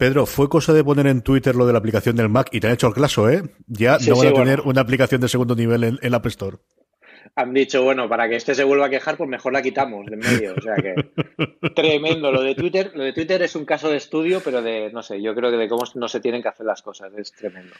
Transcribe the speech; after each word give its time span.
Pedro, 0.00 0.24
fue 0.24 0.48
cosa 0.48 0.72
de 0.72 0.82
poner 0.82 1.06
en 1.08 1.20
Twitter 1.20 1.54
lo 1.54 1.66
de 1.66 1.74
la 1.74 1.78
aplicación 1.78 2.16
del 2.16 2.30
Mac 2.30 2.48
y 2.52 2.58
te 2.58 2.68
han 2.68 2.72
hecho 2.72 2.86
el 2.86 2.94
caso, 2.94 3.28
¿eh? 3.28 3.42
Ya 3.66 3.98
Sí, 3.98 4.08
no 4.08 4.16
van 4.16 4.28
sí, 4.28 4.32
a 4.32 4.32
tener 4.32 4.60
una 4.62 4.80
aplicación 4.80 5.20
de 5.20 5.28
segundo 5.28 5.54
nivel 5.54 5.84
en, 5.84 5.98
en 6.00 6.10
la 6.10 6.16
App 6.16 6.26
Store. 6.28 6.56
Han 7.36 7.52
dicho, 7.52 7.82
bueno, 7.82 8.08
para 8.08 8.26
que 8.26 8.36
este 8.36 8.54
se 8.54 8.64
vuelva 8.64 8.86
a 8.86 8.88
quejar, 8.88 9.18
pues 9.18 9.28
mejor 9.28 9.52
la 9.52 9.60
quitamos 9.60 10.06
de 10.06 10.14
en 10.14 10.20
medio. 10.20 10.54
O 10.56 10.60
sea 10.62 10.74
que 10.76 10.94
tremendo. 11.74 12.32
Lo 12.32 12.40
de 12.40 12.54
Twitter, 12.54 12.92
lo 12.94 13.04
de 13.04 13.12
Twitter 13.12 13.42
es 13.42 13.54
un 13.54 13.66
caso 13.66 13.90
de 13.90 13.98
estudio, 13.98 14.40
pero 14.42 14.62
de, 14.62 14.90
no 14.90 15.02
sé, 15.02 15.20
yo 15.20 15.34
creo 15.34 15.50
que 15.50 15.58
de 15.58 15.68
cómo 15.68 15.84
no 15.94 16.08
se 16.08 16.20
tienen 16.20 16.40
que 16.40 16.48
hacer 16.48 16.64
las 16.64 16.80
cosas. 16.80 17.12
Es 17.18 17.32
tremendo. 17.32 17.74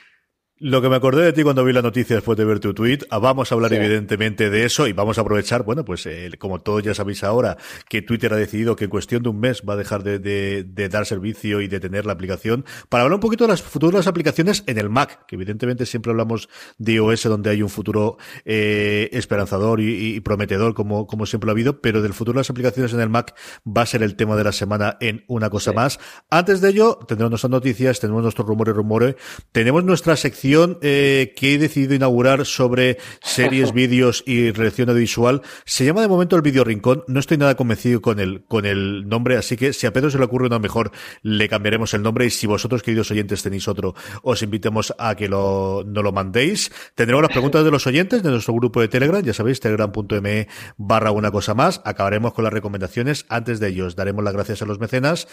Lo 0.63 0.83
que 0.83 0.91
me 0.91 0.97
acordé 0.97 1.23
de 1.25 1.33
ti 1.33 1.43
cuando 1.43 1.65
vi 1.65 1.73
la 1.73 1.81
noticia 1.81 2.17
después 2.17 2.37
de 2.37 2.45
ver 2.45 2.61
tu 2.61 2.75
tweet, 2.75 2.99
ah, 3.09 3.19
vamos 3.19 3.51
a 3.51 3.55
hablar 3.55 3.71
Sí. 3.71 3.77
evidentemente 3.79 4.51
de 4.51 4.67
eso 4.67 4.87
y 4.87 4.93
vamos 4.93 5.17
a 5.17 5.23
aprovechar, 5.23 5.63
bueno, 5.63 5.87
pues 5.87 6.05
eh, 6.05 6.33
como 6.39 6.61
todos 6.61 6.83
ya 6.83 6.93
sabéis 6.93 7.25
ahora, 7.25 7.57
que 7.89 8.03
Twitter 8.03 8.35
ha 8.35 8.37
decidido 8.37 8.77
que 8.77 8.85
en 8.85 8.91
cuestión 8.91 9.23
de 9.23 9.31
un 9.31 9.41
mes 9.41 9.63
va 9.67 9.73
a 9.73 9.77
dejar 9.79 10.03
de, 10.03 10.19
de- 10.19 10.65
de 10.65 10.89
dar 10.91 11.07
servicio 11.07 11.63
y 11.63 11.69
de 11.69 11.81
tener 11.81 12.05
la 12.05 12.13
aplicación, 12.13 12.67
para 12.91 13.05
hablar 13.05 13.15
un 13.15 13.21
poquito 13.23 13.45
de 13.45 13.49
las 13.49 13.63
futuras 13.63 14.07
aplicaciones 14.07 14.63
en 14.67 14.77
el 14.77 14.91
Mac, 14.91 15.25
que 15.27 15.37
evidentemente 15.37 15.87
siempre 15.87 16.11
hablamos 16.11 16.51
de 16.77 16.93
iOS 16.93 17.23
donde 17.23 17.49
hay 17.49 17.63
un 17.63 17.71
futuro 17.71 18.19
eh, 18.45 19.09
esperanzador 19.13 19.81
y, 19.81 20.17
y 20.17 20.21
prometedor 20.21 20.75
como, 20.75 21.07
como 21.07 21.25
siempre 21.25 21.47
lo 21.47 21.53
ha 21.53 21.55
habido, 21.55 21.81
pero 21.81 22.03
del 22.03 22.13
futuro 22.13 22.35
de 22.37 22.41
las 22.41 22.51
aplicaciones 22.51 22.93
en 22.93 23.01
el 23.01 23.09
Mac 23.09 23.35
va 23.67 23.81
a 23.81 23.87
ser 23.87 24.03
el 24.03 24.15
tema 24.15 24.37
de 24.37 24.45
la 24.45 24.53
semana 24.53 24.99
en 25.01 25.25
una 25.27 25.49
cosa 25.49 25.71
Sí. 25.71 25.77
más. 25.77 25.99
Antes 26.29 26.61
de 26.61 26.69
ello, 26.69 26.99
tendremos 27.09 27.31
nuestras 27.31 27.51
noticias, 27.51 27.99
tenemos 27.99 28.21
nuestros 28.23 28.47
rumores, 28.47 28.75
rumores, 28.77 29.15
tenemos 29.53 29.85
nuestra 29.85 30.17
sección 30.17 30.50
eh, 30.83 31.33
que 31.37 31.55
he 31.55 31.59
decidido 31.59 31.95
inaugurar 31.95 32.45
sobre 32.45 32.99
series, 33.23 33.73
vídeos 33.75 34.25
y 34.27 34.51
relación 34.51 34.89
audiovisual. 34.89 35.43
Se 35.65 35.85
llama 35.85 36.03
de 36.03 36.09
momento 36.09 36.35
el 36.35 36.43
Video 36.43 36.65
Rincón. 36.65 37.05
No 37.07 37.21
estoy 37.21 37.39
nada 37.39 37.55
convencido 37.55 38.01
con 38.01 38.19
el, 38.19 38.45
con 38.45 38.67
el 38.67 39.09
nombre, 39.09 39.37
así 39.37 39.57
que 39.57 39.73
si 39.73 39.87
a 39.87 39.93
Pedro 39.93 40.11
se 40.11 40.19
le 40.19 40.25
ocurre 40.25 40.47
uno 40.47 40.59
mejor, 40.59 40.91
le 41.23 41.49
cambiaremos 41.49 41.95
el 41.95 42.03
nombre 42.03 42.27
y 42.27 42.31
si 42.31 42.47
vosotros, 42.47 42.83
queridos 42.83 43.11
oyentes, 43.11 43.43
tenéis 43.43 43.69
otro, 43.69 43.95
os 44.23 44.43
invitemos 44.43 44.93
a 44.99 45.15
que 45.15 45.29
lo, 45.29 45.85
no 45.87 46.03
lo 46.03 46.11
mandéis. 46.11 46.73
Tendremos 46.97 47.23
las 47.23 47.33
preguntas 47.33 47.65
de 47.65 47.71
los 47.71 47.87
oyentes 47.87 48.23
de 48.23 48.31
nuestro 48.31 48.55
grupo 48.55 48.81
de 48.81 48.89
Telegram, 48.89 49.23
ya 49.23 49.35
sabéis, 49.35 49.61
telegram.me 49.61 50.49
barra 50.77 51.13
una 51.13 51.31
cosa 51.31 51.55
más. 51.55 51.81
Acabaremos 51.85 52.33
con 52.33 52.43
las 52.45 52.53
recomendaciones. 52.53 53.25
Antes 53.29 53.61
de 53.61 53.69
ellos, 53.69 53.95
daremos 53.95 54.25
las 54.25 54.35
gracias 54.35 54.63
a 54.63 54.67
los 54.67 54.81
mecenas. 54.81 55.29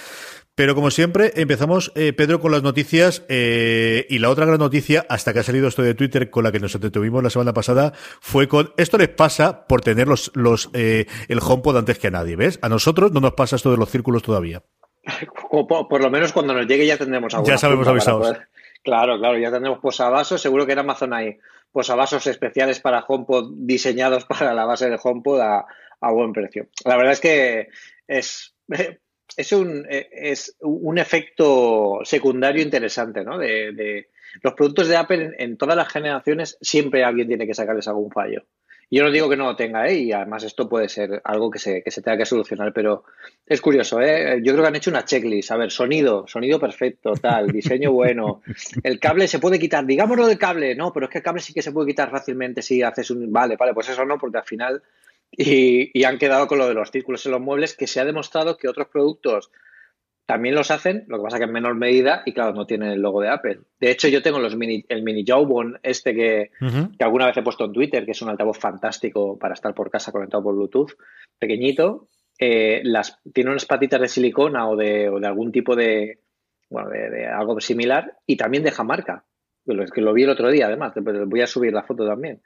Pero 0.53 0.75
como 0.75 0.91
siempre, 0.91 1.33
empezamos, 1.35 1.91
eh, 1.95 2.13
Pedro, 2.13 2.39
con 2.39 2.51
las 2.51 2.61
noticias. 2.61 3.23
eh, 3.29 4.05
y 4.09 4.19
la 4.19 4.29
otra 4.29 4.45
gran 4.45 4.59
noticia, 4.59 5.05
hasta 5.09 5.33
que 5.33 5.39
ha 5.39 5.43
salido 5.43 5.67
esto 5.67 5.81
de 5.81 5.93
Twitter, 5.93 6.29
con 6.29 6.43
la 6.43 6.51
que 6.51 6.59
nos 6.59 6.73
entretuvimos 6.75 7.23
la 7.23 7.29
semana 7.29 7.53
pasada, 7.53 7.93
fue 8.21 8.47
con 8.47 8.71
esto 8.77 8.97
les 8.97 9.09
pasa 9.09 9.65
por 9.67 9.81
tener 9.81 10.07
los, 10.07 10.31
los, 10.35 10.69
eh, 10.73 11.05
el 11.27 11.39
HomePod 11.39 11.77
antes 11.77 11.99
que 11.99 12.07
a 12.07 12.11
nadie, 12.11 12.35
¿ves? 12.35 12.59
A 12.61 12.69
nosotros 12.69 13.11
no 13.11 13.19
nos 13.19 13.33
pasa 13.33 13.55
esto 13.55 13.71
de 13.71 13.77
los 13.77 13.89
círculos 13.89 14.23
todavía. 14.23 14.63
O 15.49 15.65
por, 15.65 15.87
por 15.87 16.01
lo 16.01 16.09
menos 16.09 16.33
cuando 16.33 16.53
nos 16.53 16.67
llegue 16.67 16.85
ya 16.85 16.97
tendremos 16.97 17.33
alguna 17.33 17.53
Ya 17.53 17.57
sabemos 17.57 17.87
avisados. 17.87 18.27
poder- 18.27 18.47
Claro, 18.83 19.17
claro, 19.17 19.37
ya 19.37 19.49
tendremos 19.51 19.79
posavasos. 19.79 20.41
Seguro 20.41 20.65
que 20.65 20.73
en 20.73 20.79
Amazon 20.79 21.13
hay 21.13 21.37
posavasos 21.71 22.25
especiales 22.27 22.79
para 22.79 23.03
HomePod 23.07 23.51
diseñados 23.55 24.25
para 24.29 24.53
la 24.53 24.65
base 24.65 24.89
de 24.89 24.99
HomePod 25.01 25.39
a, 25.41 25.65
a 26.01 26.11
buen 26.11 26.33
precio. 26.33 26.67
La 26.85 26.95
verdad 26.97 27.13
es 27.13 27.19
que 27.21 27.69
es, 28.07 28.53
es, 29.37 29.51
un, 29.53 29.85
es 29.89 30.55
un 30.61 30.97
efecto 30.97 31.99
secundario 32.03 32.61
interesante, 32.61 33.23
¿no? 33.23 33.37
De, 33.37 33.71
de 33.73 34.09
los 34.41 34.53
productos 34.53 34.87
de 34.87 34.97
Apple 34.97 35.35
en, 35.37 35.57
todas 35.57 35.75
las 35.75 35.87
generaciones 35.87 36.57
siempre 36.61 37.03
alguien 37.03 37.27
tiene 37.27 37.47
que 37.47 37.53
sacarles 37.53 37.87
algún 37.87 38.11
fallo. 38.11 38.43
Yo 38.89 39.03
no 39.03 39.11
digo 39.11 39.27
que 39.27 39.35
no 39.35 39.47
lo 39.47 39.55
tenga, 39.57 39.85
¿eh? 39.87 39.95
y 39.95 40.11
además 40.13 40.43
esto 40.43 40.69
puede 40.69 40.87
ser 40.87 41.21
algo 41.25 41.51
que 41.51 41.59
se, 41.59 41.83
que 41.83 41.91
se 41.91 42.01
tenga 42.01 42.19
que 42.19 42.25
solucionar, 42.25 42.71
pero 42.71 43.03
es 43.45 43.59
curioso, 43.59 43.99
¿eh? 44.01 44.39
Yo 44.41 44.53
creo 44.53 44.63
que 44.63 44.67
han 44.69 44.75
hecho 44.77 44.89
una 44.89 45.03
checklist. 45.03 45.51
A 45.51 45.57
ver, 45.57 45.71
sonido, 45.71 46.25
sonido 46.25 46.57
perfecto, 46.57 47.11
tal, 47.21 47.47
diseño 47.47 47.91
bueno. 47.91 48.41
El 48.83 48.97
cable 48.97 49.27
se 49.27 49.39
puede 49.39 49.59
quitar, 49.59 49.85
digámoslo 49.85 50.25
del 50.25 50.37
cable, 50.37 50.73
no, 50.73 50.93
pero 50.93 51.07
es 51.07 51.11
que 51.11 51.17
el 51.17 51.23
cable 51.23 51.41
sí 51.41 51.53
que 51.53 51.61
se 51.61 51.73
puede 51.73 51.89
quitar 51.89 52.09
fácilmente 52.09 52.61
si 52.61 52.81
haces 52.81 53.11
un. 53.11 53.29
Vale, 53.29 53.57
vale, 53.57 53.73
pues 53.73 53.89
eso 53.89 54.05
no, 54.05 54.17
porque 54.17 54.37
al 54.37 54.45
final. 54.45 54.81
Y, 55.29 55.91
y 55.93 56.05
han 56.05 56.17
quedado 56.17 56.47
con 56.47 56.57
lo 56.57 56.69
de 56.69 56.73
los 56.73 56.89
círculos 56.89 57.25
en 57.25 57.33
los 57.33 57.41
muebles, 57.41 57.75
que 57.75 57.87
se 57.87 57.99
ha 57.99 58.05
demostrado 58.05 58.55
que 58.55 58.69
otros 58.69 58.87
productos 58.87 59.51
también 60.27 60.55
los 60.55 60.71
hacen, 60.71 61.05
lo 61.07 61.17
que 61.17 61.23
pasa 61.23 61.37
que 61.37 61.45
en 61.45 61.53
menor 61.53 61.75
medida 61.75 62.21
y 62.25 62.33
claro, 62.33 62.53
no 62.53 62.67
tienen 62.67 62.89
el 62.89 63.01
logo 63.01 63.21
de 63.21 63.29
Apple. 63.29 63.61
De 63.79 63.89
hecho, 63.89 64.09
yo 64.09 64.21
tengo 64.21 64.39
los 64.39 64.57
mini, 64.57 64.83
el 64.89 65.01
mini 65.01 65.23
Jawbone 65.25 65.79
este 65.81 66.13
que, 66.13 66.51
que 66.59 67.03
alguna 67.03 67.27
vez 67.27 67.37
he 67.37 67.41
puesto 67.41 67.63
en 67.63 67.71
Twitter, 67.71 68.05
que 68.05 68.11
es 68.11 68.21
un 68.21 68.27
altavoz 68.27 68.59
fantástico 68.59 69.39
para 69.39 69.53
estar 69.53 69.73
por 69.73 69.89
casa 69.89 70.11
conectado 70.11 70.43
por 70.43 70.55
Bluetooth, 70.55 70.91
pequeñito. 71.39 72.09
Eh, 72.37 72.81
las, 72.83 73.19
tiene 73.33 73.51
unas 73.51 73.65
patitas 73.65 74.01
de 74.01 74.09
silicona 74.09 74.67
o 74.67 74.75
de, 74.75 75.07
o 75.07 75.21
de 75.21 75.27
algún 75.27 75.53
tipo 75.53 75.77
de, 75.77 76.19
bueno, 76.69 76.89
de, 76.89 77.09
de 77.09 77.25
algo 77.25 77.61
similar 77.61 78.17
y 78.25 78.35
también 78.35 78.63
deja 78.63 78.83
marca. 78.83 79.23
Lo, 79.67 79.85
que 79.85 80.01
lo 80.01 80.13
vi 80.13 80.23
el 80.23 80.29
otro 80.29 80.49
día, 80.49 80.67
además. 80.67 80.93
Voy 80.95 81.41
a 81.41 81.47
subir 81.47 81.73
la 81.73 81.83
foto 81.83 82.07
también. 82.07 82.41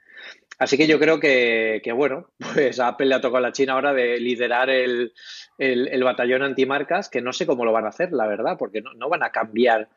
Así 0.58 0.76
que 0.76 0.86
yo 0.86 0.98
creo 0.98 1.20
que, 1.20 1.80
que, 1.82 1.92
bueno, 1.92 2.30
pues 2.54 2.80
Apple 2.80 3.06
le 3.06 3.14
ha 3.14 3.20
tocado 3.20 3.38
a 3.38 3.48
la 3.48 3.52
China 3.52 3.74
ahora 3.74 3.94
de 3.94 4.18
liderar 4.18 4.70
el, 4.70 5.12
el, 5.58 5.88
el, 5.88 6.04
batallón 6.04 6.42
antimarcas, 6.42 7.08
que 7.08 7.22
no 7.22 7.32
sé 7.32 7.46
cómo 7.46 7.64
lo 7.64 7.72
van 7.72 7.86
a 7.86 7.90
hacer, 7.90 8.12
la 8.12 8.26
verdad, 8.26 8.56
porque 8.58 8.82
no, 8.82 8.92
no, 8.94 9.08
van 9.08 9.22
a 9.22 9.30
cambiar 9.30 9.88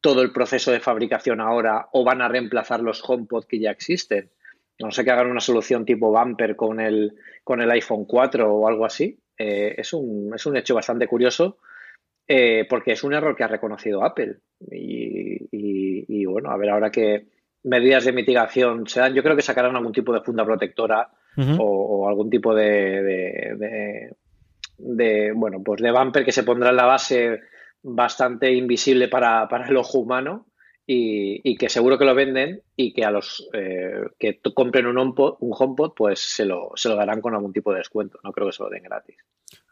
todo 0.00 0.22
el 0.22 0.32
proceso 0.32 0.70
de 0.70 0.80
fabricación 0.80 1.40
ahora 1.40 1.88
o 1.92 2.04
van 2.04 2.22
a 2.22 2.28
reemplazar 2.28 2.80
los 2.80 3.02
HomePod 3.04 3.44
que 3.44 3.58
ya 3.58 3.70
existen. 3.70 4.30
No 4.78 4.92
sé 4.92 5.04
que 5.04 5.10
hagan 5.10 5.30
una 5.30 5.40
solución 5.40 5.84
tipo 5.84 6.12
bumper 6.12 6.54
con 6.54 6.78
el, 6.78 7.16
con 7.42 7.60
el 7.60 7.70
iPhone 7.72 8.04
4 8.04 8.48
o 8.48 8.68
algo 8.68 8.86
así. 8.86 9.18
Eh, 9.36 9.74
es, 9.76 9.92
un, 9.92 10.32
es 10.34 10.46
un 10.46 10.56
hecho 10.56 10.74
bastante 10.74 11.08
curioso 11.08 11.58
eh, 12.28 12.66
porque 12.68 12.92
es 12.92 13.02
un 13.02 13.14
error 13.14 13.34
que 13.34 13.44
ha 13.44 13.48
reconocido 13.48 14.04
Apple. 14.04 14.36
Y, 14.70 15.44
y, 15.50 16.04
y 16.08 16.24
bueno, 16.26 16.50
a 16.50 16.58
ver 16.58 16.70
ahora 16.70 16.90
qué 16.90 17.26
medidas 17.64 18.04
de 18.04 18.12
mitigación 18.12 18.86
se 18.86 19.00
dan. 19.00 19.14
Yo 19.14 19.22
creo 19.22 19.34
que 19.34 19.42
sacarán 19.42 19.74
algún 19.74 19.92
tipo 19.92 20.12
de 20.12 20.20
funda 20.20 20.44
protectora 20.44 21.08
uh 21.36 21.40
-huh. 21.40 21.56
o, 21.58 21.64
o, 21.64 22.08
algún 22.08 22.28
tipo 22.30 22.54
de, 22.54 23.02
de, 23.02 23.56
de, 23.56 24.16
de, 24.78 25.32
bueno, 25.32 25.62
pues 25.64 25.80
de 25.80 25.90
bumper 25.90 26.24
que 26.24 26.32
se 26.32 26.44
pondrá 26.44 26.70
en 26.70 26.76
la 26.76 26.84
base 26.86 27.40
bastante 27.82 28.52
invisible 28.52 29.08
para, 29.08 29.48
para 29.48 29.66
el 29.68 29.76
ojo 29.76 29.98
humano 29.98 30.46
y, 30.86 31.40
y, 31.48 31.56
que 31.56 31.68
seguro 31.68 31.98
que 31.98 32.04
lo 32.04 32.14
venden 32.14 32.62
y 32.76 32.92
que 32.92 33.04
a 33.04 33.10
los 33.10 33.48
eh, 33.52 34.02
que 34.18 34.40
compren 34.54 34.86
un 34.86 34.98
HomePod, 34.98 35.36
un 35.40 35.52
HomePod 35.58 35.92
pues 35.94 36.18
se 36.20 36.44
lo, 36.44 36.70
se 36.74 36.88
lo 36.88 36.96
darán 36.96 37.20
con 37.20 37.34
algún 37.34 37.52
tipo 37.52 37.72
de 37.72 37.78
descuento. 37.78 38.18
No 38.24 38.32
creo 38.32 38.46
que 38.46 38.52
se 38.52 38.62
lo 38.62 38.70
den 38.70 38.84
gratis. 38.84 39.16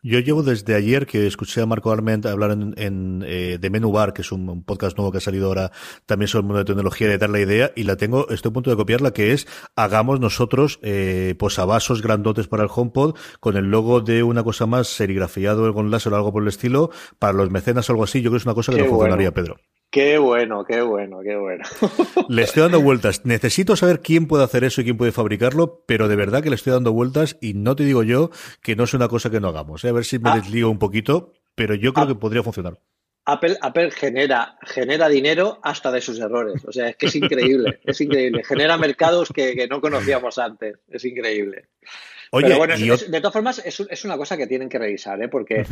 Yo 0.09 0.21
llevo 0.21 0.45
desde 0.45 0.77
ayer 0.77 1.05
que 1.05 1.27
escuché 1.27 1.61
a 1.61 1.67
Marco 1.67 1.91
Arment 1.91 2.27
hablar 2.27 2.53
en, 2.53 2.75
en 2.77 3.25
eh, 3.27 3.59
de 3.61 3.71
Menú 3.71 3.91
Bar, 3.91 4.13
que 4.13 4.23
es 4.23 4.31
un, 4.31 4.49
un, 4.49 4.63
podcast 4.63 4.97
nuevo 4.97 5.11
que 5.11 5.19
ha 5.19 5.21
salido 5.21 5.49
ahora 5.49 5.73
también 6.07 6.29
sobre 6.29 6.43
el 6.43 6.47
mundo 6.47 6.59
de 6.61 6.65
tecnología, 6.65 7.09
de 7.09 7.19
dar 7.19 7.29
la 7.29 7.41
idea, 7.41 7.73
y 7.75 7.83
la 7.83 7.97
tengo, 7.97 8.29
estoy 8.29 8.51
a 8.51 8.53
punto 8.53 8.71
de 8.71 8.77
copiarla, 8.77 9.11
que 9.13 9.33
es 9.33 9.49
hagamos 9.75 10.21
nosotros 10.21 10.79
eh, 10.83 11.35
posavasos 11.39 12.03
grandotes 12.03 12.47
para 12.47 12.63
el 12.63 12.71
HomePod 12.73 13.17
con 13.41 13.57
el 13.57 13.65
logo 13.65 14.01
de 14.01 14.23
una 14.23 14.45
cosa 14.45 14.67
más 14.67 14.87
serigrafiado 14.87 15.75
con 15.75 15.91
láser 15.91 16.13
o 16.13 16.17
algo 16.17 16.33
por 16.33 16.43
el 16.45 16.49
estilo, 16.51 16.91
para 17.19 17.33
los 17.33 17.51
mecenas 17.51 17.91
o 17.91 17.93
algo 17.93 18.05
así, 18.05 18.23
yo 18.23 18.31
creo 18.31 18.39
que 18.39 18.43
es 18.43 18.47
una 18.47 18.55
cosa 18.55 18.71
que 18.71 18.79
Qué 18.79 18.85
no 18.85 18.91
bueno. 18.91 19.01
funcionaría, 19.01 19.35
Pedro. 19.35 19.57
Qué 19.97 20.19
bueno, 20.19 20.63
qué 20.67 20.83
bueno, 20.83 21.21
qué 21.25 21.37
bueno. 21.39 21.65
Le 22.29 22.43
estoy 22.43 22.65
dando 22.65 22.83
vueltas. 22.83 23.25
Necesito 23.25 23.77
saber 23.77 24.03
quién 24.03 24.27
puede 24.27 24.45
hacer 24.45 24.63
eso 24.63 24.83
y 24.83 24.85
quién 24.85 24.99
puede 24.99 25.11
fabricarlo, 25.11 25.85
pero 25.87 26.07
de 26.07 26.17
verdad 26.17 26.43
que 26.43 26.51
le 26.51 26.57
estoy 26.57 26.75
dando 26.75 26.93
vueltas 26.93 27.39
y 27.41 27.55
no 27.55 27.75
te 27.77 27.85
digo 27.85 28.03
yo 28.03 28.29
que 28.61 28.77
no 28.77 28.85
es 28.85 28.93
una 28.93 29.09
cosa 29.09 29.31
que 29.31 29.41
no 29.41 29.49
hagamos. 29.49 29.83
¿eh? 29.85 29.89
A 29.89 29.93
ver 29.93 30.05
si 30.05 30.19
me 30.19 30.29
Ah. 30.29 30.35
desligo 30.37 30.69
un 30.69 30.79
poquito, 30.79 31.33
pero 31.55 31.75
yo 31.75 31.95
creo 31.95 32.05
Ah. 32.05 32.09
que 32.09 32.15
podría 32.15 32.43
funcionar. 32.43 32.79
Apple, 33.27 33.59
Apple 33.61 33.91
genera, 33.91 34.57
genera 34.63 35.09
dinero 35.09 35.59
hasta 35.63 35.91
de 35.91 36.01
sus 36.01 36.19
errores. 36.21 36.65
O 36.65 36.73
sea, 36.73 36.89
es 36.89 36.97
que 36.97 37.07
es 37.07 37.17
increíble, 37.17 37.81
es 37.85 38.01
increíble. 38.01 38.45
Genera 38.45 38.79
mercados 38.79 39.31
que, 39.35 39.67
no 39.69 39.81
conocíamos 39.81 40.39
antes. 40.39 40.79
Es 40.89 41.05
increíble. 41.05 41.67
Oye, 42.31 42.47
Pero 42.47 42.59
bueno, 42.59 42.77
de 42.77 43.21
todas 43.21 43.33
formas, 43.33 43.63
es, 43.65 44.05
una 44.05 44.17
cosa 44.17 44.37
que 44.37 44.47
tienen 44.47 44.69
que 44.69 44.79
revisar, 44.79 45.21
¿eh? 45.23 45.29
porque 45.29 45.65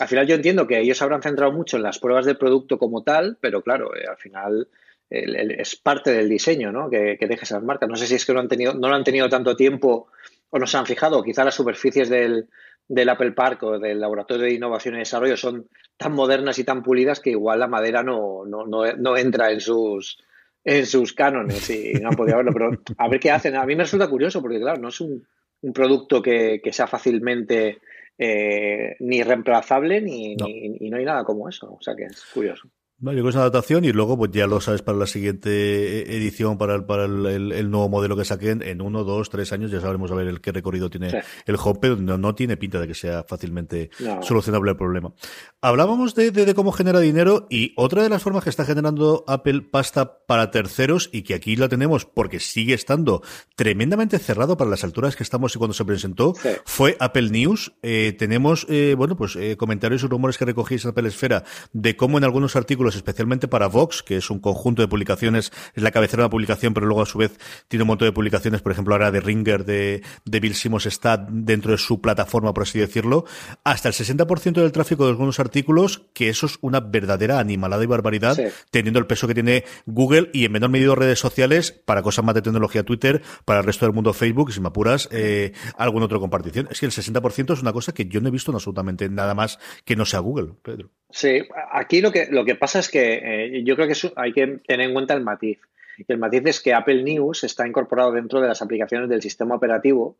al 0.00 0.08
final 0.08 0.26
yo 0.26 0.34
entiendo 0.34 0.66
que 0.66 0.78
ellos 0.78 1.00
habrán 1.02 1.22
centrado 1.22 1.52
mucho 1.52 1.76
en 1.76 1.82
las 1.82 1.98
pruebas 1.98 2.26
del 2.26 2.36
producto 2.36 2.78
como 2.78 3.02
tal, 3.02 3.38
pero 3.40 3.62
claro, 3.62 3.94
eh, 3.94 4.04
al 4.08 4.18
final 4.18 4.68
es 5.08 5.76
parte 5.76 6.12
del 6.12 6.28
diseño, 6.28 6.72
¿no? 6.72 6.88
Que, 6.88 7.18
que 7.18 7.26
deje 7.26 7.44
esas 7.44 7.62
marcas. 7.62 7.88
No 7.88 7.96
sé 7.96 8.06
si 8.06 8.14
es 8.14 8.24
que 8.24 8.32
no, 8.32 8.40
han 8.40 8.48
tenido, 8.48 8.72
no 8.72 8.88
lo 8.88 8.94
han 8.94 9.04
tenido 9.04 9.28
tanto 9.28 9.54
tiempo 9.54 10.08
o 10.48 10.58
no 10.58 10.66
se 10.66 10.76
han 10.76 10.86
fijado, 10.86 11.22
quizá 11.22 11.44
las 11.44 11.54
superficies 11.54 12.08
del, 12.08 12.48
del 12.88 13.08
Apple 13.08 13.32
Park 13.32 13.62
o 13.62 13.78
del 13.78 14.00
Laboratorio 14.00 14.44
de 14.44 14.54
Innovación 14.54 14.96
y 14.96 14.98
Desarrollo 14.98 15.36
son 15.36 15.68
tan 15.96 16.12
modernas 16.12 16.58
y 16.58 16.64
tan 16.64 16.82
pulidas 16.82 17.20
que 17.20 17.30
igual 17.30 17.60
la 17.60 17.68
madera 17.68 18.02
no, 18.02 18.44
no, 18.44 18.64
no, 18.66 19.16
entra 19.16 19.50
en 19.50 19.60
sus 19.60 20.18
en 20.64 20.86
sus 20.86 21.12
cánones 21.12 21.68
y 21.70 21.94
no 21.94 22.10
han 22.10 22.16
podido 22.16 22.36
verlo, 22.36 22.52
pero 22.52 22.70
a 22.96 23.08
ver 23.08 23.18
qué 23.18 23.30
hacen. 23.30 23.56
A 23.56 23.66
mí 23.66 23.74
me 23.74 23.82
resulta 23.82 24.08
curioso 24.08 24.40
porque, 24.40 24.60
claro, 24.60 24.80
no 24.80 24.88
es 24.90 25.00
un, 25.00 25.26
un 25.62 25.72
producto 25.72 26.22
que, 26.22 26.60
que, 26.62 26.72
sea 26.72 26.86
fácilmente 26.86 27.80
eh, 28.16 28.94
ni 29.00 29.22
reemplazable 29.24 30.00
ni, 30.00 30.36
Ni, 30.36 30.76
y 30.78 30.90
no 30.90 30.98
hay 30.98 31.04
nada 31.04 31.24
como 31.24 31.48
eso. 31.48 31.72
O 31.72 31.82
sea 31.82 31.96
que 31.96 32.04
es 32.04 32.24
curioso. 32.32 32.68
Vale, 33.02 33.18
es 33.18 33.34
una 33.34 33.40
adaptación 33.40 33.84
y 33.84 33.90
luego 33.90 34.16
pues 34.16 34.30
ya 34.30 34.46
lo 34.46 34.60
sabes 34.60 34.80
para 34.80 34.96
la 34.96 35.08
siguiente 35.08 35.50
eh, 35.50 36.16
edición, 36.16 36.56
para 36.56 36.76
el, 36.76 36.84
para 36.84 37.06
el, 37.06 37.68
nuevo 37.68 37.88
modelo 37.88 38.16
que 38.16 38.24
saquen 38.24 38.62
en 38.62 38.80
uno, 38.80 39.02
dos, 39.02 39.28
tres 39.28 39.52
años, 39.52 39.72
ya 39.72 39.80
sabremos 39.80 40.12
a 40.12 40.14
ver 40.14 40.28
el 40.28 40.40
qué 40.40 40.52
recorrido 40.52 40.88
tiene 40.88 41.20
el 41.46 41.56
home, 41.56 41.80
pero 41.80 41.96
no, 41.96 42.34
tiene 42.36 42.56
pinta 42.56 42.78
de 42.78 42.86
que 42.86 42.94
sea 42.94 43.24
fácilmente 43.24 43.90
solucionable 44.22 44.70
el 44.70 44.76
problema. 44.76 45.12
Hablábamos 45.60 46.14
de, 46.14 46.30
de, 46.30 46.54
cómo 46.54 46.70
genera 46.70 47.00
dinero 47.00 47.48
y 47.50 47.72
otra 47.76 48.04
de 48.04 48.08
las 48.08 48.22
formas 48.22 48.44
que 48.44 48.50
está 48.50 48.64
generando 48.64 49.24
Apple 49.26 49.62
pasta 49.62 50.18
para 50.24 50.52
terceros 50.52 51.10
y 51.12 51.22
que 51.22 51.34
aquí 51.34 51.56
la 51.56 51.68
tenemos 51.68 52.04
porque 52.04 52.38
sigue 52.38 52.74
estando 52.74 53.22
tremendamente 53.56 54.20
cerrado 54.20 54.56
para 54.56 54.70
las 54.70 54.84
alturas 54.84 55.16
que 55.16 55.24
estamos 55.24 55.56
y 55.56 55.58
cuando 55.58 55.74
se 55.74 55.84
presentó 55.84 56.34
fue 56.64 56.96
Apple 57.00 57.30
News. 57.30 57.72
Eh, 57.82 58.14
tenemos, 58.16 58.64
eh, 58.68 58.94
bueno, 58.96 59.16
pues 59.16 59.36
comentarios 59.56 60.04
y 60.04 60.06
rumores 60.06 60.38
que 60.38 60.44
recogéis 60.44 60.84
en 60.84 60.92
Apple 60.92 61.08
Esfera 61.08 61.42
de 61.72 61.96
cómo 61.96 62.16
en 62.18 62.22
algunos 62.22 62.54
artículos 62.54 62.91
especialmente 62.96 63.48
para 63.48 63.66
Vox, 63.66 64.02
que 64.02 64.16
es 64.16 64.30
un 64.30 64.38
conjunto 64.38 64.82
de 64.82 64.88
publicaciones, 64.88 65.52
es 65.74 65.82
la 65.82 65.90
cabecera 65.90 66.22
de 66.22 66.26
la 66.26 66.30
publicación, 66.30 66.74
pero 66.74 66.86
luego 66.86 67.02
a 67.02 67.06
su 67.06 67.18
vez 67.18 67.38
tiene 67.68 67.82
un 67.82 67.88
montón 67.88 68.06
de 68.06 68.12
publicaciones, 68.12 68.62
por 68.62 68.72
ejemplo, 68.72 68.94
ahora 68.94 69.10
de 69.10 69.20
Ringer, 69.20 69.64
de, 69.64 70.02
de 70.24 70.40
Bill 70.40 70.54
Simmons 70.54 70.86
está 70.86 71.16
dentro 71.16 71.72
de 71.72 71.78
su 71.78 72.00
plataforma, 72.00 72.54
por 72.54 72.64
así 72.64 72.78
decirlo, 72.78 73.24
hasta 73.64 73.88
el 73.88 73.94
60% 73.94 74.52
del 74.52 74.72
tráfico 74.72 75.04
de 75.04 75.10
algunos 75.10 75.40
artículos, 75.40 76.02
que 76.14 76.28
eso 76.28 76.46
es 76.46 76.58
una 76.60 76.80
verdadera 76.80 77.38
animalada 77.38 77.82
y 77.82 77.86
barbaridad, 77.86 78.38
teniendo 78.70 78.98
el 78.98 79.06
peso 79.06 79.26
que 79.26 79.34
tiene 79.34 79.64
Google 79.86 80.30
y 80.32 80.44
en 80.44 80.52
menor 80.52 80.70
medida 80.70 80.94
redes 80.94 81.18
sociales 81.18 81.72
para 81.72 82.02
cosas 82.02 82.24
más 82.24 82.34
de 82.34 82.42
tecnología 82.42 82.84
Twitter, 82.84 83.22
para 83.44 83.60
el 83.60 83.66
resto 83.66 83.86
del 83.86 83.94
mundo 83.94 84.12
Facebook, 84.12 84.50
y 84.50 84.52
si 84.52 84.60
me 84.60 84.68
apuras, 84.68 85.08
eh, 85.12 85.52
algún 85.76 86.02
otro 86.02 86.20
compartición. 86.20 86.68
Es 86.70 86.80
que 86.80 86.86
el 86.86 86.92
60% 86.92 87.52
es 87.52 87.62
una 87.62 87.72
cosa 87.72 87.92
que 87.92 88.06
yo 88.06 88.20
no 88.20 88.28
he 88.28 88.30
visto 88.30 88.50
en 88.50 88.56
absolutamente 88.56 89.08
nada 89.08 89.34
más 89.34 89.58
que 89.84 89.96
no 89.96 90.04
sea 90.04 90.20
Google, 90.20 90.54
Pedro. 90.62 90.90
Sí, 91.12 91.42
aquí 91.70 92.00
lo 92.00 92.10
que, 92.10 92.26
lo 92.30 92.44
que 92.44 92.54
pasa 92.54 92.78
es 92.78 92.88
que 92.88 93.20
eh, 93.22 93.62
yo 93.64 93.76
creo 93.76 93.86
que 93.86 94.12
hay 94.16 94.32
que 94.32 94.46
tener 94.66 94.88
en 94.88 94.94
cuenta 94.94 95.14
el 95.14 95.22
matiz. 95.22 95.58
Y 95.98 96.04
el 96.08 96.18
matiz 96.18 96.42
es 96.46 96.60
que 96.60 96.72
Apple 96.72 97.02
News 97.02 97.44
está 97.44 97.68
incorporado 97.68 98.12
dentro 98.12 98.40
de 98.40 98.48
las 98.48 98.62
aplicaciones 98.62 99.10
del 99.10 99.20
sistema 99.20 99.54
operativo 99.54 100.16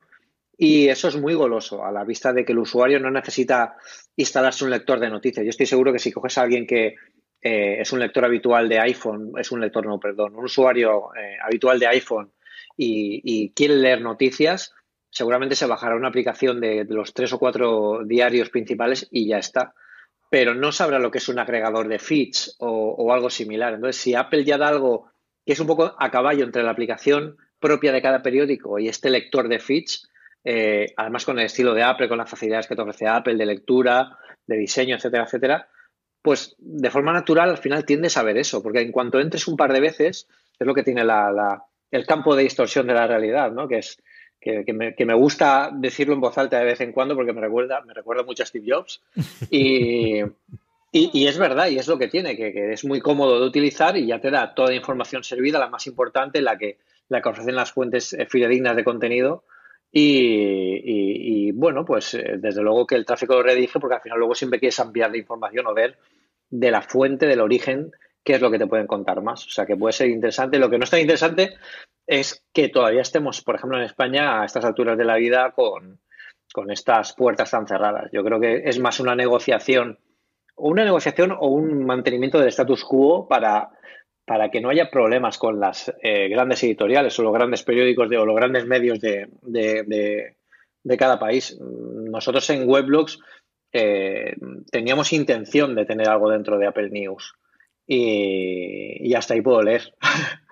y 0.58 0.88
eso 0.88 1.08
es 1.08 1.16
muy 1.16 1.32
goloso 1.32 1.82
a 1.82 1.90
la 1.90 2.04
vista 2.04 2.32
de 2.34 2.44
que 2.44 2.52
el 2.52 2.58
usuario 2.58 3.00
no 3.00 3.10
necesita 3.10 3.74
instalarse 4.16 4.64
un 4.64 4.70
lector 4.70 5.00
de 5.00 5.08
noticias. 5.08 5.44
Yo 5.44 5.50
estoy 5.50 5.64
seguro 5.64 5.94
que 5.94 5.98
si 5.98 6.12
coges 6.12 6.36
a 6.36 6.42
alguien 6.42 6.66
que 6.66 6.94
eh, 7.40 7.80
es 7.80 7.90
un 7.92 7.98
lector 7.98 8.26
habitual 8.26 8.68
de 8.68 8.78
iPhone, 8.78 9.32
es 9.38 9.50
un 9.50 9.62
lector, 9.62 9.86
no, 9.86 9.98
perdón, 9.98 10.36
un 10.36 10.44
usuario 10.44 11.08
eh, 11.16 11.36
habitual 11.42 11.78
de 11.80 11.86
iPhone 11.86 12.32
y, 12.76 13.50
quiere 13.54 13.76
leer 13.76 14.02
noticias, 14.02 14.74
seguramente 15.08 15.56
se 15.56 15.66
bajará 15.66 15.96
una 15.96 16.08
aplicación 16.08 16.60
de 16.60 16.84
los 16.84 17.14
tres 17.14 17.32
o 17.32 17.38
cuatro 17.38 18.04
diarios 18.04 18.50
principales 18.50 19.08
y 19.10 19.26
ya 19.26 19.38
está 19.38 19.74
pero 20.32 20.54
no 20.54 20.72
sabrá 20.72 20.98
lo 20.98 21.10
que 21.10 21.18
es 21.18 21.28
un 21.28 21.38
agregador 21.38 21.88
de 21.88 21.98
feeds 21.98 22.56
o, 22.58 23.12
algo 23.12 23.28
similar. 23.28 23.74
Entonces, 23.74 24.00
si 24.00 24.14
Apple 24.14 24.44
ya 24.44 24.56
da 24.56 24.68
algo 24.68 25.12
que 25.44 25.52
es 25.52 25.60
un 25.60 25.66
poco 25.66 25.94
a 25.98 26.10
caballo 26.10 26.42
entre 26.42 26.62
la 26.62 26.70
aplicación 26.70 27.36
propia 27.60 27.92
de 27.92 28.00
cada 28.00 28.22
periódico 28.22 28.78
y 28.78 28.88
este 28.88 29.10
lector 29.10 29.46
de 29.46 29.58
feeds, 29.58 30.08
eh, 30.42 30.86
además 30.96 31.26
con 31.26 31.38
el 31.38 31.44
estilo 31.44 31.74
de 31.74 31.82
Apple, 31.82 32.08
con 32.08 32.16
las 32.16 32.30
facilidades 32.30 32.66
que 32.66 32.74
te 32.74 32.80
ofrece 32.80 33.06
Apple 33.06 33.36
de 33.36 33.44
lectura, 33.44 34.16
de 34.46 34.56
diseño, 34.56 34.96
etcétera, 34.96 35.24
etcétera, 35.24 35.68
pues 36.22 36.56
de 36.58 36.90
forma 36.90 37.12
natural 37.12 37.50
al 37.50 37.58
final 37.58 37.84
tiendes 37.84 38.16
a 38.16 38.22
ver 38.22 38.38
eso, 38.38 38.62
porque 38.62 38.80
en 38.80 38.90
cuanto 38.90 39.20
entres 39.20 39.46
un 39.48 39.58
par 39.58 39.70
de 39.70 39.80
veces, 39.80 40.28
es 40.58 40.66
lo 40.66 40.72
que 40.72 40.82
tiene 40.82 41.02
el 41.02 42.06
campo 42.06 42.34
de 42.34 42.44
distorsión 42.44 42.86
de 42.86 42.94
la 42.94 43.06
realidad, 43.06 43.52
¿no? 43.52 43.68
Que 43.68 43.80
es 43.80 44.02
que, 44.42 44.72
me, 44.72 44.94
que, 44.94 45.06
me, 45.06 45.14
gusta 45.14 45.70
decirlo 45.72 46.14
en 46.14 46.20
voz 46.20 46.36
alta 46.36 46.58
de 46.58 46.64
vez 46.64 46.80
en 46.80 46.92
cuando 46.92 47.14
porque 47.14 47.32
me 47.32 47.40
recuerda, 47.40 47.80
me 47.82 47.94
recuerda 47.94 48.24
mucho 48.24 48.42
a 48.42 48.46
Steve 48.46 48.66
Jobs. 48.68 49.00
Y, 50.94 51.26
es 51.26 51.38
verdad, 51.38 51.68
y 51.68 51.78
es 51.78 51.88
lo 51.88 51.98
que 51.98 52.08
tiene, 52.08 52.36
que, 52.36 52.72
es 52.72 52.84
muy 52.84 53.00
cómodo 53.00 53.40
de 53.40 53.46
utilizar 53.46 53.96
y 53.96 54.06
ya 54.06 54.20
te 54.20 54.30
da 54.30 54.54
toda 54.54 54.68
la 54.68 54.74
información 54.74 55.24
servida, 55.24 55.58
la 55.58 55.70
más 55.70 55.86
importante, 55.86 56.42
la 56.42 56.58
que, 56.58 56.76
la 57.08 57.22
que 57.22 57.30
ofrecen 57.30 57.54
las 57.54 57.72
fuentes 57.72 58.12
eh, 58.12 58.26
fidedignas 58.26 58.76
de 58.76 58.84
contenido. 58.84 59.44
Y, 59.90 61.46
y, 61.46 61.52
bueno, 61.52 61.86
pues 61.86 62.12
eh, 62.12 62.34
desde 62.38 62.62
luego 62.62 62.86
que 62.86 62.96
el 62.96 63.06
tráfico 63.06 63.34
lo 63.34 63.42
redirige 63.42 63.80
porque 63.80 63.96
al 63.96 64.02
final 64.02 64.18
luego 64.18 64.34
siempre 64.34 64.58
quieres 64.58 64.80
ampliar 64.80 65.10
la 65.10 65.16
información 65.16 65.66
o 65.66 65.72
ver 65.72 65.96
de 66.50 66.70
la 66.70 66.82
fuente, 66.82 67.26
del 67.26 67.40
origen, 67.40 67.92
qué 68.24 68.34
es 68.34 68.40
lo 68.40 68.50
que 68.50 68.58
te 68.58 68.66
pueden 68.66 68.86
contar 68.86 69.22
más. 69.22 69.46
O 69.46 69.50
sea, 69.50 69.66
que 69.66 69.76
puede 69.76 69.92
ser 69.92 70.08
interesante. 70.08 70.58
Lo 70.58 70.70
que 70.70 70.78
no 70.78 70.84
está 70.84 71.00
interesante 71.00 71.54
es 72.06 72.44
que 72.52 72.68
todavía 72.68 73.02
estemos, 73.02 73.42
por 73.42 73.56
ejemplo, 73.56 73.78
en 73.78 73.84
España 73.84 74.40
a 74.40 74.44
estas 74.44 74.64
alturas 74.64 74.98
de 74.98 75.04
la 75.04 75.16
vida 75.16 75.52
con, 75.52 76.00
estas 76.70 77.14
puertas 77.14 77.50
tan 77.50 77.66
cerradas. 77.66 78.10
Yo 78.12 78.22
creo 78.22 78.38
que 78.38 78.62
es 78.66 78.78
más 78.78 79.00
una 79.00 79.14
negociación, 79.14 79.98
o 80.54 80.68
una 80.68 80.84
negociación 80.84 81.32
o 81.32 81.48
un 81.48 81.84
mantenimiento 81.86 82.38
del 82.38 82.48
status 82.48 82.84
quo 82.84 83.26
para, 83.26 83.70
para 84.26 84.50
que 84.50 84.60
no 84.60 84.68
haya 84.68 84.90
problemas 84.90 85.38
con 85.38 85.58
las 85.58 85.92
eh, 86.02 86.28
grandes 86.28 86.62
editoriales 86.64 87.18
o 87.18 87.22
los 87.22 87.32
grandes 87.32 87.62
periódicos 87.62 88.10
de, 88.10 88.18
o 88.18 88.26
los 88.26 88.36
grandes 88.36 88.66
medios 88.66 89.00
de, 89.00 89.28
de, 89.42 90.96
cada 90.98 91.18
país. 91.18 91.58
Nosotros 91.58 92.48
en 92.50 92.68
Weblogs 92.68 93.18
eh, 93.72 94.36
teníamos 94.70 95.14
intención 95.14 95.74
de 95.74 95.86
tener 95.86 96.10
algo 96.10 96.28
dentro 96.28 96.58
de 96.58 96.66
Apple 96.66 96.90
News 96.90 97.34
y, 97.86 99.08
y 99.08 99.14
hasta 99.14 99.34
ahí 99.34 99.40
puedo 99.40 99.62
leer. 99.62 99.94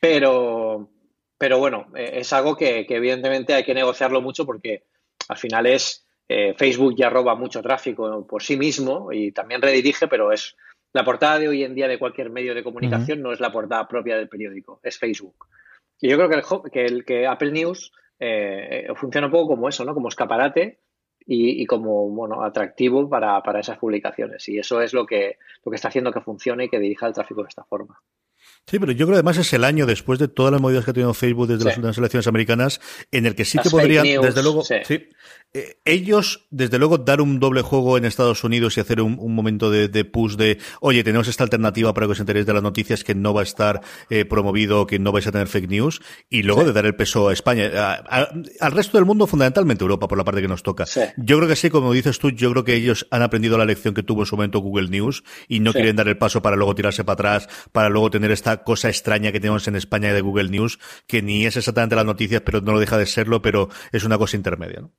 pero, 0.00 0.88
pero 1.36 1.58
bueno, 1.58 1.86
eh, 1.94 2.12
es 2.14 2.32
algo 2.32 2.56
que, 2.56 2.86
evidentemente 2.88 3.54
hay 3.54 3.64
que 3.64 3.74
negociarlo 3.74 4.20
mucho 4.20 4.44
porque 4.44 4.84
al 5.28 5.36
final 5.36 5.66
es 5.66 6.06
eh, 6.28 6.54
Facebook 6.56 6.94
ya 6.96 7.10
roba 7.10 7.34
mucho 7.34 7.62
tráfico 7.62 8.26
por 8.26 8.42
sí 8.42 8.56
mismo 8.56 9.12
y 9.12 9.32
también 9.32 9.62
redirige, 9.62 10.08
pero 10.08 10.32
es 10.32 10.56
la 10.92 11.04
portada 11.04 11.38
de 11.38 11.48
hoy 11.48 11.64
en 11.64 11.74
día 11.74 11.88
de 11.88 11.98
cualquier 11.98 12.30
medio 12.30 12.54
de 12.54 12.64
comunicación 12.64 13.22
no 13.22 13.32
es 13.32 13.40
la 13.40 13.52
portada 13.52 13.86
propia 13.86 14.16
del 14.16 14.28
periódico, 14.28 14.80
es 14.82 14.98
Facebook. 14.98 15.46
Y 16.00 16.08
yo 16.08 16.16
creo 16.16 16.62
que, 16.70 16.84
el, 16.84 17.04
que, 17.04 17.26
Apple 17.26 17.52
News 17.52 17.92
eh, 18.18 18.88
funciona 18.94 19.26
un 19.26 19.32
poco 19.32 19.48
como 19.48 19.68
eso, 19.68 19.84
¿no? 19.84 19.94
Como 19.94 20.08
escaparate 20.08 20.78
y, 21.30 21.66
como 21.66 22.08
bueno 22.08 22.42
atractivo 22.42 23.08
para, 23.08 23.42
para, 23.42 23.60
esas 23.60 23.78
publicaciones. 23.78 24.48
Y 24.48 24.58
eso 24.58 24.80
es 24.80 24.94
lo 24.94 25.04
que, 25.04 25.36
lo 25.62 25.70
que 25.70 25.76
está 25.76 25.88
haciendo 25.88 26.10
que 26.10 26.22
funcione 26.22 26.64
y 26.64 26.68
que 26.70 26.78
dirija 26.78 27.06
el 27.06 27.12
tráfico 27.12 27.42
de 27.42 27.48
esta 27.48 27.64
forma. 27.64 28.00
Sí, 28.66 28.78
pero 28.78 28.92
yo 28.92 29.06
creo 29.06 29.14
que 29.14 29.20
además 29.20 29.38
es 29.38 29.52
el 29.54 29.64
año 29.64 29.86
después 29.86 30.18
de 30.18 30.28
todas 30.28 30.52
las 30.52 30.60
movidas 30.60 30.84
que 30.84 30.90
ha 30.90 30.94
tenido 30.94 31.14
Facebook 31.14 31.46
desde 31.48 31.64
las 31.64 31.76
últimas 31.76 31.96
elecciones 31.96 32.26
americanas, 32.26 32.80
en 33.10 33.24
el 33.24 33.34
que 33.34 33.46
sí 33.46 33.58
que 33.58 33.70
podrían, 33.70 34.04
desde 34.04 34.42
luego, 34.42 34.62
sí. 34.62 34.74
Eh, 35.54 35.80
ellos, 35.86 36.46
desde 36.50 36.78
luego, 36.78 36.98
dar 36.98 37.22
un 37.22 37.40
doble 37.40 37.62
juego 37.62 37.96
en 37.96 38.04
Estados 38.04 38.44
Unidos 38.44 38.76
y 38.76 38.80
hacer 38.80 39.00
un, 39.00 39.16
momento 39.34 39.70
de, 39.70 40.04
push 40.04 40.36
de, 40.36 40.58
oye, 40.82 41.02
tenemos 41.02 41.26
esta 41.26 41.42
alternativa 41.42 41.94
para 41.94 42.06
que 42.06 42.12
os 42.12 42.20
enteréis 42.20 42.44
de 42.44 42.52
las 42.52 42.62
noticias 42.62 43.02
que 43.02 43.14
no 43.14 43.32
va 43.32 43.40
a 43.40 43.44
estar 43.44 43.80
eh, 44.10 44.26
promovido, 44.26 44.86
que 44.86 44.98
no 44.98 45.10
vais 45.10 45.26
a 45.26 45.32
tener 45.32 45.48
fake 45.48 45.70
news, 45.70 46.02
y 46.28 46.42
luego 46.42 46.64
de 46.64 46.74
dar 46.74 46.84
el 46.84 46.94
peso 46.94 47.30
a 47.30 47.32
España, 47.32 47.70
al 47.72 48.72
resto 48.72 48.98
del 48.98 49.06
mundo, 49.06 49.26
fundamentalmente 49.26 49.82
Europa, 49.82 50.06
por 50.06 50.18
la 50.18 50.24
parte 50.24 50.42
que 50.42 50.48
nos 50.48 50.62
toca. 50.62 50.84
Yo 51.16 51.38
creo 51.38 51.48
que 51.48 51.56
sí, 51.56 51.70
como 51.70 51.94
dices 51.94 52.18
tú, 52.18 52.30
yo 52.30 52.50
creo 52.52 52.64
que 52.64 52.74
ellos 52.74 53.06
han 53.10 53.22
aprendido 53.22 53.56
la 53.56 53.64
lección 53.64 53.94
que 53.94 54.02
tuvo 54.02 54.22
en 54.22 54.26
su 54.26 54.36
momento 54.36 54.58
Google 54.58 54.90
News 54.90 55.24
y 55.48 55.60
no 55.60 55.72
quieren 55.72 55.96
dar 55.96 56.08
el 56.08 56.18
paso 56.18 56.42
para 56.42 56.56
luego 56.56 56.74
tirarse 56.74 57.04
para 57.04 57.14
atrás, 57.14 57.48
para 57.72 57.88
luego 57.88 58.10
tener 58.10 58.30
esta 58.38 58.62
cosa 58.62 58.88
extraña 58.88 59.32
que 59.32 59.40
tenemos 59.40 59.66
en 59.68 59.76
España 59.76 60.12
de 60.12 60.20
Google 60.20 60.48
News, 60.48 60.78
que 61.06 61.22
ni 61.22 61.44
es 61.44 61.56
exactamente 61.56 61.96
las 61.96 62.06
noticias, 62.06 62.42
pero 62.42 62.60
no 62.60 62.72
lo 62.72 62.80
deja 62.80 62.96
de 62.96 63.06
serlo, 63.06 63.42
pero 63.42 63.68
es 63.92 64.04
una 64.04 64.16
cosa 64.16 64.36
intermedia, 64.36 64.80
¿no? 64.80 64.92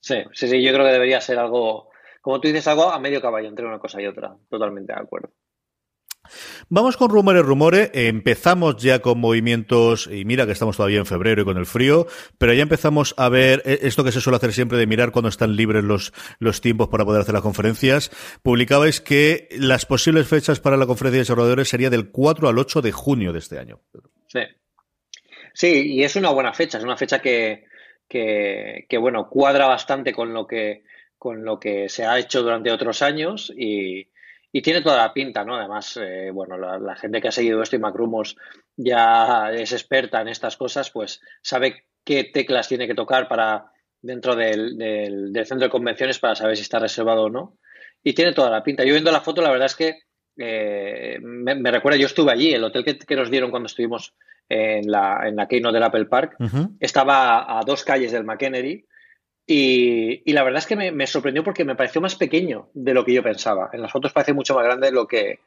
Sí, 0.00 0.16
sí, 0.32 0.48
sí, 0.48 0.62
yo 0.62 0.72
creo 0.72 0.84
que 0.84 0.92
debería 0.92 1.20
ser 1.20 1.38
algo, 1.38 1.90
como 2.20 2.40
tú 2.40 2.48
dices, 2.48 2.66
algo 2.66 2.90
a 2.90 2.98
medio 2.98 3.20
caballo 3.20 3.48
entre 3.48 3.66
una 3.66 3.78
cosa 3.78 4.02
y 4.02 4.06
otra. 4.06 4.34
Totalmente 4.50 4.92
de 4.92 4.98
acuerdo. 5.00 5.30
Vamos 6.68 6.96
con 6.96 7.10
rumores, 7.10 7.44
rumores. 7.44 7.90
Empezamos 7.94 8.76
ya 8.76 9.00
con 9.00 9.18
movimientos, 9.18 10.08
y 10.10 10.24
mira 10.24 10.46
que 10.46 10.52
estamos 10.52 10.76
todavía 10.76 10.98
en 10.98 11.06
febrero 11.06 11.42
y 11.42 11.44
con 11.44 11.58
el 11.58 11.66
frío, 11.66 12.06
pero 12.38 12.52
ya 12.52 12.62
empezamos 12.62 13.14
a 13.16 13.28
ver 13.28 13.62
eh, 13.64 13.80
esto 13.82 14.04
que 14.04 14.12
se 14.12 14.20
suele 14.20 14.36
hacer 14.36 14.52
siempre 14.52 14.78
de 14.78 14.86
mirar 14.86 15.12
cuando 15.12 15.28
están 15.28 15.56
libres 15.56 15.84
los, 15.84 16.12
los 16.38 16.60
tiempos 16.60 16.88
para 16.88 17.04
poder 17.04 17.22
hacer 17.22 17.34
las 17.34 17.42
conferencias. 17.42 18.10
Publicabais 18.42 19.00
que 19.00 19.48
las 19.52 19.86
posibles 19.86 20.28
fechas 20.28 20.60
para 20.60 20.76
la 20.76 20.86
conferencia 20.86 21.18
de 21.18 21.22
desarrolladores 21.22 21.68
sería 21.68 21.90
del 21.90 22.10
4 22.10 22.48
al 22.48 22.58
8 22.58 22.82
de 22.82 22.92
junio 22.92 23.32
de 23.32 23.38
este 23.38 23.58
año. 23.58 23.80
Sí. 24.28 24.40
Sí, 25.54 25.94
y 25.94 26.04
es 26.04 26.16
una 26.16 26.30
buena 26.30 26.54
fecha, 26.54 26.78
es 26.78 26.84
una 26.84 26.96
fecha 26.96 27.20
que, 27.20 27.66
que, 28.08 28.86
que 28.88 28.96
bueno, 28.96 29.28
cuadra 29.28 29.66
bastante 29.66 30.12
con 30.14 30.32
lo 30.32 30.46
que 30.46 30.84
con 31.18 31.44
lo 31.44 31.60
que 31.60 31.88
se 31.88 32.04
ha 32.04 32.18
hecho 32.18 32.42
durante 32.42 32.72
otros 32.72 33.00
años 33.00 33.52
y, 33.56 34.08
y 34.52 34.60
tiene 34.60 34.82
toda 34.82 34.98
la 34.98 35.14
pinta, 35.14 35.44
¿no? 35.44 35.56
Además, 35.56 35.98
eh, 36.00 36.30
bueno, 36.30 36.58
la, 36.58 36.94
gente 36.94 37.20
que 37.20 37.28
ha 37.28 37.32
seguido 37.32 37.62
esto 37.62 37.76
y 37.76 37.78
Macrumos 37.78 38.36
ya 38.76 39.50
es 39.50 39.72
experta 39.72 40.20
en 40.20 40.28
estas 40.28 40.58
cosas, 40.58 40.90
pues 40.90 41.20
sabe 41.40 41.86
qué 42.04 42.24
teclas 42.24 42.68
tiene 42.68 42.86
que 42.86 42.94
tocar 42.94 43.28
para 43.28 43.72
dentro 44.02 44.36
del, 44.36 45.32
centro 45.46 45.66
de 45.66 45.70
convenciones 45.70 46.18
para 46.18 46.34
saber 46.34 46.56
si 46.56 46.62
está 46.62 46.78
reservado 46.78 47.24
o 47.24 47.30
no. 47.30 47.56
Y 48.02 48.12
tiene 48.12 48.34
toda 48.34 48.50
la 48.50 48.62
pinta. 48.62 48.84
Yo 48.84 48.92
viendo 48.92 49.10
la 49.10 49.22
foto, 49.22 49.40
la 49.40 49.50
verdad 49.50 49.66
es 49.66 49.76
que 49.76 50.00
eh, 50.36 51.18
me, 51.22 51.70
recuerda, 51.70 51.98
yo 51.98 52.06
estuve 52.06 52.32
allí, 52.32 52.52
el 52.52 52.64
hotel 52.64 52.84
que, 52.84 53.16
nos 53.16 53.30
dieron 53.30 53.50
cuando 53.50 53.68
estuvimos 53.68 54.14
en 54.48 54.90
la, 54.90 55.20
en 55.26 55.36
la 55.36 55.48
Keynote 55.48 55.74
del 55.74 55.82
Apple 55.84 56.06
Park, 56.06 56.36
estaba 56.78 57.58
a 57.58 57.62
dos 57.64 57.84
calles 57.84 58.12
del 58.12 58.24
McKennedy 58.24 58.84
y, 59.46 60.32
la 60.32 60.44
verdad 60.44 60.60
es 60.60 60.66
que 60.66 60.76
me, 60.76 61.06
sorprendió 61.06 61.42
porque 61.42 61.64
me 61.64 61.74
pareció 61.74 62.00
más 62.00 62.14
pequeño 62.14 62.68
de 62.74 62.94
lo 62.94 63.04
que 63.04 63.14
yo 63.14 63.22
pensaba. 63.22 63.70
En 63.72 63.82
las 63.82 63.92
fotos 63.92 64.12
parece 64.12 64.32
mucho 64.32 64.54
más 64.54 64.64
grande 64.64 64.86
de 64.86 64.92
lo 64.92 65.06
que, 65.06 65.40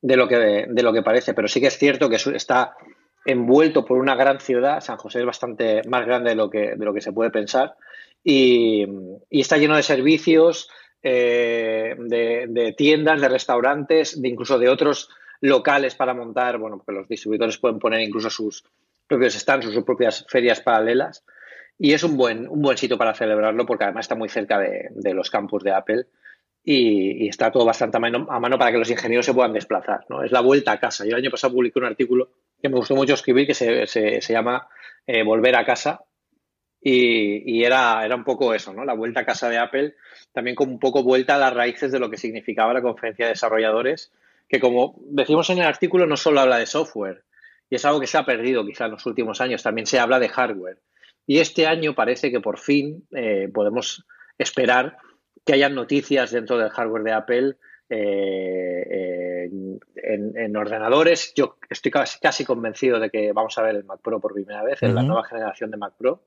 de 0.00 0.16
lo 0.16 0.28
que, 0.28 0.66
de 0.68 0.82
lo 0.82 0.92
que 0.92 1.02
parece, 1.02 1.34
pero 1.34 1.48
sí 1.48 1.60
que 1.60 1.68
es 1.68 1.78
cierto 1.78 2.08
que 2.08 2.16
está 2.16 2.76
envuelto 3.24 3.84
por 3.84 3.98
una 3.98 4.14
gran 4.14 4.40
ciudad. 4.40 4.80
San 4.80 4.98
José 4.98 5.20
es 5.20 5.26
bastante 5.26 5.82
más 5.88 6.06
grande 6.06 6.30
de 6.30 6.36
lo 6.36 6.50
que, 6.50 6.76
de 6.76 6.84
lo 6.84 6.92
que 6.92 7.00
se 7.00 7.12
puede 7.12 7.30
pensar. 7.30 7.76
Y, 8.22 8.86
está 9.30 9.56
lleno 9.56 9.76
de 9.76 9.82
servicios, 9.82 10.68
eh, 11.02 11.94
de, 11.98 12.74
tiendas, 12.76 13.20
de 13.20 13.28
restaurantes, 13.28 14.20
de 14.20 14.28
incluso 14.28 14.58
de 14.58 14.68
otros 14.68 15.08
locales 15.40 15.94
para 15.94 16.14
montar. 16.14 16.58
Bueno, 16.58 16.76
porque 16.78 17.00
los 17.00 17.08
distribuidores 17.08 17.58
pueden 17.58 17.78
poner 17.78 18.00
incluso 18.00 18.28
sus 18.28 18.64
propios 19.06 19.34
stands, 19.34 19.66
sus 19.66 19.84
propias 19.84 20.26
ferias 20.28 20.60
paralelas. 20.60 21.24
Y 21.78 21.92
es 21.92 22.02
un 22.02 22.16
buen, 22.16 22.48
un 22.48 22.60
buen 22.60 22.76
sitio 22.76 22.98
para 22.98 23.14
celebrarlo 23.14 23.64
porque 23.64 23.84
además 23.84 24.04
está 24.04 24.16
muy 24.16 24.28
cerca 24.28 24.58
de, 24.58 25.14
los 25.14 25.30
campus 25.30 25.62
de 25.62 25.72
Apple 25.72 26.06
y, 26.64 27.28
está 27.28 27.52
todo 27.52 27.64
bastante 27.64 27.96
a 27.96 28.00
mano, 28.00 28.26
para 28.58 28.72
que 28.72 28.78
los 28.78 28.90
ingenieros 28.90 29.24
se 29.24 29.32
puedan 29.32 29.52
desplazar. 29.52 30.04
¿no? 30.08 30.24
Es 30.24 30.32
la 30.32 30.40
vuelta 30.40 30.72
a 30.72 30.80
casa. 30.80 31.04
Yo 31.04 31.10
el 31.10 31.22
año 31.22 31.30
pasado 31.30 31.54
publiqué 31.54 31.78
un 31.78 31.84
artículo 31.84 32.30
que 32.60 32.68
me 32.68 32.76
gustó 32.76 32.96
mucho 32.96 33.14
escribir 33.14 33.46
que 33.46 33.54
se, 33.54 33.86
se, 33.86 34.32
llama 34.32 34.68
eh, 35.06 35.22
Volver 35.22 35.54
a 35.54 35.64
casa 35.64 36.02
y, 36.80 37.62
era, 37.64 38.04
era 38.04 38.14
un 38.14 38.24
poco 38.24 38.54
eso, 38.54 38.72
¿no? 38.72 38.84
la 38.84 38.94
vuelta 38.94 39.20
a 39.20 39.24
casa 39.24 39.48
de 39.48 39.58
Apple, 39.58 39.94
también 40.32 40.56
como 40.56 40.72
un 40.72 40.78
poco 40.78 41.02
vuelta 41.02 41.34
a 41.34 41.38
las 41.38 41.54
raíces 41.54 41.92
de 41.92 41.98
lo 41.98 42.10
que 42.10 42.16
significaba 42.16 42.72
la 42.72 42.82
conferencia 42.82 43.26
de 43.26 43.32
desarrolladores, 43.32 44.12
que 44.48 44.60
como 44.60 44.96
decimos 45.00 45.50
en 45.50 45.58
el 45.58 45.64
artículo 45.64 46.06
no 46.06 46.16
solo 46.16 46.40
habla 46.40 46.58
de 46.58 46.66
software, 46.66 47.24
y 47.68 47.74
es 47.74 47.84
algo 47.84 48.00
que 48.00 48.06
se 48.06 48.16
ha 48.16 48.24
perdido 48.24 48.64
quizá 48.64 48.86
en 48.86 48.92
los 48.92 49.06
últimos 49.06 49.40
años, 49.40 49.62
también 49.62 49.86
se 49.86 49.98
habla 49.98 50.18
de 50.18 50.28
hardware. 50.28 50.78
Y 51.28 51.40
este 51.40 51.66
año 51.66 51.94
parece 51.94 52.32
que 52.32 52.40
por 52.40 52.58
fin 52.58 53.06
eh, 53.14 53.50
podemos 53.52 54.06
esperar 54.38 54.96
que 55.44 55.52
haya 55.52 55.68
noticias 55.68 56.30
dentro 56.30 56.56
del 56.56 56.70
hardware 56.70 57.02
de 57.02 57.12
Apple 57.12 57.56
eh, 57.90 59.50
en, 59.94 60.56
ordenadores. 60.56 61.34
Yo 61.36 61.58
estoy 61.68 61.92
casi, 61.92 62.46
convencido 62.46 62.98
de 62.98 63.10
que 63.10 63.32
vamos 63.32 63.58
a 63.58 63.62
ver 63.62 63.76
el 63.76 63.84
Mac 63.84 64.00
Pro 64.02 64.18
por 64.18 64.32
primera 64.32 64.62
vez, 64.64 64.82
en 64.82 64.94
la 64.94 65.02
nueva 65.02 65.22
generación 65.22 65.70
de 65.70 65.76
Mac 65.76 65.92
Pro. 65.98 66.24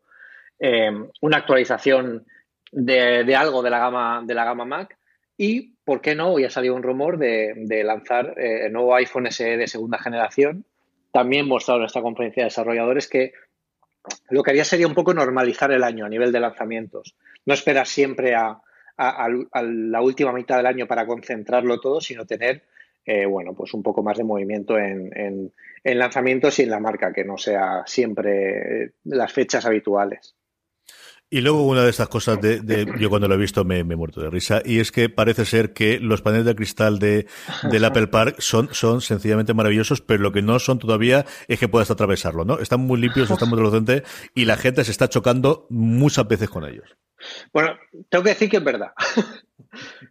Eh, 0.60 0.92
una 1.22 1.38
actualización 1.38 2.28
de, 2.72 3.36
algo 3.36 3.64
de 3.64 3.72
la 3.72 3.80
gama 3.80 4.22
de 4.24 4.36
la 4.36 4.46
gama 4.46 4.66
Mac 4.66 5.00
y, 5.36 5.78
¿por 5.84 6.02
qué 6.02 6.14
no? 6.14 6.34
Hoy 6.34 6.44
ha 6.44 6.52
salido 6.52 6.76
un 6.76 6.84
rumor 6.84 7.18
de, 7.18 7.82
lanzar 7.84 8.36
el 8.38 8.72
nuevo 8.72 8.94
iPhone 8.94 9.32
SE 9.32 9.58
de 9.58 9.68
segunda 9.68 9.98
generación. 9.98 10.64
También 11.12 11.48
mostrado 11.48 11.80
en 11.80 11.88
esta 11.88 12.04
conferencia 12.04 12.44
de 12.44 12.50
desarrolladores 12.50 13.08
que 13.08 13.34
lo 14.30 14.44
que 14.44 14.52
haría 14.52 14.64
sería 14.64 14.88
un 14.88 14.96
poco 14.96 15.14
normalizar 15.14 15.72
el 15.72 15.84
año 15.84 16.06
a 16.06 16.10
nivel 16.10 16.32
de 16.32 16.40
lanzamientos. 16.40 17.16
No 17.46 17.54
esperar 17.54 17.88
siempre 17.88 18.36
a, 18.36 18.62
la 18.98 20.02
última 20.02 20.32
mitad 20.32 20.58
del 20.58 20.68
año 20.68 20.88
para 20.88 21.08
concentrarlo 21.08 21.80
todo, 21.80 22.02
sino 22.02 22.26
tener, 22.26 22.64
eh, 23.06 23.26
bueno, 23.26 23.54
pues 23.56 23.74
un 23.74 23.82
poco 23.82 24.04
más 24.04 24.18
de 24.18 24.24
movimiento 24.24 24.78
en, 24.78 25.52
lanzamientos 25.84 26.60
y 26.60 26.64
en 26.64 26.70
la 26.70 26.80
marca, 26.80 27.12
que 27.12 27.24
no 27.24 27.38
sea 27.38 27.84
siempre 27.86 28.94
las 29.04 29.34
fechas 29.34 29.66
habituales. 29.66 30.36
Y 31.34 31.40
luego 31.40 31.66
una 31.66 31.86
de 31.86 31.90
estas 31.90 32.10
cosas 32.10 32.42
de, 32.42 32.86
yo 33.00 33.10
cuando 33.10 33.30
lo 33.30 33.36
he 33.36 33.38
visto 33.38 33.64
me, 33.64 33.80
he 33.80 33.84
muerto 33.84 34.20
de 34.20 34.30
risa 34.30 34.62
y 34.66 34.82
es 34.82 34.92
que 34.92 35.08
parece 35.08 35.46
ser 35.46 35.72
que 35.72 35.98
los 35.98 36.22
paneles 36.22 36.46
de 36.46 36.56
cristal 36.56 37.00
de 37.00 37.26
del 37.72 37.86
Apple 37.86 38.08
Park 38.08 38.36
son 38.40 38.68
son 38.74 39.00
sencillamente 39.00 39.54
maravillosos, 39.54 40.02
pero 40.02 40.22
lo 40.22 40.34
que 40.34 40.42
no 40.42 40.60
son 40.60 40.78
todavía 40.78 41.26
es 41.48 41.58
que 41.58 41.70
puedas 41.70 41.90
atravesarlo, 41.90 42.44
¿no? 42.44 42.60
Están 42.60 42.82
muy 42.82 43.00
limpios, 43.00 43.32
están 43.32 43.48
muy 43.48 43.58
translucentes 43.58 44.04
y 44.36 44.44
la 44.44 44.58
gente 44.58 44.84
se 44.84 44.92
está 44.92 45.08
chocando 45.08 45.68
muchas 45.70 46.28
veces 46.28 46.50
con 46.50 46.66
ellos. 46.66 46.98
Bueno, 47.54 47.78
tengo 48.10 48.26
que 48.26 48.32
decir 48.32 48.50
que 48.50 48.58
es 48.58 48.64
verdad. 48.66 48.92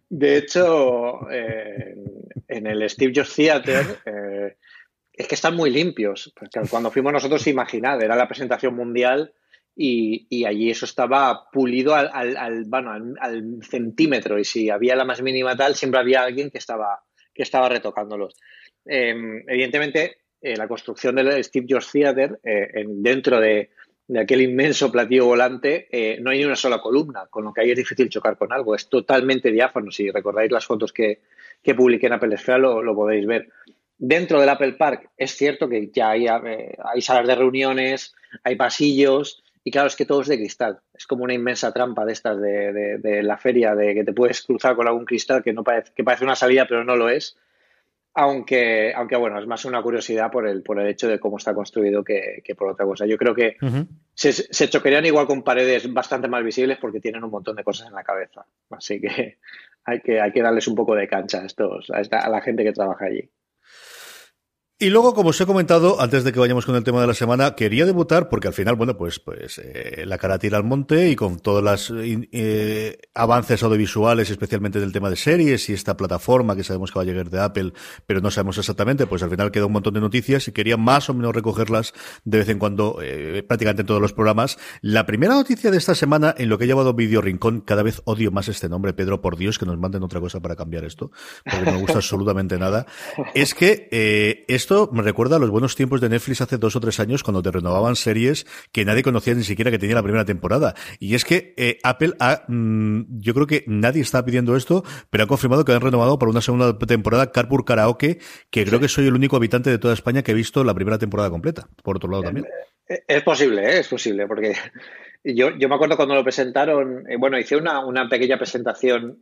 De 0.09 0.37
hecho, 0.37 1.29
eh, 1.29 1.97
en 2.47 2.65
el 2.65 2.89
Steve 2.89 3.13
Jobs 3.15 3.35
Theater 3.35 3.99
eh, 4.05 4.57
es 5.13 5.27
que 5.27 5.35
están 5.35 5.55
muy 5.55 5.69
limpios. 5.69 6.33
Cuando 6.67 6.89
fuimos 6.89 7.13
nosotros, 7.13 7.45
imaginad, 7.45 8.01
era 8.01 8.15
la 8.15 8.27
presentación 8.27 8.75
mundial 8.75 9.35
y, 9.75 10.45
allí 10.45 10.69
eso 10.69 10.85
estaba 10.85 11.49
pulido 11.51 11.95
al, 11.95 12.09
al, 12.37 12.65
bueno, 12.65 12.91
al, 12.91 13.59
centímetro 13.63 14.37
y 14.37 14.45
si 14.45 14.69
había 14.69 14.95
la 14.95 15.05
más 15.05 15.21
mínima 15.21 15.55
tal, 15.55 15.75
siempre 15.75 15.99
había 15.99 16.23
alguien 16.23 16.49
que 16.49 16.57
estaba, 16.57 17.03
que 17.33 17.43
estaba 17.43 17.69
retocándolos. 17.69 18.35
Em, 18.85 19.43
evidentemente, 19.47 20.17
eh, 20.41 20.55
la 20.57 20.67
construcción 20.67 21.15
del 21.15 21.43
Steve 21.43 21.67
Jobs 21.69 21.91
Theater, 21.91 22.39
eh, 22.43 22.83
dentro 22.87 23.39
de, 23.39 23.69
aquel 24.19 24.41
inmenso 24.41 24.91
platillo 24.91 25.25
volante, 25.25 25.87
eh, 25.91 26.19
no 26.19 26.31
hay 26.31 26.39
ni 26.39 26.45
una 26.45 26.55
sola 26.55 26.81
columna, 26.81 27.27
con 27.29 27.45
lo 27.45 27.53
que 27.53 27.61
ahí 27.61 27.71
es 27.71 27.77
difícil 27.77 28.09
chocar 28.09 28.37
con 28.37 28.51
algo. 28.51 28.75
Es 28.75 28.89
totalmente 28.89 29.51
diáfano. 29.51 29.89
Si 29.89 30.09
recordáis 30.09 30.51
las 30.51 30.65
fotos 30.65 30.91
que, 30.91 31.21
que 31.63 31.75
publiqué 31.75 32.07
en 32.07 32.13
Apple 32.13 32.35
Esfera, 32.35 32.57
lo, 32.57 32.81
lo 32.81 32.93
podéis 32.93 33.25
ver. 33.25 33.49
Dentro 33.97 34.39
del 34.39 34.49
Apple 34.49 34.73
Park 34.73 35.11
es 35.15 35.31
cierto 35.31 35.69
que 35.69 35.91
ya 35.93 36.09
hay, 36.09 36.25
hay 36.27 37.01
salas 37.01 37.27
de 37.27 37.35
reuniones, 37.35 38.15
hay 38.43 38.55
pasillos, 38.55 39.43
y 39.63 39.71
claro, 39.71 39.87
es 39.87 39.95
que 39.95 40.05
todo 40.05 40.21
es 40.21 40.27
de 40.27 40.37
cristal. 40.37 40.79
Es 40.93 41.05
como 41.05 41.23
una 41.23 41.33
inmensa 41.33 41.71
trampa 41.71 42.05
de 42.05 42.13
estas 42.13 42.41
de, 42.41 43.21
la 43.23 43.37
feria, 43.37 43.75
de 43.75 43.93
que 43.93 44.03
te 44.03 44.13
puedes 44.13 44.41
cruzar 44.41 44.75
con 44.75 44.87
algún 44.87 45.05
cristal 45.05 45.43
que 45.43 45.53
no 45.53 45.63
parece, 45.63 45.91
que 45.95 46.03
parece 46.03 46.23
una 46.23 46.35
salida, 46.35 46.65
pero 46.67 46.83
no 46.83 46.95
lo 46.95 47.09
es. 47.09 47.37
Aunque, 48.13 48.91
aunque 48.93 49.15
bueno, 49.15 49.39
es 49.39 49.47
más 49.47 49.63
una 49.63 49.81
curiosidad 49.81 50.29
por 50.31 50.45
el, 50.45 50.63
por 50.63 50.79
el 50.79 50.87
hecho 50.87 51.07
de 51.07 51.19
cómo 51.19 51.37
está 51.37 51.53
construido 51.53 52.03
que, 52.03 52.43
por 52.57 52.69
otra 52.69 52.85
cosa. 52.85 53.05
Yo 53.05 53.17
creo 53.17 53.33
que 53.33 53.55
se, 54.13 54.33
se, 54.33 54.67
choquerían 54.67 55.05
igual 55.05 55.27
con 55.27 55.43
paredes 55.43 55.91
bastante 55.93 56.27
más 56.27 56.43
visibles 56.43 56.77
porque 56.77 56.99
tienen 56.99 57.23
un 57.23 57.31
montón 57.31 57.55
de 57.55 57.63
cosas 57.63 57.87
en 57.87 57.93
la 57.93 58.03
cabeza. 58.03 58.45
Así 58.71 58.99
que 58.99 59.37
hay 59.85 60.01
que, 60.01 60.19
hay 60.19 60.31
que 60.31 60.41
darles 60.41 60.67
un 60.67 60.75
poco 60.75 60.95
de 60.95 61.07
cancha 61.07 61.41
a, 61.41 61.45
estos, 61.45 61.89
a 61.89 62.29
la 62.29 62.41
gente 62.41 62.63
que 62.63 62.73
trabaja 62.73 63.05
allí. 63.05 63.29
Y 64.81 64.89
luego, 64.89 65.13
como 65.13 65.29
os 65.29 65.39
he 65.39 65.45
comentado, 65.45 66.01
antes 66.01 66.23
de 66.23 66.33
que 66.33 66.39
vayamos 66.39 66.65
con 66.65 66.75
el 66.75 66.83
tema 66.83 67.01
de 67.01 67.05
la 67.05 67.13
semana, 67.13 67.53
quería 67.53 67.85
debutar 67.85 68.29
porque 68.29 68.47
al 68.47 68.55
final, 68.55 68.73
bueno, 68.73 68.97
pues, 68.97 69.19
pues 69.19 69.61
eh, 69.63 70.05
la 70.07 70.17
cara 70.17 70.39
tira 70.39 70.57
al 70.57 70.63
monte 70.63 71.11
y 71.11 71.15
con 71.15 71.37
todos 71.37 71.63
los 71.63 71.93
eh, 71.95 72.97
avances 73.13 73.61
audiovisuales, 73.61 74.31
especialmente 74.31 74.79
del 74.79 74.91
tema 74.91 75.11
de 75.11 75.17
series 75.17 75.69
y 75.69 75.73
esta 75.73 75.95
plataforma 75.95 76.55
que 76.55 76.63
sabemos 76.63 76.91
que 76.91 76.97
va 76.97 77.03
a 77.03 77.05
llegar 77.05 77.29
de 77.29 77.39
Apple, 77.39 77.73
pero 78.07 78.21
no 78.21 78.31
sabemos 78.31 78.57
exactamente, 78.57 79.05
pues 79.05 79.21
al 79.21 79.29
final 79.29 79.51
queda 79.51 79.67
un 79.67 79.73
montón 79.73 79.93
de 79.93 79.99
noticias 79.99 80.47
y 80.47 80.51
quería 80.51 80.77
más 80.77 81.11
o 81.11 81.13
menos 81.13 81.35
recogerlas 81.35 81.93
de 82.25 82.39
vez 82.39 82.49
en 82.49 82.57
cuando, 82.57 82.97
eh, 83.03 83.43
prácticamente 83.47 83.81
en 83.81 83.85
todos 83.85 84.01
los 84.01 84.13
programas. 84.13 84.57
La 84.81 85.05
primera 85.05 85.35
noticia 85.35 85.69
de 85.69 85.77
esta 85.77 85.93
semana, 85.93 86.33
en 86.35 86.49
lo 86.49 86.57
que 86.57 86.63
he 86.63 86.67
llamado 86.67 86.95
Video 86.95 87.21
Rincón, 87.21 87.61
cada 87.61 87.83
vez 87.83 88.01
odio 88.05 88.31
más 88.31 88.47
este 88.47 88.67
nombre, 88.67 88.93
Pedro, 88.93 89.21
por 89.21 89.37
Dios, 89.37 89.59
que 89.59 89.67
nos 89.67 89.77
manden 89.77 90.01
otra 90.01 90.19
cosa 90.19 90.39
para 90.39 90.55
cambiar 90.55 90.85
esto, 90.85 91.11
porque 91.43 91.65
no 91.65 91.73
me 91.73 91.81
gusta 91.81 91.93
absolutamente 91.97 92.57
nada, 92.57 92.87
es 93.35 93.53
que 93.53 94.43
esto 94.47 94.70
me 94.91 95.03
recuerda 95.03 95.35
a 95.35 95.39
los 95.39 95.49
buenos 95.49 95.75
tiempos 95.75 95.99
de 95.99 96.09
Netflix 96.09 96.41
hace 96.41 96.57
dos 96.57 96.75
o 96.75 96.79
tres 96.79 96.99
años 96.99 97.23
cuando 97.23 97.41
te 97.41 97.51
renovaban 97.51 97.95
series 97.95 98.45
que 98.71 98.85
nadie 98.85 99.03
conocía 99.03 99.33
ni 99.33 99.43
siquiera 99.43 99.69
que 99.69 99.77
tenía 99.77 99.95
la 99.95 100.03
primera 100.03 100.23
temporada. 100.23 100.75
Y 100.99 101.15
es 101.15 101.25
que 101.25 101.53
eh, 101.57 101.77
Apple 101.83 102.13
ha, 102.19 102.45
mm, 102.47 103.19
yo 103.19 103.33
creo 103.33 103.47
que 103.47 103.63
nadie 103.67 104.01
está 104.01 104.23
pidiendo 104.23 104.55
esto, 104.55 104.83
pero 105.09 105.25
ha 105.25 105.27
confirmado 105.27 105.65
que 105.65 105.73
han 105.73 105.81
renovado 105.81 106.17
para 106.17 106.31
una 106.31 106.41
segunda 106.41 106.77
temporada 106.77 107.31
Carpool 107.31 107.65
Karaoke, 107.65 108.19
que 108.49 108.65
creo 108.65 108.79
que 108.79 108.87
soy 108.87 109.07
el 109.07 109.13
único 109.13 109.35
habitante 109.35 109.69
de 109.69 109.77
toda 109.77 109.93
España 109.93 110.23
que 110.23 110.31
he 110.31 110.35
visto 110.35 110.63
la 110.63 110.73
primera 110.73 110.97
temporada 110.97 111.29
completa. 111.29 111.67
Por 111.83 111.97
otro 111.97 112.09
lado 112.09 112.23
también. 112.23 112.47
Eh, 112.87 113.03
es 113.07 113.23
posible, 113.23 113.63
¿eh? 113.63 113.79
es 113.79 113.87
posible, 113.89 114.25
porque 114.25 114.55
yo, 115.23 115.49
yo 115.57 115.67
me 115.67 115.75
acuerdo 115.75 115.97
cuando 115.97 116.15
lo 116.15 116.23
presentaron, 116.23 117.03
bueno, 117.19 117.37
hice 117.37 117.57
una, 117.57 117.85
una 117.85 118.07
pequeña 118.07 118.37
presentación 118.37 119.19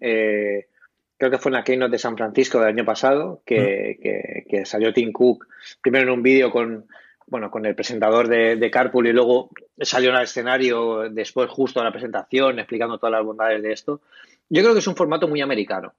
creo 1.20 1.30
que 1.30 1.38
fue 1.38 1.50
en 1.50 1.56
la 1.56 1.64
Keynote 1.64 1.92
de 1.92 2.00
San 2.00 2.18
Francisco 2.18 2.60
del 2.60 2.70
año 2.70 2.86
pasado, 2.86 3.44
que, 3.46 4.46
que, 4.50 4.66
salió 4.66 4.94
Tim 4.94 5.12
Cook 5.12 5.48
primero 5.82 6.06
en 6.06 6.12
un 6.18 6.24
vídeo 6.24 6.50
con, 6.50 6.88
bueno, 7.28 7.52
con 7.52 7.66
el 7.66 7.76
presentador 7.76 8.30
de, 8.30 8.56
de, 8.56 8.72
Carpool 8.72 9.08
y 9.08 9.14
luego 9.14 9.50
salió 9.82 10.16
al 10.16 10.24
escenario 10.24 11.10
después 11.10 11.50
justo 11.50 11.82
a 11.82 11.84
la 11.84 11.92
presentación 11.92 12.58
explicando 12.58 12.98
todas 12.98 13.12
las 13.12 13.26
bondades 13.26 13.62
de 13.62 13.74
esto. 13.74 14.02
Yo 14.48 14.62
creo 14.62 14.74
que 14.74 14.80
es 14.80 14.88
un 14.88 14.96
formato 14.96 15.28
muy 15.28 15.42
americano 15.42 15.94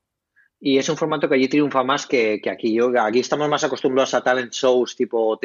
y 0.58 0.78
es 0.78 0.88
un 0.88 0.96
formato 0.96 1.28
que 1.28 1.34
allí 1.34 1.48
triunfa 1.48 1.84
más 1.84 2.06
que, 2.06 2.40
que 2.40 2.48
aquí. 2.48 2.72
Yo, 2.72 2.90
aquí 2.98 3.20
estamos 3.20 3.48
más 3.50 3.62
acostumbrados 3.62 4.14
a 4.14 4.22
talent 4.22 4.52
shows 4.52 4.96
tipo 4.96 5.28
OT 5.28 5.44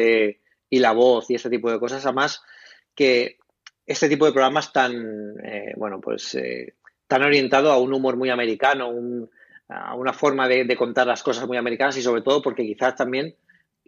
y 0.69 0.79
La 0.79 0.93
Voz 0.93 1.29
y 1.29 1.35
ese 1.35 1.49
tipo 1.49 1.69
de 1.69 1.79
cosas, 1.79 2.05
además 2.05 2.41
que 2.95 3.39
este 3.85 4.07
tipo 4.07 4.25
de 4.25 4.31
programas 4.31 4.71
tan, 4.71 5.35
eh, 5.43 5.73
bueno, 5.75 5.99
pues 5.99 6.33
eh, 6.35 6.75
tan 7.07 7.23
orientado 7.23 7.71
a 7.71 7.77
un 7.77 7.93
humor 7.93 8.15
muy 8.15 8.29
americano, 8.29 8.89
una 9.95 10.13
forma 10.13 10.47
de, 10.47 10.75
contar 10.77 11.07
las 11.07 11.23
cosas 11.23 11.47
muy 11.47 11.57
americanas 11.57 11.97
y 11.97 12.01
sobre 12.01 12.21
todo 12.21 12.41
porque 12.41 12.63
quizás 12.63 12.95
también 12.95 13.35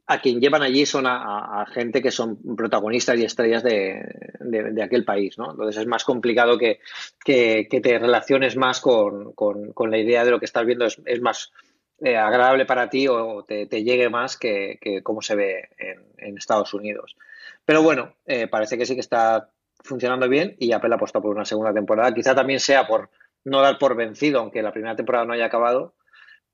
a 0.08 0.22
quien 0.22 0.40
llevan 0.40 0.64
allí 0.64 0.86
son 0.86 1.06
a, 1.06 1.66
gente 1.72 2.02
que 2.02 2.12
son 2.12 2.38
protagonistas 2.56 3.20
y 3.20 3.26
estrellas 3.26 3.62
de, 3.62 4.82
aquel 4.82 5.04
país, 5.04 5.38
¿no? 5.38 5.52
Entonces 5.52 5.82
es 5.82 5.88
más 5.88 6.04
complicado 6.06 6.58
que, 6.58 6.80
te 7.26 8.00
relaciones 8.00 8.56
más 8.56 8.80
con, 8.80 9.34
la 9.90 9.98
idea 9.98 10.24
de 10.24 10.32
lo 10.32 10.40
que 10.40 10.46
estás 10.46 10.66
viendo, 10.66 10.86
es, 10.86 11.22
más 11.22 11.52
eh, 12.00 12.16
agradable 12.16 12.66
para 12.66 12.90
ti 12.90 13.08
o 13.08 13.44
te, 13.44 13.68
llegue 13.84 14.10
más 14.10 14.38
que, 14.38 14.80
que 14.82 15.04
cómo 15.04 15.22
se 15.22 15.36
ve 15.36 15.70
en, 15.78 16.38
Estados 16.38 16.74
Unidos. 16.74 17.18
Pero 17.66 17.84
bueno, 17.84 18.16
eh, 18.26 18.48
parece 18.48 18.78
que 18.78 18.86
sí 18.86 18.94
que 18.96 19.02
está 19.02 19.50
funcionando 19.84 20.30
bien 20.30 20.56
y 20.60 20.72
Apple 20.72 20.96
apuesta 20.96 21.20
por 21.20 21.36
una 21.36 21.46
segunda 21.46 21.74
temporada. 21.74 22.14
Quizá 22.14 22.34
también 22.34 22.60
sea 22.60 22.88
por 22.88 23.10
no 23.48 23.62
dar 23.62 23.78
por 23.78 23.96
vencido, 23.96 24.40
aunque 24.40 24.62
la 24.62 24.74
primera 24.74 24.96
temporada 24.96 25.26
no 25.26 25.32
haya 25.32 25.46
acabado, 25.46 25.96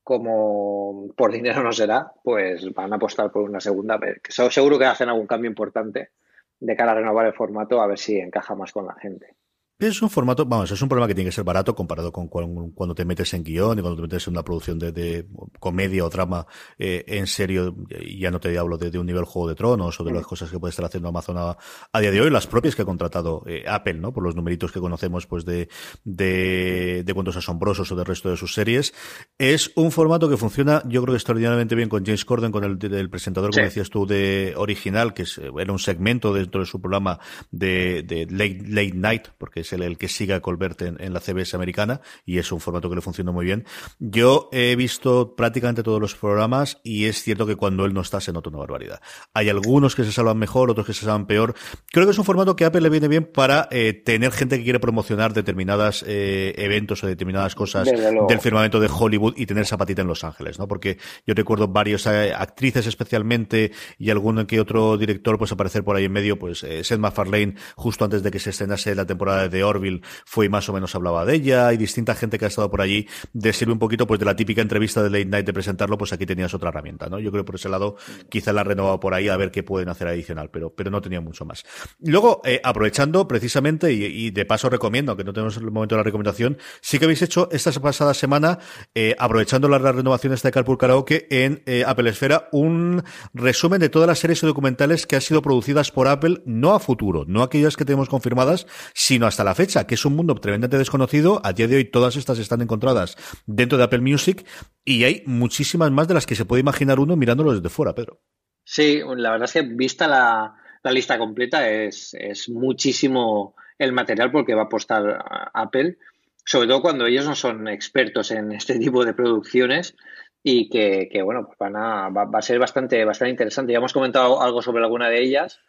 como 0.03 1.07
por 1.15 1.31
dinero 1.31 1.63
no 1.63 1.71
será, 1.71 2.11
pues 2.23 2.71
van 2.73 2.93
a 2.93 2.97
apostar 2.97 3.31
por 3.31 3.41
una 3.41 3.59
segunda. 3.59 3.99
Seguro 4.29 4.77
que 4.77 4.85
hacen 4.85 5.09
algún 5.09 5.25
cambio 5.25 5.49
importante 5.49 6.11
de 6.59 6.75
cara 6.75 6.91
a 6.91 6.95
renovar 6.95 7.25
el 7.25 7.33
formato, 7.33 7.81
a 7.81 7.87
ver 7.87 7.97
si 7.97 8.19
encaja 8.19 8.53
más 8.53 8.71
con 8.71 8.85
la 8.85 8.93
gente. 8.93 9.35
Es 9.79 10.01
un 10.01 10.09
formato, 10.09 10.45
vamos, 10.45 10.71
es 10.71 10.81
un 10.81 10.87
problema 10.87 11.07
que 11.07 11.15
tiene 11.15 11.29
que 11.29 11.35
ser 11.35 11.43
barato 11.43 11.75
comparado 11.75 12.11
con 12.11 12.27
cuando 12.27 12.95
te 12.95 13.03
metes 13.05 13.33
en 13.33 13.43
guion 13.43 13.79
y 13.79 13.81
cuando 13.81 13.97
te 13.97 14.01
metes 14.03 14.27
en 14.27 14.33
una 14.33 14.43
producción 14.43 14.79
de, 14.79 15.25
comedia 15.59 16.05
o 16.05 16.09
drama 16.09 16.45
eh, 16.77 17.03
en 17.07 17.27
serio, 17.27 17.75
ya 18.17 18.31
no 18.31 18.39
te 18.39 18.57
hablo 18.57 18.77
de, 18.77 18.97
un 18.97 19.05
nivel 19.05 19.25
Juego 19.25 19.49
de 19.49 19.55
Tronos 19.55 19.99
o 19.99 20.03
de 20.03 20.13
las 20.13 20.25
cosas 20.25 20.49
que 20.49 20.59
puede 20.59 20.69
estar 20.69 20.85
haciendo 20.85 21.09
Amazon 21.09 21.37
a, 21.37 21.99
día 21.99 22.11
de 22.11 22.21
hoy, 22.21 22.29
las 22.29 22.47
propias 22.47 22.75
que 22.75 22.83
ha 22.83 22.85
contratado 22.85 23.43
eh, 23.47 23.65
Apple, 23.67 23.95
¿no? 23.95 24.13
Por 24.13 24.23
los 24.23 24.35
numeritos 24.35 24.71
que 24.71 24.79
conocemos, 24.79 25.25
pues 25.25 25.43
de, 25.43 25.67
de, 26.05 27.03
de 27.03 27.13
cuentos 27.13 27.35
asombrosos 27.35 27.91
o 27.91 27.95
del 27.95 28.05
resto 28.05 28.29
de 28.29 28.37
sus 28.37 28.53
series. 28.53 28.93
Es 29.37 29.71
un 29.75 29.91
formato 29.91 30.29
que 30.29 30.37
funciona, 30.37 30.83
yo 30.85 31.01
creo 31.01 31.13
que 31.13 31.17
extraordinariamente 31.17 31.75
bien 31.75 31.89
con 31.89 32.05
James 32.05 32.23
Corden, 32.25 32.51
con 32.51 32.63
el, 32.63 33.09
presentador, 33.09 33.51
como 33.51 33.65
decías 33.65 33.89
tú, 33.89 34.05
de 34.05 34.53
original, 34.55 35.13
que 35.13 35.25
era 35.59 35.71
un 35.71 35.79
segmento 35.79 36.33
dentro 36.33 36.61
de 36.61 36.67
su 36.67 36.79
programa 36.79 37.19
de, 37.51 38.03
de 38.03 38.27
late, 38.29 38.63
late 38.67 38.93
Night, 38.93 39.27
porque 39.37 39.62
es 39.63 39.73
el, 39.73 39.97
que 39.97 40.07
siga 40.07 40.39
Colbert 40.41 40.81
en, 40.81 41.13
la 41.13 41.19
CBS 41.19 41.55
americana 41.55 42.01
y 42.25 42.37
es 42.37 42.51
un 42.51 42.59
formato 42.59 42.89
que 42.89 42.95
le 42.95 43.01
funciona 43.01 43.31
muy 43.31 43.45
bien. 43.45 43.65
Yo 43.99 44.49
he 44.51 44.75
visto 44.75 45.35
prácticamente 45.35 45.83
todos 45.83 45.99
los 45.99 46.15
programas 46.15 46.79
y 46.83 47.05
es 47.05 47.21
cierto 47.21 47.45
que 47.45 47.55
cuando 47.55 47.85
él 47.85 47.93
no 47.93 48.01
está 48.01 48.21
se 48.21 48.31
nota 48.31 48.49
una 48.49 48.59
barbaridad. 48.59 49.01
Hay 49.33 49.49
algunos 49.49 49.95
que 49.95 50.03
se 50.03 50.11
salvan 50.11 50.37
mejor, 50.37 50.69
otros 50.69 50.85
que 50.85 50.93
se 50.93 51.01
salvan 51.01 51.25
peor. 51.25 51.55
Creo 51.91 52.05
que 52.05 52.11
es 52.11 52.17
un 52.17 52.25
formato 52.25 52.55
que 52.55 52.65
a 52.65 52.67
Apple 52.67 52.81
le 52.81 52.89
viene 52.89 53.07
bien 53.07 53.25
para 53.25 53.67
eh, 53.71 53.93
tener 53.93 54.31
gente 54.31 54.57
que 54.57 54.63
quiere 54.63 54.79
promocionar 54.79 55.33
determinadas 55.33 56.03
eh, 56.07 56.53
eventos 56.57 57.03
o 57.03 57.07
determinadas 57.07 57.55
cosas 57.55 57.85
del 57.85 58.39
firmamento 58.39 58.79
de 58.79 58.89
Hollywood 58.91 59.33
y 59.37 59.45
tener 59.45 59.65
zapatita 59.65 60.01
en 60.01 60.07
Los 60.07 60.23
Ángeles, 60.23 60.59
¿no? 60.59 60.67
Porque 60.67 60.97
yo 61.25 61.33
recuerdo 61.33 61.67
varios 61.67 62.05
eh, 62.05 62.33
actrices 62.35 62.87
especialmente 62.87 63.71
y 63.97 64.09
algún 64.09 64.45
que 64.45 64.59
otro 64.59 64.97
director 64.97 65.37
pues 65.37 65.51
aparecer 65.51 65.83
por 65.83 65.95
ahí 65.95 66.05
en 66.05 66.11
medio, 66.11 66.37
pues 66.39 66.59
Seth 66.59 66.99
MacFarlane 66.99 67.55
justo 67.75 68.05
antes 68.05 68.23
de 68.23 68.31
que 68.31 68.39
se 68.39 68.49
estrenase 68.49 68.95
la 68.95 69.05
temporada 69.05 69.47
de 69.47 69.52
Orville 69.61 70.01
fue 70.25 70.47
más 70.47 70.69
o 70.69 70.73
menos 70.73 70.95
hablaba 70.95 71.25
de 71.25 71.35
ella, 71.35 71.73
y 71.73 71.77
distinta 71.77 72.15
gente 72.15 72.39
que 72.39 72.45
ha 72.45 72.47
estado 72.47 72.71
por 72.71 72.81
allí, 72.81 73.07
de 73.33 73.51
sirve 73.51 73.73
un 73.73 73.79
poquito 73.79 74.07
pues 74.07 74.19
de 74.19 74.25
la 74.25 74.35
típica 74.37 74.61
entrevista 74.61 75.03
de 75.03 75.09
Late 75.09 75.25
Night 75.25 75.45
de 75.45 75.53
presentarlo, 75.53 75.97
pues 75.97 76.13
aquí 76.13 76.25
tenías 76.25 76.53
otra 76.53 76.69
herramienta, 76.69 77.07
¿no? 77.09 77.19
Yo 77.19 77.31
creo 77.31 77.43
por 77.43 77.55
ese 77.55 77.67
lado 77.67 77.97
quizá 78.29 78.53
la 78.53 78.61
ha 78.61 78.63
renovado 78.63 78.99
por 78.99 79.13
ahí 79.13 79.27
a 79.27 79.37
ver 79.37 79.51
qué 79.51 79.63
pueden 79.63 79.89
hacer 79.89 80.07
adicional, 80.07 80.49
pero, 80.49 80.73
pero 80.73 80.89
no 80.89 81.01
tenía 81.01 81.21
mucho 81.21 81.45
más. 81.45 81.65
Luego, 81.99 82.41
eh, 82.45 82.61
aprovechando 82.63 83.27
precisamente, 83.27 83.91
y, 83.91 84.31
de 84.31 84.45
paso 84.45 84.69
recomiendo, 84.69 85.17
que 85.17 85.23
no 85.23 85.33
tenemos 85.33 85.57
el 85.57 85.69
momento 85.69 85.95
de 85.95 85.99
la 85.99 86.03
recomendación, 86.03 86.57
sí 86.81 86.99
que 86.99 87.05
habéis 87.05 87.21
hecho 87.21 87.49
esta 87.51 87.71
pasada 87.73 88.13
semana, 88.13 88.59
eh, 88.95 89.15
aprovechando 89.19 89.67
las 89.67 89.81
renovaciones 89.81 90.41
de 90.43 90.51
Carpool 90.51 90.77
Karaoke 90.77 91.27
en 91.29 91.63
eh, 91.65 91.83
Apple 91.85 92.09
Esfera, 92.09 92.49
un 92.51 93.03
resumen 93.33 93.79
de 93.79 93.89
todas 93.89 94.07
las 94.07 94.19
series 94.19 94.41
y 94.43 94.45
documentales 94.45 95.05
que 95.05 95.15
han 95.15 95.21
sido 95.21 95.41
producidas 95.41 95.91
por 95.91 96.07
Apple, 96.07 96.41
no 96.45 96.73
a 96.73 96.79
futuro, 96.79 97.25
no 97.27 97.43
aquellas 97.43 97.75
que 97.75 97.85
tenemos 97.85 98.09
confirmadas, 98.09 98.67
sino 98.93 99.27
hasta 99.27 99.42
la 99.43 99.55
fecha, 99.55 99.85
que 99.85 99.95
es 99.95 100.05
un 100.05 100.15
mundo 100.15 100.35
tremendamente 100.35 100.77
desconocido. 100.77 101.41
A 101.43 101.53
día 101.53 101.67
de 101.67 101.77
hoy 101.77 101.85
todas 101.85 102.15
estas 102.15 102.39
están 102.39 102.61
encontradas 102.61 103.17
dentro 103.45 103.77
de 103.77 103.83
Apple 103.83 104.01
Music 104.01 104.45
y 104.85 105.03
hay 105.03 105.23
muchísimas 105.25 105.91
más 105.91 106.07
de 106.07 106.13
las 106.13 106.25
que 106.25 106.35
se 106.35 106.45
puede 106.45 106.61
imaginar 106.61 106.99
uno 106.99 107.15
mirándolo 107.15 107.53
desde 107.53 107.69
fuera, 107.69 107.95
Pedro. 107.95 108.21
Sí, 108.63 109.01
la 109.15 109.31
verdad 109.31 109.45
es 109.45 109.53
que 109.53 109.61
vista 109.61 110.07
la, 110.07 110.55
lista 110.91 111.17
completa 111.17 111.69
es, 111.69 112.15
muchísimo 112.49 113.55
el 113.77 113.91
material 113.91 114.31
porque 114.31 114.55
va 114.55 114.63
a 114.63 114.65
apostar 114.65 115.23
Apple, 115.53 115.97
sobre 116.45 116.67
todo 116.67 116.81
cuando 116.81 117.05
ellos 117.05 117.25
no 117.25 117.35
son 117.35 117.67
expertos 117.67 118.31
en 118.31 118.51
este 118.51 118.79
tipo 118.79 119.03
de 119.03 119.13
producciones 119.13 119.95
y 120.43 120.69
que, 120.69 121.21
bueno, 121.23 121.45
pues 121.45 121.57
van 121.57 121.75
a, 121.75 122.09
va, 122.09 122.27
a 122.31 122.41
ser 122.41 122.59
bastante, 122.59 123.03
bastante 123.05 123.31
interesante. 123.31 123.71
Ya 123.71 123.77
hemos 123.77 123.93
comentado 123.93 124.41
algo 124.41 124.61
sobre 124.61 124.83
alguna 124.83 125.09
de 125.09 125.21
ellas, 125.21 125.59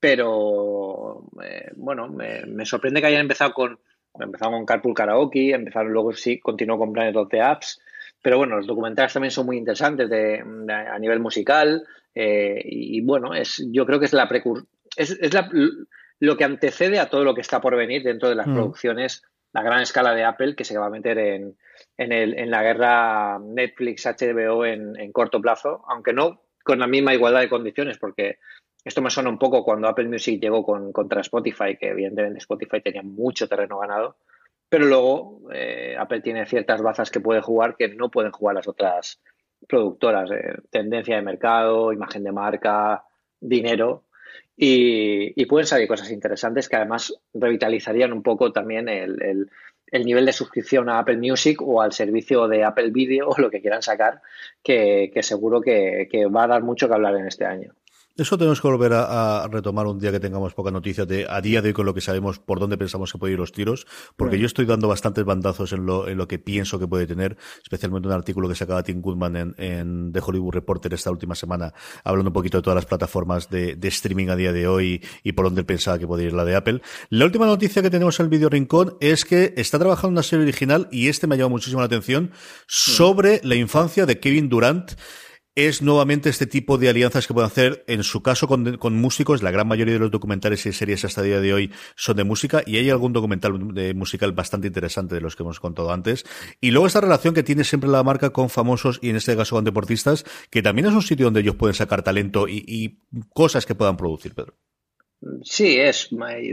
pero 0.00 1.24
eh, 1.42 1.70
bueno, 1.76 2.08
me, 2.08 2.64
sorprende 2.64 3.00
que 3.00 3.08
hayan 3.08 3.22
empezado 3.22 3.52
con 3.52 3.78
empezaron 4.20 4.54
con 4.54 4.66
Carpool 4.66 4.94
Karaoke, 4.94 5.52
empezaron 5.52 5.92
luego 5.92 6.12
sí, 6.12 6.40
continuó 6.40 6.76
con 6.76 6.92
Planet 6.92 7.14
of 7.14 7.28
the 7.28 7.40
Apps, 7.40 7.80
pero 8.20 8.36
bueno, 8.36 8.56
los 8.56 8.66
documentales 8.66 9.12
también 9.12 9.30
son 9.30 9.46
muy 9.46 9.56
interesantes 9.56 10.10
de, 10.10 10.42
a 10.68 10.98
nivel 10.98 11.20
musical 11.20 11.86
eh, 12.14 12.60
y, 12.64 13.00
bueno, 13.02 13.32
es 13.34 13.64
yo 13.70 13.86
creo 13.86 14.00
que 14.00 14.06
es 14.06 14.12
la 14.12 14.28
precur 14.28 14.66
es, 14.96 15.12
es 15.20 15.32
la, 15.32 15.48
lo 16.18 16.36
que 16.36 16.44
antecede 16.44 16.98
a 16.98 17.08
todo 17.08 17.22
lo 17.22 17.34
que 17.34 17.42
está 17.42 17.60
por 17.60 17.76
venir 17.76 18.02
dentro 18.02 18.28
de 18.28 18.34
las 18.34 18.48
mm. 18.48 18.54
producciones 18.54 19.22
a 19.54 19.62
gran 19.62 19.82
escala 19.82 20.14
de 20.14 20.24
Apple 20.24 20.56
que 20.56 20.64
se 20.64 20.78
va 20.78 20.86
a 20.86 20.90
meter 20.90 21.18
en, 21.18 21.56
en, 21.96 22.12
el, 22.12 22.38
en 22.38 22.50
la 22.50 22.62
guerra 22.62 23.38
Netflix 23.38 24.06
HBO 24.06 24.64
en, 24.64 24.98
en 24.98 25.12
corto 25.12 25.40
plazo, 25.40 25.84
aunque 25.88 26.12
no 26.12 26.42
con 26.64 26.78
la 26.80 26.86
misma 26.86 27.14
igualdad 27.14 27.40
de 27.40 27.48
condiciones, 27.48 27.98
porque 27.98 28.38
esto 28.84 29.02
me 29.02 29.10
suena 29.10 29.28
un 29.28 29.38
poco 29.38 29.64
cuando 29.64 29.88
Apple 29.88 30.08
Music 30.08 30.40
llegó 30.40 30.64
con, 30.64 30.92
contra 30.92 31.20
Spotify, 31.20 31.76
que 31.78 31.88
evidentemente 31.88 32.38
Spotify 32.38 32.80
tenía 32.80 33.02
mucho 33.02 33.48
terreno 33.48 33.78
ganado, 33.78 34.16
pero 34.68 34.84
luego 34.86 35.40
eh, 35.52 35.96
Apple 35.98 36.20
tiene 36.20 36.46
ciertas 36.46 36.82
bazas 36.82 37.10
que 37.10 37.20
puede 37.20 37.40
jugar 37.40 37.76
que 37.76 37.88
no 37.88 38.10
pueden 38.10 38.32
jugar 38.32 38.56
las 38.56 38.68
otras 38.68 39.20
productoras. 39.66 40.30
Eh, 40.30 40.56
tendencia 40.70 41.16
de 41.16 41.22
mercado, 41.22 41.92
imagen 41.92 42.22
de 42.24 42.32
marca, 42.32 43.04
dinero. 43.40 44.04
Y, 44.56 45.44
pueden 45.46 45.66
salir 45.66 45.88
cosas 45.88 46.10
interesantes 46.10 46.68
que 46.68 46.76
además 46.76 47.14
revitalizarían 47.32 48.12
un 48.12 48.22
poco 48.22 48.52
también 48.52 48.88
el, 48.88 49.48
nivel 49.92 50.26
de 50.26 50.32
suscripción 50.32 50.88
a 50.88 50.98
Apple 50.98 51.16
Music 51.16 51.62
o 51.62 51.80
al 51.80 51.92
servicio 51.92 52.48
de 52.48 52.64
Apple 52.64 52.90
Video 52.90 53.28
o 53.28 53.40
lo 53.40 53.50
que 53.50 53.60
quieran 53.60 53.82
sacar, 53.82 54.20
que, 54.62 55.12
seguro 55.22 55.60
que 55.60 56.26
va 56.34 56.44
a 56.44 56.48
dar 56.48 56.62
mucho 56.62 56.88
que 56.88 56.94
hablar 56.94 57.16
en 57.16 57.26
este 57.26 57.44
año. 57.46 57.77
Eso 58.18 58.36
tenemos 58.36 58.60
que 58.60 58.66
volver 58.66 58.94
a, 58.94 59.46
retomar 59.48 59.86
un 59.86 60.00
día 60.00 60.10
que 60.10 60.18
tengamos 60.18 60.52
poca 60.52 60.72
noticia 60.72 61.06
de 61.06 61.28
a 61.30 61.40
día 61.40 61.62
de 61.62 61.68
hoy 61.68 61.72
con 61.72 61.86
lo 61.86 61.94
que 61.94 62.00
sabemos 62.00 62.40
por 62.40 62.58
dónde 62.58 62.76
pensamos 62.76 63.12
que 63.12 63.18
pueden 63.18 63.34
ir 63.34 63.38
los 63.38 63.52
tiros, 63.52 63.86
porque 64.16 64.40
yo 64.40 64.46
estoy 64.46 64.66
dando 64.66 64.88
bastantes 64.88 65.24
bandazos 65.24 65.72
en 65.72 65.86
lo, 65.86 66.08
en 66.08 66.18
lo 66.18 66.26
que 66.26 66.40
pienso 66.40 66.80
que 66.80 66.88
puede 66.88 67.06
tener, 67.06 67.36
especialmente 67.62 68.08
un 68.08 68.14
artículo 68.14 68.48
que 68.48 68.56
sacaba 68.56 68.82
Tim 68.82 69.02
Goodman 69.02 69.36
en, 69.36 69.54
en 69.56 70.12
The 70.12 70.18
Hollywood 70.18 70.52
Reporter 70.52 70.92
esta 70.94 71.12
última 71.12 71.36
semana, 71.36 71.72
hablando 72.02 72.30
un 72.30 72.32
poquito 72.32 72.58
de 72.58 72.62
todas 72.62 72.74
las 72.74 72.86
plataformas 72.86 73.50
de, 73.50 73.76
de 73.76 73.86
streaming 73.86 74.30
a 74.30 74.34
día 74.34 74.52
de 74.52 74.66
hoy 74.66 75.00
y 75.22 75.30
por 75.30 75.44
dónde 75.44 75.62
pensaba 75.62 76.00
que 76.00 76.08
podía 76.08 76.26
ir 76.26 76.32
la 76.32 76.44
de 76.44 76.56
Apple. 76.56 76.82
La 77.10 77.24
última 77.24 77.46
noticia 77.46 77.82
que 77.82 77.90
tenemos 77.90 78.18
en 78.18 78.24
el 78.24 78.30
video 78.30 78.48
rincón 78.48 78.96
es 78.98 79.24
que 79.24 79.54
está 79.56 79.78
trabajando 79.78 80.14
una 80.14 80.24
serie 80.24 80.42
original 80.42 80.88
y 80.90 81.06
este 81.06 81.28
me 81.28 81.36
ha 81.36 81.38
llamado 81.38 81.50
muchísimo 81.50 81.82
la 81.82 81.86
atención 81.86 82.32
sobre 82.66 83.40
la 83.44 83.54
infancia 83.54 84.06
de 84.06 84.18
Kevin 84.18 84.48
Durant 84.48 84.94
es 85.66 85.82
nuevamente 85.82 86.30
este 86.30 86.46
tipo 86.46 86.78
de 86.78 86.88
alianzas 86.88 87.26
que 87.26 87.34
pueden 87.34 87.48
hacer, 87.48 87.84
en 87.88 88.04
su 88.04 88.22
caso 88.22 88.46
con, 88.46 88.78
músicos, 88.94 89.42
la 89.42 89.50
gran 89.50 89.66
mayoría 89.66 89.94
de 89.94 89.98
los 89.98 90.12
documentales 90.12 90.64
y 90.66 90.72
series 90.72 91.04
hasta 91.04 91.22
el 91.22 91.26
día 91.26 91.40
de 91.40 91.52
hoy 91.52 91.72
son 91.96 92.16
de 92.16 92.22
música, 92.22 92.62
y 92.64 92.76
hay 92.76 92.90
algún 92.90 93.12
documental 93.12 93.58
musical 93.96 94.30
bastante 94.30 94.68
interesante 94.68 95.16
de 95.16 95.20
los 95.20 95.34
que 95.34 95.42
hemos 95.42 95.58
contado 95.58 95.92
antes. 95.92 96.24
Y 96.60 96.70
luego 96.70 96.86
esta 96.86 97.00
relación 97.00 97.34
que 97.34 97.42
tiene 97.42 97.64
siempre 97.64 97.90
la 97.90 98.04
marca 98.04 98.30
con 98.30 98.50
famosos 98.50 99.00
y 99.02 99.10
en 99.10 99.16
este 99.16 99.36
caso 99.36 99.56
con 99.56 99.64
deportistas, 99.64 100.24
que 100.48 100.62
también 100.62 100.86
es 100.86 100.94
un 100.94 101.02
sitio 101.02 101.26
donde 101.26 101.40
ellos 101.40 101.56
pueden 101.56 101.74
sacar 101.74 102.02
talento 102.04 102.46
y, 102.46 102.64
y 102.64 103.00
cosas 103.34 103.66
que 103.66 103.74
puedan 103.74 103.96
producir, 103.96 104.34
Pedro. 104.34 104.54
Sí, 105.42 105.76
es, 105.76 106.08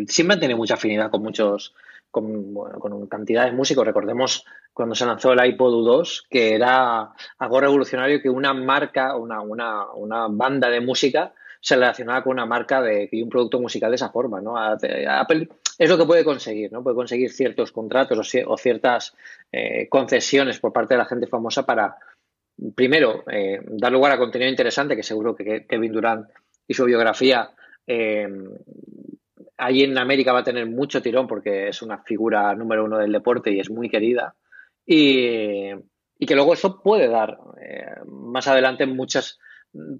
siempre 0.08 0.38
tiene 0.38 0.56
mucha 0.56 0.74
afinidad 0.74 1.12
con 1.12 1.22
muchos 1.22 1.76
con, 2.16 2.54
con 2.54 3.08
cantidad 3.08 3.44
de 3.44 3.52
músicos. 3.52 3.86
Recordemos 3.86 4.46
cuando 4.72 4.96
se 4.96 5.06
lanzó 5.06 5.34
el 5.34 5.46
iPod 5.46 5.86
2, 5.86 6.28
que 6.30 6.56
era 6.56 7.12
algo 7.40 7.60
revolucionario 7.60 8.22
que 8.22 8.30
una 8.30 8.54
marca, 8.54 9.18
una, 9.18 9.42
una, 9.42 9.92
una 9.92 10.28
banda 10.30 10.70
de 10.70 10.80
música 10.80 11.34
se 11.60 11.76
relacionaba 11.76 12.24
con 12.24 12.32
una 12.32 12.46
marca 12.46 12.82
de, 12.82 13.10
y 13.12 13.22
un 13.22 13.28
producto 13.28 13.60
musical 13.60 13.92
de 13.92 13.96
esa 13.96 14.12
forma, 14.12 14.40
¿no? 14.40 14.58
Apple 14.58 15.50
es 15.78 15.90
lo 15.90 15.98
que 15.98 16.06
puede 16.06 16.24
conseguir, 16.24 16.72
¿no? 16.72 16.82
Puede 16.82 16.96
conseguir 16.96 17.34
ciertos 17.34 17.74
contratos 17.74 18.34
o, 18.48 18.58
ciertas 18.58 19.14
eh, 19.52 19.90
concesiones 19.90 20.60
por 20.60 20.72
parte 20.72 20.94
de 20.94 21.00
la 21.00 21.06
gente 21.06 21.28
famosa 21.28 21.66
para, 21.66 21.98
primero, 22.76 23.26
eh, 23.30 23.60
dar 23.68 23.92
lugar 23.92 24.14
a 24.14 24.18
contenido 24.18 24.50
interesante, 24.50 24.96
que 24.96 25.04
seguro 25.04 25.36
que 25.36 25.66
Kevin 25.66 25.92
Durant 25.92 26.30
y 26.66 26.74
su 26.74 26.86
biografía 26.86 27.50
eh, 27.86 28.28
allí 29.58 29.84
en 29.84 29.98
América 29.98 30.34
va 30.34 30.40
a 30.40 30.44
tener 30.44 30.68
mucho 30.68 31.02
tirón 31.02 31.28
porque 31.28 31.68
es 31.68 31.82
una 31.82 32.00
figura 32.00 32.54
número 32.56 32.86
uno 32.86 32.98
del 32.98 33.12
deporte 33.12 33.52
y 33.52 33.60
es 33.60 33.70
muy 33.70 33.90
querida. 33.90 34.36
Y, 34.86 35.70
que 36.26 36.36
luego 36.36 36.54
eso 36.54 36.82
puede 36.82 37.08
dar 37.08 37.38
eh, 37.62 37.86
más 38.08 38.48
adelante 38.48 38.86
muchas 38.86 39.40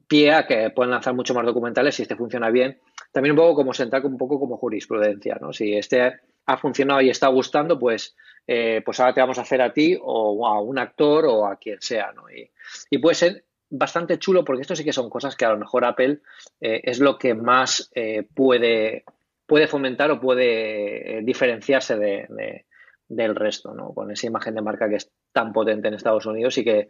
pie 0.08 0.34
a 0.34 0.48
que 0.48 0.70
puedan 0.70 0.92
lanzar 0.92 1.14
mucho 1.14 1.34
más 1.34 1.46
documentales 1.46 1.96
si 1.96 2.04
este 2.04 2.16
funciona 2.16 2.50
bien. 2.50 2.80
También 3.12 3.34
un 3.34 3.38
poco 3.38 3.56
como 3.56 3.74
sentar 3.74 4.06
un 4.06 4.18
poco 4.18 4.40
como 4.40 4.58
jurisprudencia, 4.58 5.38
¿no? 5.40 5.52
Si 5.54 5.74
este 5.74 6.20
ha 6.46 6.58
funcionado 6.58 7.02
y 7.02 7.10
está 7.10 7.28
gustando, 7.28 7.78
pues, 7.78 8.16
eh, 8.48 8.82
pues 8.86 9.00
ahora 9.00 9.14
te 9.14 9.22
vamos 9.22 9.38
a 9.38 9.42
hacer 9.42 9.62
a 9.62 9.74
ti 9.74 9.98
o 10.02 10.48
a 10.48 10.62
un 10.62 10.80
actor 10.80 11.26
o 11.26 11.46
a 11.46 11.58
quien 11.58 11.82
sea, 11.82 12.12
¿no? 12.14 12.30
Y, 12.30 12.50
y 12.90 12.98
puede 13.00 13.16
ser 13.16 13.46
bastante 13.70 14.18
chulo 14.18 14.46
porque 14.46 14.62
esto 14.62 14.76
sí 14.76 14.84
que 14.84 14.94
son 14.94 15.10
cosas 15.10 15.36
que 15.36 15.46
a 15.46 15.50
lo 15.50 15.58
mejor 15.58 15.84
Apple 15.86 16.20
eh, 16.62 16.82
es 16.84 17.00
lo 17.00 17.18
que 17.18 17.34
más 17.34 17.92
puede, 18.34 19.04
puede 19.46 19.68
fomentar 19.68 20.12
o 20.12 20.20
puede 20.20 21.22
diferenciarse 21.24 21.98
de, 21.98 22.66
del 23.08 23.36
resto, 23.36 23.74
¿no? 23.74 23.94
Con 23.94 24.12
esa 24.12 24.28
imagen 24.28 24.56
de 24.56 24.62
marca 24.62 24.90
que 24.90 24.96
es 24.96 25.12
tan 25.32 25.52
potente 25.54 25.88
en 25.88 25.94
Estados 25.94 26.26
Unidos 26.26 26.58
y 26.58 26.64
que, 26.64 26.90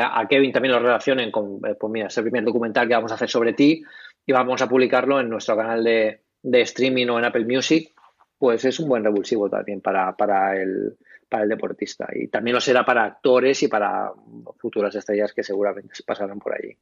a 0.00 0.26
Kevin 0.28 0.52
también 0.52 0.72
lo 0.72 0.80
relacionen 0.80 1.30
con, 1.30 1.60
pues 1.60 1.92
mira, 1.92 2.06
es 2.06 2.16
el 2.16 2.24
primer 2.24 2.44
documental 2.44 2.86
que 2.88 2.94
vamos 2.94 3.12
a 3.12 3.16
hacer 3.16 3.28
sobre 3.28 3.52
ti 3.52 3.82
y 4.24 4.32
vamos 4.32 4.62
a 4.62 4.68
publicarlo 4.68 5.20
en 5.20 5.28
nuestro 5.28 5.56
canal 5.56 5.82
de, 5.82 6.22
de 6.42 6.60
streaming 6.62 7.08
o 7.08 7.18
en 7.18 7.24
Apple 7.24 7.44
Music, 7.44 7.92
pues 8.38 8.64
es 8.64 8.78
un 8.80 8.88
buen 8.88 9.04
revulsivo 9.04 9.50
también 9.50 9.80
para, 9.80 10.16
para, 10.16 10.60
el, 10.60 10.96
para 11.28 11.42
el 11.42 11.48
deportista. 11.48 12.08
Y 12.12 12.28
también 12.28 12.54
lo 12.54 12.60
será 12.60 12.84
para 12.84 13.04
actores 13.04 13.62
y 13.62 13.68
para 13.68 14.12
futuras 14.56 14.94
estrellas 14.94 15.32
que 15.32 15.42
seguramente 15.42 15.94
se 15.94 16.04
pasarán 16.04 16.38
por 16.38 16.54
allí. 16.54 16.76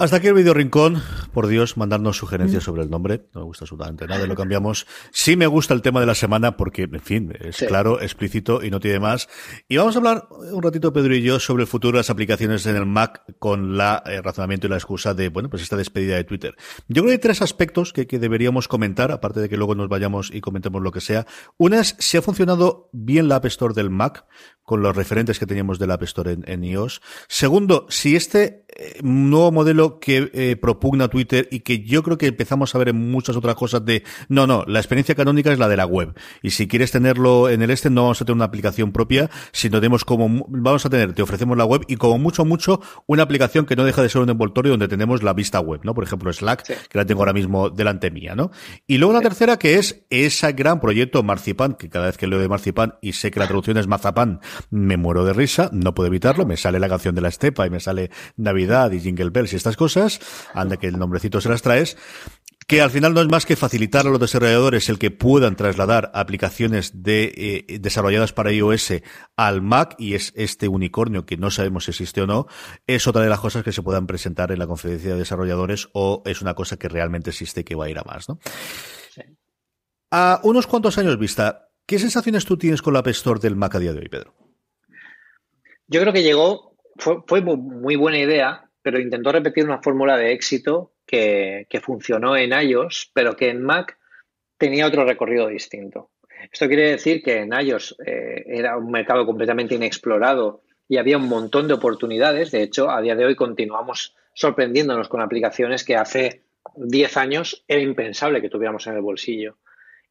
Hasta 0.00 0.16
aquí 0.16 0.28
el 0.28 0.34
video 0.34 0.54
rincón. 0.54 1.02
Por 1.34 1.46
Dios, 1.46 1.76
mandarnos 1.76 2.16
sugerencias 2.16 2.64
sobre 2.64 2.82
el 2.82 2.88
nombre. 2.88 3.28
No 3.34 3.42
me 3.42 3.44
gusta 3.44 3.64
absolutamente 3.66 4.06
nada, 4.06 4.26
lo 4.26 4.34
cambiamos. 4.34 4.86
Sí 5.12 5.36
me 5.36 5.46
gusta 5.46 5.74
el 5.74 5.82
tema 5.82 6.00
de 6.00 6.06
la 6.06 6.14
semana 6.14 6.56
porque, 6.56 6.84
en 6.84 7.00
fin, 7.00 7.36
es 7.38 7.58
claro, 7.58 8.00
explícito 8.00 8.64
y 8.64 8.70
no 8.70 8.80
tiene 8.80 8.98
más. 8.98 9.28
Y 9.68 9.76
vamos 9.76 9.94
a 9.94 9.98
hablar 9.98 10.26
un 10.30 10.62
ratito, 10.62 10.94
Pedro 10.94 11.14
y 11.14 11.20
yo, 11.20 11.38
sobre 11.38 11.64
el 11.64 11.66
futuro 11.66 11.92
de 11.92 11.98
las 11.98 12.08
aplicaciones 12.08 12.64
en 12.64 12.76
el 12.76 12.86
Mac 12.86 13.24
con 13.38 13.76
la 13.76 14.02
eh, 14.06 14.22
razonamiento 14.22 14.66
y 14.66 14.70
la 14.70 14.76
excusa 14.76 15.12
de, 15.12 15.28
bueno, 15.28 15.50
pues 15.50 15.62
esta 15.62 15.76
despedida 15.76 16.16
de 16.16 16.24
Twitter. 16.24 16.54
Yo 16.88 17.02
creo 17.02 17.04
que 17.04 17.12
hay 17.12 17.18
tres 17.18 17.42
aspectos 17.42 17.92
que, 17.92 18.06
deberíamos 18.06 18.68
comentar, 18.68 19.12
aparte 19.12 19.40
de 19.40 19.50
que 19.50 19.58
luego 19.58 19.74
nos 19.74 19.90
vayamos 19.90 20.30
y 20.32 20.40
comentemos 20.40 20.80
lo 20.80 20.92
que 20.92 21.02
sea. 21.02 21.26
Una 21.58 21.80
es 21.80 21.94
si 21.98 22.16
ha 22.16 22.22
funcionado 22.22 22.88
bien 22.94 23.28
la 23.28 23.36
App 23.36 23.44
Store 23.44 23.74
del 23.74 23.90
Mac 23.90 24.24
con 24.70 24.82
los 24.82 24.94
referentes 24.94 25.40
que 25.40 25.46
teníamos 25.46 25.80
del 25.80 25.90
App 25.90 26.04
Store 26.04 26.38
en 26.44 26.62
iOS. 26.62 27.02
Segundo, 27.26 27.86
si 27.88 28.14
este 28.14 28.66
nuevo 29.02 29.52
modelo 29.52 29.98
que 29.98 30.30
eh, 30.32 30.56
propugna 30.56 31.08
Twitter 31.08 31.48
y 31.50 31.60
que 31.60 31.80
yo 31.80 32.02
creo 32.02 32.18
que 32.18 32.26
empezamos 32.26 32.74
a 32.74 32.78
ver 32.78 32.90
en 32.90 33.10
muchas 33.10 33.36
otras 33.36 33.54
cosas 33.54 33.84
de, 33.84 34.04
no, 34.28 34.46
no, 34.46 34.64
la 34.66 34.78
experiencia 34.78 35.14
canónica 35.14 35.52
es 35.52 35.58
la 35.58 35.68
de 35.68 35.76
la 35.76 35.86
web. 35.86 36.14
Y 36.42 36.50
si 36.50 36.68
quieres 36.68 36.90
tenerlo 36.90 37.48
en 37.48 37.62
el 37.62 37.70
este, 37.70 37.90
no 37.90 38.02
vamos 38.02 38.22
a 38.22 38.24
tener 38.24 38.36
una 38.36 38.44
aplicación 38.44 38.92
propia, 38.92 39.30
sino 39.52 39.80
tenemos 39.80 40.04
como, 40.04 40.46
vamos 40.48 40.86
a 40.86 40.90
tener, 40.90 41.12
te 41.14 41.22
ofrecemos 41.22 41.56
la 41.56 41.64
web 41.64 41.82
y 41.88 41.96
como 41.96 42.18
mucho, 42.18 42.44
mucho, 42.44 42.80
una 43.06 43.22
aplicación 43.22 43.66
que 43.66 43.76
no 43.76 43.84
deja 43.84 44.02
de 44.02 44.08
ser 44.08 44.22
un 44.22 44.30
envoltorio 44.30 44.72
donde 44.72 44.88
tenemos 44.88 45.22
la 45.22 45.32
vista 45.32 45.60
web, 45.60 45.80
¿no? 45.84 45.94
Por 45.94 46.04
ejemplo, 46.04 46.32
Slack, 46.32 46.88
que 46.88 46.98
la 46.98 47.04
tengo 47.04 47.22
ahora 47.22 47.32
mismo 47.32 47.70
delante 47.70 48.10
mía, 48.10 48.34
¿no? 48.34 48.50
Y 48.86 48.98
luego 48.98 49.12
la 49.14 49.20
tercera, 49.20 49.58
que 49.58 49.78
es 49.78 50.04
ese 50.10 50.52
gran 50.52 50.80
proyecto 50.80 51.22
Marzipan, 51.22 51.74
que 51.74 51.88
cada 51.88 52.06
vez 52.06 52.16
que 52.16 52.26
leo 52.26 52.38
de 52.38 52.48
Marzipan 52.48 52.94
y 53.02 53.12
sé 53.12 53.30
que 53.30 53.40
la 53.40 53.46
traducción 53.46 53.76
es 53.76 53.86
Mazapán, 53.86 54.40
me 54.70 54.96
muero 54.96 55.24
de 55.24 55.32
risa, 55.32 55.70
no 55.72 55.94
puedo 55.94 56.08
evitarlo, 56.08 56.46
me 56.46 56.56
sale 56.56 56.78
la 56.78 56.88
canción 56.88 57.14
de 57.14 57.20
la 57.20 57.28
estepa 57.28 57.66
y 57.66 57.70
me 57.70 57.80
sale 57.80 58.10
Navidad 58.36 58.90
y 58.92 59.00
Jingle 59.00 59.30
Bells 59.30 59.52
y 59.52 59.56
estas 59.56 59.76
cosas, 59.76 60.20
anda 60.54 60.76
que 60.76 60.88
el 60.88 60.98
nombrecito 60.98 61.40
se 61.40 61.48
las 61.48 61.62
traes, 61.62 61.96
que 62.70 62.80
al 62.80 62.90
final 62.90 63.14
no 63.14 63.20
es 63.20 63.28
más 63.28 63.46
que 63.46 63.56
facilitar 63.56 64.06
a 64.06 64.10
los 64.10 64.20
desarrolladores 64.20 64.88
el 64.88 64.98
que 65.00 65.10
puedan 65.10 65.56
trasladar 65.56 66.12
aplicaciones 66.14 67.02
de, 67.02 67.66
eh, 67.68 67.78
desarrolladas 67.80 68.32
para 68.32 68.52
iOS 68.52 68.92
al 69.36 69.60
Mac 69.60 69.96
y 69.98 70.14
es 70.14 70.32
este 70.36 70.68
unicornio 70.68 71.26
que 71.26 71.36
no 71.36 71.50
sabemos 71.50 71.86
si 71.86 71.90
existe 71.90 72.22
o 72.22 72.28
no, 72.28 72.46
es 72.86 73.08
otra 73.08 73.22
de 73.22 73.28
las 73.28 73.40
cosas 73.40 73.64
que 73.64 73.72
se 73.72 73.82
puedan 73.82 74.06
presentar 74.06 74.52
en 74.52 74.60
la 74.60 74.68
conferencia 74.68 75.14
de 75.14 75.18
desarrolladores 75.18 75.88
o 75.94 76.22
es 76.26 76.42
una 76.42 76.54
cosa 76.54 76.76
que 76.76 76.88
realmente 76.88 77.30
existe 77.30 77.62
y 77.62 77.64
que 77.64 77.74
va 77.74 77.86
a 77.86 77.90
ir 77.90 77.98
a 77.98 78.04
más, 78.04 78.28
¿no? 78.28 78.38
A 80.12 80.40
unos 80.44 80.66
cuantos 80.68 80.96
años 80.98 81.18
vista, 81.18 81.70
¿qué 81.86 81.98
sensaciones 81.98 82.44
tú 82.44 82.56
tienes 82.56 82.82
con 82.82 82.92
la 82.92 83.00
App 83.00 83.08
Store 83.08 83.40
del 83.40 83.56
Mac 83.56 83.74
a 83.74 83.78
día 83.78 83.92
de 83.92 83.98
hoy, 83.98 84.08
Pedro? 84.08 84.49
Yo 85.90 86.00
creo 86.00 86.12
que 86.12 86.22
llegó 86.22 86.76
fue, 86.96 87.40
muy, 87.40 87.96
buena 87.96 88.18
idea, 88.18 88.70
pero 88.80 89.00
intentó 89.00 89.32
repetir 89.32 89.64
una 89.64 89.82
fórmula 89.82 90.16
de 90.16 90.32
éxito 90.32 90.92
que, 91.04 91.66
funcionó 91.82 92.36
en 92.36 92.52
iOS, 92.52 93.10
pero 93.12 93.34
que 93.34 93.48
en 93.48 93.62
Mac 93.62 93.98
tenía 94.56 94.86
otro 94.86 95.04
recorrido 95.04 95.48
distinto. 95.48 96.10
Esto 96.52 96.68
quiere 96.68 96.92
decir 96.92 97.22
que 97.22 97.38
en 97.38 97.52
iOS 97.52 97.96
eh, 98.06 98.44
era 98.46 98.76
un 98.76 98.92
mercado 98.92 99.26
completamente 99.26 99.74
inexplorado 99.74 100.62
y 100.86 100.98
había 100.98 101.16
un 101.16 101.28
montón 101.28 101.66
de 101.66 101.74
oportunidades. 101.74 102.52
De 102.52 102.62
hecho, 102.62 102.88
a 102.88 103.00
día 103.02 103.16
de 103.16 103.24
hoy 103.24 103.34
continuamos 103.34 104.14
sorprendiéndonos 104.32 105.08
con 105.08 105.20
aplicaciones 105.20 105.82
que 105.82 105.96
hace 105.96 106.44
10 106.76 107.16
años 107.16 107.64
era 107.66 107.80
impensable 107.80 108.40
que 108.40 108.48
tuviéramos 108.48 108.86
en 108.86 108.94
el 108.94 109.00
bolsillo. 109.00 109.58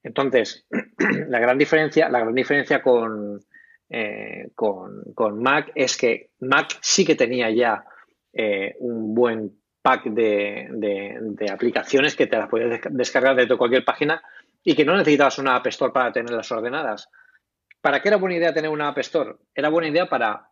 Entonces, 0.04 0.68
la 1.30 1.40
gran 1.40 1.58
diferencia, 1.58 2.10
la 2.10 2.20
gran 2.20 2.36
diferencia 2.36 2.82
con, 2.82 3.46
eh, 3.90 4.50
con, 4.54 5.42
Mac 5.42 5.72
es 5.74 5.98
que 5.98 6.30
Mac 6.42 6.78
sí 6.82 7.04
que 7.06 7.16
tenía 7.16 7.50
ya 7.50 7.84
eh, 8.32 8.76
un 8.80 9.16
buen 9.16 9.60
pack 9.82 10.06
de, 10.06 11.48
aplicaciones 11.52 12.16
que 12.16 12.28
te 12.28 12.38
las 12.38 12.50
podías 12.50 12.82
descargar 12.92 13.36
de 13.36 13.58
cualquier 13.58 13.84
página 13.84 14.22
y 14.64 14.76
que 14.76 14.86
no 14.86 14.96
necesitabas 14.96 15.40
una 15.40 15.56
App 15.56 15.68
Store 15.68 15.92
para 15.92 16.12
tenerlas 16.12 16.52
ordenadas. 16.52 17.10
¿Para 17.82 18.02
qué 18.02 18.10
era 18.10 18.18
buena 18.18 18.36
idea 18.36 18.54
tener 18.54 18.70
una 18.70 18.90
App 18.90 19.00
Store? 19.00 19.38
Era 19.56 19.70
buena 19.70 19.88
idea 19.88 20.08
para 20.08 20.50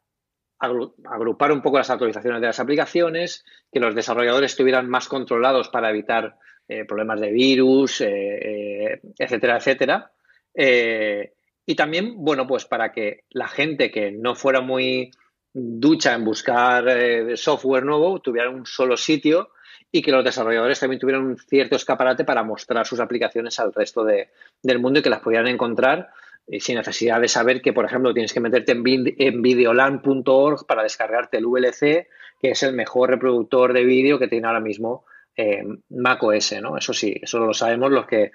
agrupar 0.60 1.52
un 1.52 1.62
poco 1.62 1.78
las 1.78 1.89
actualizaciones 1.91 2.41
de 2.41 2.47
las 2.47 2.60
aplicaciones, 2.60 3.45
que 3.71 3.80
los 3.80 3.93
desarrolladores 3.93 4.52
estuvieran 4.52 4.89
más 4.89 5.08
controlados 5.08 5.69
para 5.69 5.91
evitar 5.91 6.39
eh, 6.67 6.86
problemas 6.86 7.21
de 7.21 7.32
virus, 7.32 8.02
etcétera, 8.02 9.58
etcétera. 9.58 10.12
Y 11.69 11.75
también, 11.75 12.15
bueno, 12.15 12.47
pues 12.47 12.65
para 12.65 12.93
que 12.93 13.25
la 13.30 13.49
gente 13.49 13.91
que 13.91 14.10
no 14.10 14.36
fuera 14.36 14.62
muy 14.62 15.12
ducha 15.53 16.13
en 16.13 16.23
buscar 16.23 16.88
eh, 16.88 17.36
software 17.36 17.84
nuevo 17.84 18.21
tuviera 18.21 18.49
un 18.49 18.65
solo 18.65 18.95
sitio 18.95 19.49
y 19.91 20.01
que 20.01 20.13
los 20.13 20.23
desarrolladores 20.23 20.80
también 20.80 20.99
tuvieran 20.99 21.25
un 21.25 21.38
cierto 21.38 21.75
escaparate 21.75 22.23
para 22.23 22.43
mostrar 22.43 22.88
sus 22.88 23.01
aplicaciones 23.01 23.60
al 23.60 23.73
resto 23.73 24.06
del 24.06 24.80
mundo 24.80 24.99
y 24.99 25.01
que 25.01 25.10
las 25.10 25.19
pudieran 25.19 25.47
encontrar 25.47 26.10
eh, 26.47 26.62
sin 26.62 26.77
necesidad 26.77 27.19
de 27.19 27.27
saber 27.27 27.62
que, 27.62 27.73
por 27.73 27.84
ejemplo, 27.84 28.13
tienes 28.13 28.32
que 28.32 28.39
meterte 28.39 28.71
en, 28.71 28.84
en 28.86 29.41
videolan.org 29.41 30.65
para 30.65 30.84
descargarte 30.84 31.38
el 31.38 31.47
VLC, 31.47 32.08
que 32.39 32.51
es 32.51 32.63
el 32.63 32.73
mejor 32.73 33.10
reproductor 33.10 33.73
de 33.73 33.84
vídeo 33.84 34.19
que 34.19 34.30
tiene 34.30 34.47
ahora 34.47 34.62
mismo 34.62 35.03
eh, 35.36 35.65
macOS, 35.89 36.62
¿no? 36.62 36.77
Eso 36.77 36.93
sí, 36.93 37.19
eso 37.21 37.39
lo 37.39 37.53
sabemos 37.53 37.91
los 37.91 38.08
que 38.08 38.32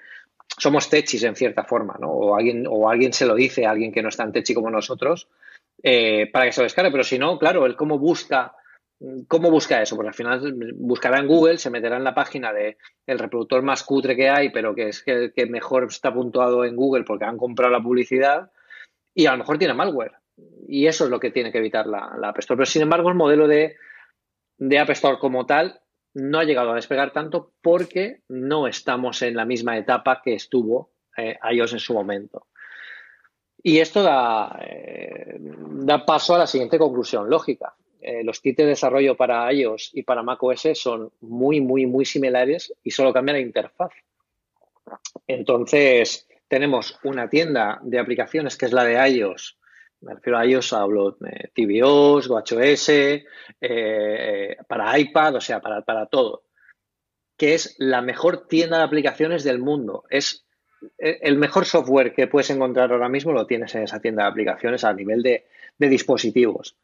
somos 0.57 0.89
techis 0.89 1.23
en 1.23 1.35
cierta 1.35 1.63
forma, 1.63 1.97
¿no? 1.99 2.09
O 2.09 2.35
alguien, 2.35 2.65
o 2.69 2.89
alguien 2.89 3.13
se 3.13 3.25
lo 3.25 3.35
dice 3.35 3.65
a 3.65 3.71
alguien 3.71 3.91
que 3.91 4.01
no 4.01 4.09
es 4.09 4.17
tan 4.17 4.31
techi 4.31 4.53
como 4.53 4.69
nosotros 4.69 5.27
eh, 5.81 6.29
para 6.31 6.45
que 6.45 6.51
se 6.51 6.61
lo 6.61 6.65
descargue, 6.65 6.91
pero 6.91 7.03
si 7.03 7.17
no, 7.17 7.37
claro, 7.37 7.65
él 7.65 7.75
cómo 7.75 7.99
busca, 7.99 8.55
cómo 9.27 9.49
busca 9.49 9.81
eso, 9.81 9.95
porque 9.95 10.09
al 10.09 10.13
final 10.13 10.73
buscará 10.75 11.19
en 11.19 11.27
Google, 11.27 11.57
se 11.57 11.69
meterá 11.69 11.97
en 11.97 12.03
la 12.03 12.13
página 12.13 12.53
de 12.53 12.77
el 13.05 13.19
reproductor 13.19 13.61
más 13.63 13.83
cutre 13.83 14.15
que 14.15 14.29
hay, 14.29 14.49
pero 14.49 14.75
que 14.75 14.89
es 14.89 15.03
que, 15.03 15.31
que 15.35 15.45
mejor 15.45 15.85
está 15.85 16.13
puntuado 16.13 16.63
en 16.65 16.75
Google 16.75 17.03
porque 17.03 17.25
han 17.25 17.37
comprado 17.37 17.71
la 17.71 17.83
publicidad 17.83 18.51
y 19.13 19.25
a 19.25 19.31
lo 19.31 19.39
mejor 19.39 19.57
tiene 19.57 19.73
malware. 19.73 20.13
Y 20.67 20.87
eso 20.87 21.03
es 21.03 21.09
lo 21.11 21.19
que 21.19 21.31
tiene 21.31 21.51
que 21.51 21.59
evitar 21.59 21.85
la, 21.85 22.15
la 22.17 22.29
App 22.29 22.39
Store. 22.39 22.57
Pero 22.57 22.65
sin 22.65 22.81
embargo, 22.81 23.09
el 23.09 23.15
modelo 23.15 23.47
de, 23.47 23.75
de 24.57 24.79
App 24.79 24.89
Store 24.91 25.19
como 25.19 25.45
tal 25.45 25.82
no 26.13 26.39
ha 26.39 26.43
llegado 26.43 26.71
a 26.71 26.75
despegar 26.75 27.11
tanto 27.11 27.53
porque 27.61 28.21
no 28.27 28.67
estamos 28.67 29.21
en 29.21 29.35
la 29.35 29.45
misma 29.45 29.77
etapa 29.77 30.21
que 30.23 30.35
estuvo 30.35 30.91
eh, 31.17 31.37
iOS 31.51 31.73
en 31.73 31.79
su 31.79 31.93
momento. 31.93 32.47
Y 33.61 33.79
esto 33.79 34.03
da, 34.03 34.59
eh, 34.61 35.37
da, 35.39 36.05
paso 36.05 36.35
a 36.35 36.39
la 36.39 36.47
siguiente 36.47 36.77
conclusión 36.77 37.29
lógica. 37.29 37.73
Eh, 38.01 38.23
los 38.23 38.41
kits 38.41 38.57
de 38.57 38.65
desarrollo 38.65 39.15
para 39.15 39.51
iOS 39.53 39.91
y 39.93 40.03
para 40.03 40.23
macOS 40.23 40.67
son 40.73 41.11
muy, 41.21 41.61
muy, 41.61 41.85
muy 41.85 42.03
similares 42.03 42.73
y 42.83 42.91
solo 42.91 43.13
cambia 43.13 43.33
la 43.33 43.39
interfaz. 43.39 43.93
Entonces, 45.27 46.27
tenemos 46.49 46.99
una 47.03 47.29
tienda 47.29 47.79
de 47.81 47.99
aplicaciones 47.99 48.57
que 48.57 48.65
es 48.65 48.73
la 48.73 48.83
de 48.83 49.09
iOS. 49.09 49.57
Me 50.03 50.13
refiero 50.13 50.37
a 50.37 50.45
iOS, 50.45 50.73
hablo 50.73 51.17
de 51.19 51.51
tvOS, 51.53 52.29
WatchOS, 52.29 52.89
eh, 52.89 53.25
eh, 53.59 54.57
para 54.67 54.97
iPad, 54.99 55.35
o 55.35 55.41
sea, 55.41 55.59
para, 55.59 55.81
para 55.81 56.05
todo. 56.07 56.43
Que 57.37 57.53
es 57.55 57.75
la 57.79 58.01
mejor 58.01 58.47
tienda 58.47 58.77
de 58.77 58.83
aplicaciones 58.83 59.43
del 59.43 59.59
mundo. 59.59 60.03
Es 60.09 60.43
eh, 60.97 61.19
el 61.21 61.37
mejor 61.37 61.65
software 61.65 62.13
que 62.13 62.27
puedes 62.27 62.49
encontrar 62.49 62.91
ahora 62.91 63.09
mismo 63.09 63.31
lo 63.31 63.45
tienes 63.45 63.73
en 63.75 63.83
esa 63.83 63.99
tienda 63.99 64.23
de 64.23 64.29
aplicaciones 64.29 64.83
a 64.83 64.93
nivel 64.93 65.21
de, 65.23 65.45
dispositivos. 65.77 66.77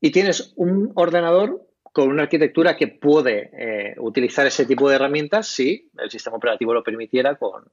Y 0.00 0.10
tienes 0.12 0.52
un 0.56 0.92
ordenador 0.94 1.66
con 1.82 2.08
una 2.08 2.22
arquitectura 2.22 2.76
que 2.76 2.86
puede 2.86 3.50
eh, 3.52 3.94
utilizar 3.98 4.46
ese 4.46 4.64
tipo 4.64 4.88
de 4.88 4.94
herramientas 4.94 5.48
si 5.48 5.90
el 5.98 6.10
sistema 6.10 6.36
operativo 6.36 6.72
lo 6.72 6.84
permitiera 6.84 7.34
con, 7.34 7.64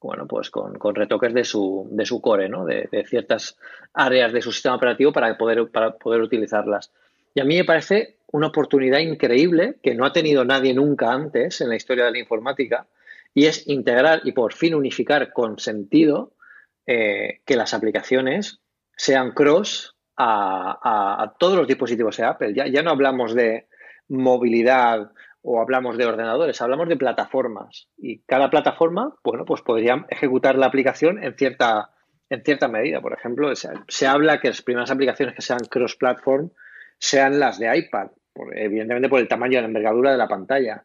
bueno, 0.00 0.26
pues 0.26 0.50
con, 0.50 0.76
retoques 0.94 1.34
de 1.34 1.44
su, 1.44 1.88
de 1.90 2.06
su 2.06 2.20
core, 2.20 2.48
¿no? 2.48 2.64
De, 2.64 2.88
ciertas 3.08 3.58
áreas 3.92 4.32
de 4.32 4.42
su 4.42 4.52
sistema 4.52 4.76
operativo 4.76 5.12
para 5.12 5.36
poder, 5.36 5.68
para 5.70 5.96
poder 5.96 6.20
utilizarlas. 6.20 6.92
Y 7.34 7.40
a 7.40 7.44
mí 7.44 7.56
me 7.56 7.64
parece 7.64 8.16
una 8.32 8.48
oportunidad 8.48 8.98
increíble 8.98 9.76
que 9.82 9.94
no 9.94 10.04
ha 10.04 10.12
tenido 10.12 10.44
nadie 10.44 10.74
nunca 10.74 11.12
antes 11.12 11.60
en 11.60 11.68
la 11.68 11.76
historia 11.76 12.04
de 12.04 12.12
la 12.12 12.18
informática 12.18 12.86
y 13.34 13.46
es 13.46 13.66
integrar 13.68 14.20
y 14.24 14.32
por 14.32 14.54
fin 14.54 14.74
unificar 14.74 15.32
con 15.32 15.58
sentido 15.58 16.32
eh, 16.86 17.40
que 17.44 17.56
las 17.56 17.74
aplicaciones 17.74 18.60
sean 18.96 19.32
cross 19.32 19.94
a, 20.16 21.34
todos 21.38 21.56
los 21.56 21.66
dispositivos 21.66 22.16
de 22.16 22.24
Apple. 22.24 22.54
Ya, 22.54 22.66
ya 22.66 22.82
no 22.82 22.90
hablamos 22.90 23.34
de 23.34 23.66
movilidad 24.08 25.10
o 25.48 25.60
hablamos 25.60 25.96
de 25.96 26.04
ordenadores, 26.04 26.60
hablamos 26.60 26.88
de 26.88 26.96
plataformas. 26.96 27.88
Y 27.96 28.18
cada 28.22 28.50
plataforma, 28.50 29.14
bueno, 29.22 29.44
pues 29.44 29.62
podría 29.62 30.04
ejecutar 30.10 30.58
la 30.58 30.66
aplicación 30.66 31.22
en 31.22 31.36
cierta, 31.36 31.90
en 32.28 32.42
cierta 32.42 32.66
medida. 32.66 33.00
Por 33.00 33.12
ejemplo, 33.12 33.52
se, 33.54 34.06
habla 34.08 34.40
que 34.40 34.48
las 34.48 34.62
primeras 34.62 34.90
aplicaciones 34.90 35.36
que 35.36 35.42
sean 35.42 35.60
cross-platform 35.70 36.50
sean 36.98 37.38
las 37.38 37.60
de 37.60 37.78
iPad, 37.78 38.08
evidentemente 38.56 39.08
por 39.08 39.20
el 39.20 39.28
tamaño 39.28 39.58
y 39.58 39.60
la 39.60 39.68
envergadura 39.68 40.10
de 40.10 40.18
la 40.18 40.26
pantalla. 40.26 40.84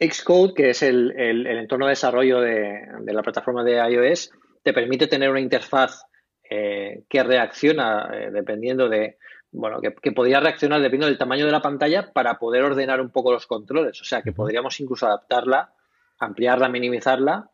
Xcode, 0.00 0.54
que 0.54 0.70
es 0.70 0.82
el, 0.82 1.12
entorno 1.46 1.86
de 1.86 1.90
desarrollo 1.90 2.40
de, 2.40 2.84
la 3.04 3.22
plataforma 3.22 3.62
de 3.62 3.76
iOS, 3.76 4.32
te 4.64 4.72
permite 4.72 5.06
tener 5.06 5.30
una 5.30 5.40
interfaz 5.40 6.02
eh, 6.42 7.04
que 7.08 7.22
reacciona 7.22 8.10
eh, 8.12 8.30
dependiendo 8.32 8.88
de, 8.88 9.18
bueno, 9.52 9.80
que, 9.80 10.12
podría 10.12 10.40
reaccionar 10.40 10.80
dependiendo 10.80 11.06
del 11.06 11.18
tamaño 11.18 11.46
de 11.46 11.52
la 11.52 11.62
pantalla 11.62 12.12
para 12.12 12.38
poder 12.38 12.62
ordenar 12.62 13.00
un 13.00 13.10
poco 13.10 13.32
los 13.32 13.46
controles. 13.46 14.00
O 14.00 14.04
sea, 14.04 14.22
que 14.22 14.32
podríamos 14.32 14.78
incluso 14.80 15.06
adaptarla, 15.06 15.72
ampliarla, 16.18 16.68
minimizarla 16.68 17.50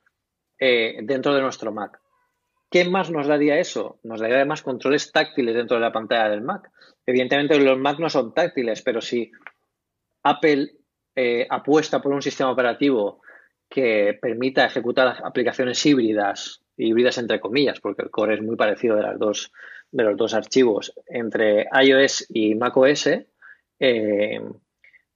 eh, 0.59 0.99
dentro 1.03 1.35
de 1.35 1.41
nuestro 1.41 1.73
Mac. 1.73 2.01
¿Qué 2.71 2.85
más 2.89 3.11
nos 3.11 3.27
daría 3.27 3.59
eso? 3.59 3.99
Nos 4.03 4.21
daría 4.21 4.37
además 4.37 4.63
controles 4.63 5.13
táctiles 5.13 5.55
dentro 5.55 5.77
de 5.77 5.83
la 5.83 5.93
pantalla 5.93 6.29
del 6.29 6.43
Mac. 6.43 6.71
Evidentemente 7.07 7.59
los 7.59 7.79
Mac 7.79 7.99
no 7.99 8.11
son 8.11 8.35
táctiles, 8.35 8.83
pero 8.83 9.01
si 9.01 9.31
Apple 10.25 10.73
eh, 11.15 11.47
apuesta 11.49 12.03
por 12.03 12.13
un 12.13 12.21
sistema 12.21 12.51
operativo 12.51 13.23
que 13.69 14.19
permita 14.21 14.67
ejecutar 14.67 15.17
aplicaciones 15.25 15.85
híbridas, 15.87 16.63
híbridas 16.77 17.19
entre 17.19 17.41
comillas, 17.41 17.81
porque 17.81 18.03
el 18.03 18.11
core 18.11 18.35
es 18.35 18.43
muy 18.43 18.57
parecido 18.57 18.97
de, 18.97 19.03
las 19.03 19.19
dos, 19.19 19.53
de 19.91 20.05
los 20.05 20.17
dos 20.17 20.35
archivos, 20.35 20.93
entre 21.07 21.67
iOS 21.83 22.27
y 22.31 22.55
macOS, 22.55 23.09
eh, 23.79 24.41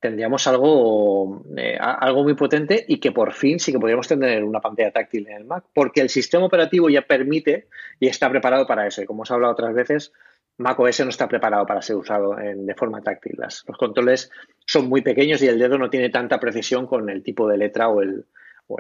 tendríamos 0.01 0.47
algo, 0.47 1.45
eh, 1.57 1.77
algo 1.79 2.23
muy 2.23 2.35
potente 2.35 2.85
y 2.89 2.99
que 2.99 3.13
por 3.13 3.33
fin 3.33 3.61
sí 3.61 3.73
que 3.73 3.79
podríamos 3.79 4.09
tener 4.09 4.43
una 4.43 4.61
pantalla 4.61 4.91
táctil 4.91 5.29
en 5.29 5.37
el 5.37 5.45
Mac, 5.45 5.65
porque 5.75 6.01
el 6.01 6.09
sistema 6.09 6.47
operativo 6.47 6.89
ya 6.89 7.03
permite 7.03 7.69
y 7.99 8.09
está 8.09 8.31
preparado 8.31 8.67
para 8.67 8.87
eso. 8.87 9.03
Y 9.03 9.07
como 9.07 9.23
os 9.23 9.31
he 9.31 9.35
hablado 9.35 9.53
otras 9.53 9.75
veces, 9.75 10.13
macOS 10.57 11.01
no 11.01 11.11
está 11.11 11.29
preparado 11.29 11.67
para 11.67 11.83
ser 11.83 11.97
usado 11.97 12.35
de 12.37 12.75
forma 12.75 13.03
táctil. 13.03 13.37
los 13.39 13.79
controles 13.79 14.31
son 14.67 14.89
muy 14.89 15.03
pequeños 15.03 15.43
y 15.43 15.49
el 15.49 15.59
dedo 15.59 15.77
no 15.79 15.91
tiene 15.91 16.09
tanta 16.09 16.41
precisión 16.41 16.87
con 16.87 17.11
el 17.11 17.23
tipo 17.23 17.49
de 17.49 17.59
letra 17.59 17.89
o 17.89 18.01
el, 18.01 18.25
o 18.69 18.79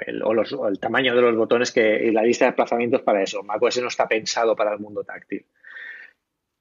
el, 0.68 0.78
tamaño 0.78 1.14
de 1.14 1.22
los 1.22 1.36
botones 1.36 1.72
que, 1.72 2.06
y 2.06 2.12
la 2.12 2.22
lista 2.22 2.44
de 2.44 2.52
desplazamientos 2.52 3.02
para 3.02 3.22
eso. 3.22 3.42
macOS 3.42 3.80
no 3.82 3.88
está 3.88 4.08
pensado 4.08 4.56
para 4.56 4.72
el 4.72 4.78
mundo 4.78 5.04
táctil. 5.04 5.44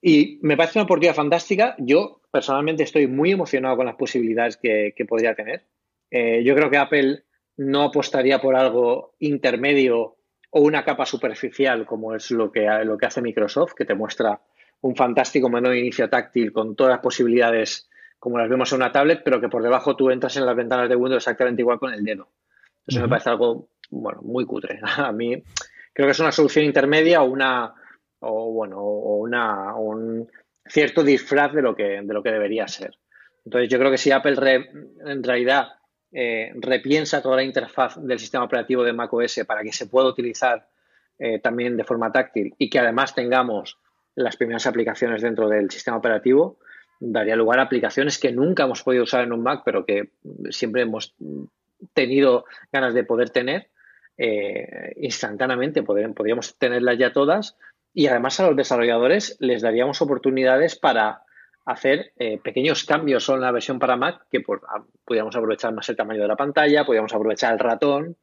Y 0.01 0.39
me 0.41 0.55
parece 0.55 0.79
una 0.79 0.85
oportunidad 0.85 1.15
fantástica. 1.15 1.75
Yo 1.77 2.21
personalmente 2.31 2.83
estoy 2.83 3.07
muy 3.07 3.31
emocionado 3.31 3.75
con 3.77 3.85
las 3.85 3.95
posibilidades 3.95 4.57
que, 4.57 4.93
podría 5.07 5.35
tener. 5.35 5.65
Eh, 6.09 6.43
yo 6.43 6.55
creo 6.55 6.69
que 6.69 6.77
Apple 6.77 7.23
no 7.57 7.83
apostaría 7.83 8.39
por 8.39 8.55
algo 8.55 9.15
intermedio 9.19 10.17
o 10.51 10.61
una 10.61 10.83
capa 10.83 11.05
superficial 11.05 11.85
como 11.85 12.15
es 12.15 12.31
lo 12.31 12.51
que, 12.51 12.67
lo 12.83 12.97
que 12.97 13.05
hace 13.05 13.21
Microsoft, 13.21 13.73
que 13.73 13.85
te 13.85 13.93
muestra 13.93 14.41
un 14.81 14.95
fantástico 14.95 15.49
menú 15.49 15.69
de 15.69 15.79
inicio 15.79 16.09
táctil 16.09 16.53
con 16.53 16.75
todas 16.75 16.91
las 16.91 16.99
posibilidades 16.99 17.89
como 18.17 18.37
las 18.37 18.49
vemos 18.49 18.71
en 18.71 18.77
una 18.77 18.91
tablet, 18.91 19.21
pero 19.23 19.39
que 19.39 19.49
por 19.49 19.63
debajo 19.63 19.95
tú 19.95 20.09
entras 20.09 20.35
en 20.37 20.45
las 20.45 20.55
ventanas 20.55 20.89
de 20.89 20.95
Windows 20.95 21.21
exactamente 21.21 21.61
igual 21.61 21.79
con 21.79 21.93
el 21.93 22.03
dedo. 22.03 22.29
Eso 22.85 23.01
me 23.01 23.07
parece 23.07 23.29
algo, 23.29 23.69
bueno, 23.89 24.21
muy 24.21 24.45
cutre. 24.45 24.79
A 24.97 25.11
mí 25.11 25.41
creo 25.93 26.07
que 26.07 26.11
es 26.11 26.19
una 26.19 26.31
solución 26.31 26.65
intermedia 26.65 27.21
o 27.21 27.29
una, 27.29 27.73
o 28.19 28.51
bueno, 28.51 28.79
o 28.79 29.17
una, 29.17 29.75
un 29.75 30.29
cierto 30.65 31.03
disfraz 31.03 31.53
de 31.53 31.61
lo 31.61 31.75
que, 31.75 32.01
de 32.01 32.13
lo 32.13 32.21
que 32.23 32.31
debería 32.31 32.67
ser. 32.67 32.97
Entonces 33.45 33.69
yo 33.69 33.79
creo 33.79 33.91
que 33.91 33.97
si 33.97 34.11
Apple 34.11 34.35
en 35.05 35.23
realidad 35.23 35.69
eh, 36.11 36.51
repiensa 36.55 37.21
toda 37.21 37.37
la 37.37 37.43
interfaz 37.43 37.97
del 37.97 38.19
sistema 38.19 38.43
operativo 38.43 38.83
de 38.83 38.93
macOS 38.93 39.41
para 39.47 39.63
que 39.63 39.71
se 39.71 39.87
pueda 39.87 40.07
utilizar 40.07 40.67
eh, 41.17 41.39
también 41.39 41.77
de 41.77 41.83
forma 41.83 42.11
táctil 42.11 42.55
y 42.57 42.69
que 42.69 42.79
además 42.79 43.13
tengamos 43.13 43.77
las 44.15 44.35
primeras 44.37 44.65
aplicaciones 44.67 45.21
dentro 45.21 45.47
del 45.47 45.69
sistema 45.69 45.97
operativo, 45.97 46.59
daría 46.99 47.35
lugar 47.35 47.59
a 47.59 47.63
aplicaciones 47.63 48.17
que 48.17 48.31
nunca 48.31 48.63
hemos 48.63 48.83
podido 48.83 49.03
usar 49.03 49.23
en 49.23 49.33
un 49.33 49.41
Mac, 49.41 49.61
pero 49.63 49.85
que 49.85 50.11
siempre 50.49 50.81
hemos 50.81 51.15
tenido 51.93 52.45
ganas 52.71 52.93
de 52.93 53.03
poder 53.03 53.29
tener 53.29 53.69
eh, 54.17 54.93
instantáneamente. 54.97 55.83
podríamos 55.83 56.57
tenerlas 56.57 56.97
ya 56.97 57.13
todas 57.13 57.57
y 57.93 58.07
además 58.07 58.39
a 58.39 58.47
los 58.47 58.55
desarrolladores 58.55 59.37
les 59.39 59.61
daríamos 59.61 60.01
oportunidades 60.01 60.77
para 60.77 61.23
hacer 61.65 62.13
eh, 62.17 62.39
pequeños 62.43 62.83
cambios 62.83 63.27
en 63.29 63.41
la 63.41 63.51
versión 63.51 63.79
para 63.79 63.95
Mac 63.95 64.25
que 64.31 64.39
por, 64.39 64.61
podríamos 65.05 65.35
aprovechar 65.35 65.73
más 65.73 65.87
el 65.89 65.95
tamaño 65.95 66.21
de 66.21 66.27
la 66.27 66.35
pantalla, 66.35 66.85
podríamos 66.85 67.13
aprovechar 67.13 67.53
el 67.53 67.59
ratón. 67.59 68.17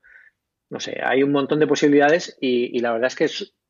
No 0.68 0.80
sé, 0.80 1.00
hay 1.02 1.22
un 1.22 1.30
montón 1.30 1.60
de 1.60 1.66
posibilidades 1.66 2.36
y, 2.40 2.76
y 2.76 2.80
la 2.80 2.92
verdad 2.92 3.06
es 3.06 3.14
que 3.14 3.28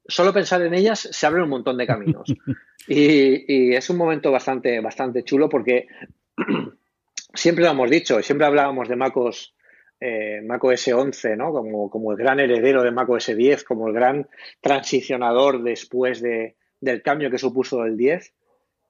solo 0.08 0.32
pensar 0.32 0.62
en 0.62 0.74
ellas 0.74 1.08
se 1.10 1.26
abren 1.26 1.44
un 1.44 1.50
montón 1.50 1.76
de 1.76 1.86
caminos. 1.86 2.32
y, 2.88 3.74
es 3.74 3.90
un 3.90 3.96
momento 3.96 4.30
bastante, 4.30 4.80
bastante 4.80 5.24
chulo 5.24 5.48
porque 5.48 5.88
siempre 7.34 7.64
lo 7.64 7.70
hemos 7.70 7.90
dicho, 7.90 8.22
siempre 8.22 8.46
hablábamos 8.46 8.88
de 8.88 8.96
MacOS, 8.96 9.54
eh, 10.00 10.42
macOS 10.42 10.88
11, 10.88 11.36
¿no? 11.36 11.52
Como, 11.52 11.90
como, 11.90 12.12
el 12.12 12.18
gran 12.18 12.40
heredero 12.40 12.82
de 12.82 12.90
macOS 12.90 13.36
10, 13.36 13.64
como 13.64 13.88
el 13.88 13.94
gran 13.94 14.28
transicionador 14.60 15.62
después 15.62 16.20
de, 16.20 16.56
del 16.80 17.02
cambio 17.02 17.30
que 17.30 17.38
supuso 17.38 17.84
el 17.84 17.96
10. 17.96 18.34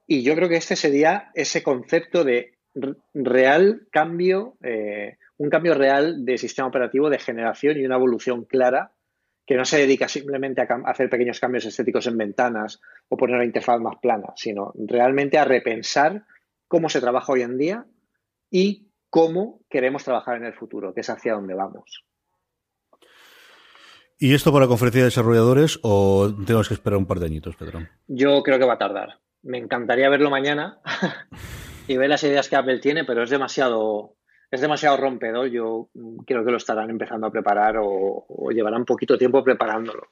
Y 0.06 0.22
yo 0.22 0.34
creo 0.34 0.48
que 0.48 0.56
este 0.56 0.76
sería 0.76 1.30
ese 1.34 1.62
concepto 1.62 2.24
de 2.24 2.54
real 3.14 3.86
cambio, 3.90 4.56
eh, 4.62 5.16
un 5.38 5.50
cambio 5.50 5.74
real 5.74 6.24
de 6.24 6.38
sistema 6.38 6.68
operativo 6.68 7.10
de 7.10 7.18
generación 7.18 7.78
y 7.78 7.84
una 7.84 7.96
evolución 7.96 8.44
clara 8.44 8.92
que 9.46 9.56
no 9.56 9.64
se 9.64 9.78
dedica 9.78 10.08
simplemente 10.08 10.60
a 10.60 10.66
hacer 10.86 11.08
pequeños 11.08 11.38
cambios 11.38 11.64
estéticos 11.64 12.06
en 12.08 12.18
ventanas 12.18 12.80
o 13.08 13.16
poner 13.16 13.38
la 13.38 13.44
interfaz 13.44 13.80
más 13.80 13.96
plana, 14.02 14.32
sino 14.34 14.72
realmente 14.74 15.38
a 15.38 15.44
repensar 15.44 16.24
cómo 16.66 16.88
se 16.88 17.00
trabaja 17.00 17.32
hoy 17.32 17.42
en 17.42 17.56
día 17.56 17.86
y 18.50 18.85
cómo 19.10 19.60
queremos 19.68 20.04
trabajar 20.04 20.36
en 20.36 20.44
el 20.44 20.54
futuro, 20.54 20.94
que 20.94 21.00
es 21.00 21.10
hacia 21.10 21.34
dónde 21.34 21.54
vamos. 21.54 22.04
¿Y 24.18 24.34
esto 24.34 24.52
para 24.52 24.66
conferencia 24.66 25.02
de 25.02 25.06
desarrolladores 25.06 25.78
o 25.82 26.32
tenemos 26.46 26.68
que 26.68 26.74
esperar 26.74 26.98
un 26.98 27.06
par 27.06 27.20
de 27.20 27.26
añitos, 27.26 27.56
Pedro? 27.56 27.80
Yo 28.06 28.42
creo 28.42 28.58
que 28.58 28.64
va 28.64 28.74
a 28.74 28.78
tardar. 28.78 29.20
Me 29.42 29.58
encantaría 29.58 30.08
verlo 30.08 30.30
mañana 30.30 30.80
y 31.86 31.96
ver 31.96 32.08
las 32.08 32.24
ideas 32.24 32.48
que 32.48 32.56
Apple 32.56 32.78
tiene, 32.78 33.04
pero 33.04 33.22
es 33.22 33.30
demasiado 33.30 34.16
es 34.50 34.60
demasiado 34.60 34.96
rompedor. 34.96 35.48
Yo 35.48 35.88
creo 36.26 36.44
que 36.44 36.50
lo 36.50 36.56
estarán 36.56 36.90
empezando 36.90 37.26
a 37.26 37.30
preparar 37.30 37.76
o, 37.80 38.26
llevarán 38.50 38.84
poquito 38.84 39.18
tiempo 39.18 39.42
preparándolo. 39.42 40.08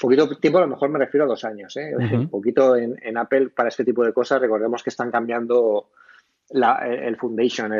Poquito 0.00 0.28
tiempo, 0.38 0.58
a 0.58 0.62
lo 0.62 0.68
mejor 0.68 0.88
me 0.90 0.98
refiero 0.98 1.24
a 1.24 1.28
dos 1.28 1.44
años. 1.44 1.76
¿eh? 1.76 1.92
Un 1.96 2.30
poquito 2.30 2.76
en, 2.76 3.18
Apple 3.18 3.50
para 3.50 3.68
este 3.68 3.84
tipo 3.84 4.04
de 4.04 4.12
cosas. 4.12 4.40
Recordemos 4.40 4.82
que 4.82 4.90
están 4.90 5.10
cambiando 5.10 5.90
el 6.50 7.16
foundation, 7.16 7.72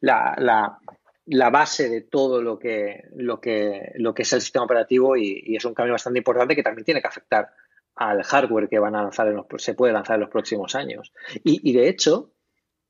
la, 0.00 1.50
base 1.50 1.88
de 1.88 2.00
todo 2.02 2.42
lo 2.42 2.58
que, 2.58 3.04
lo 3.16 3.40
que, 3.40 3.92
lo 3.96 4.14
que 4.14 4.22
es 4.22 4.32
el 4.32 4.40
sistema 4.40 4.64
operativo 4.64 5.16
y, 5.16 5.56
es 5.56 5.64
un 5.64 5.74
cambio 5.74 5.94
bastante 5.94 6.18
importante 6.18 6.56
que 6.56 6.62
también 6.62 6.84
tiene 6.84 7.00
que 7.00 7.08
afectar 7.08 7.50
al 7.94 8.22
hardware 8.22 8.68
que 8.68 8.78
van 8.78 8.94
a 8.94 9.02
lanzar 9.02 9.28
en 9.28 9.36
los, 9.36 9.46
se 9.58 9.74
puede 9.74 9.92
lanzar 9.92 10.14
en 10.14 10.22
los 10.22 10.30
próximos 10.30 10.74
años. 10.74 11.12
Y, 11.44 11.72
de 11.72 11.88
hecho, 11.88 12.32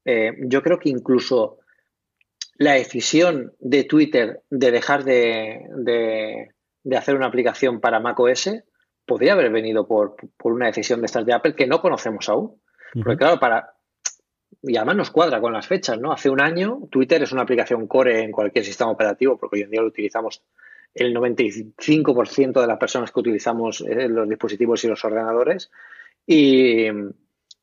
eh, 0.05 0.33
yo 0.45 0.63
creo 0.63 0.79
que 0.79 0.89
incluso 0.89 1.59
la 2.57 2.75
decisión 2.75 3.55
de 3.59 3.85
Twitter 3.85 4.43
de 4.51 4.71
dejar 4.71 5.05
de, 5.05 5.67
de 6.85 6.97
hacer 6.97 7.17
una 7.17 7.27
aplicación 7.27 7.81
para 7.81 8.01
macOS 8.01 8.51
podría 9.07 9.33
haber 9.33 9.51
venido 9.51 9.87
por, 9.87 10.17
una 10.45 10.67
decisión 10.67 11.01
de 11.01 11.07
estas 11.07 11.27
de 11.27 11.35
Apple 11.35 11.55
que 11.55 11.67
no 11.67 11.81
conocemos 11.81 12.29
aún. 12.29 12.61
Porque 12.95 13.17
claro, 13.17 13.41
para... 13.41 13.75
Y 14.63 14.77
además 14.77 14.97
nos 14.97 15.11
cuadra 15.11 15.41
con 15.41 15.53
las 15.53 15.67
fechas, 15.67 15.99
¿no? 15.99 16.13
Hace 16.13 16.29
un 16.31 16.41
año 16.41 16.81
Twitter 16.91 17.23
es 17.23 17.33
una 17.33 17.43
aplicación 17.43 17.87
core 17.87 18.23
en 18.23 18.33
cualquier 18.33 18.65
sistema 18.65 18.91
operativo, 18.91 19.39
porque 19.39 19.57
hoy 19.57 19.63
en 19.63 19.71
día 19.71 19.81
lo 19.81 19.89
utilizamos 19.89 20.43
el 20.95 21.15
95% 21.15 22.61
de 22.61 22.67
las 22.67 22.79
personas 22.79 23.11
que 23.11 23.21
utilizamos 23.21 23.81
eh, 23.81 24.09
los 24.09 24.29
dispositivos 24.29 24.85
y 24.85 24.89
los 24.89 25.05
ordenadores. 25.05 25.71
Y, 26.27 26.87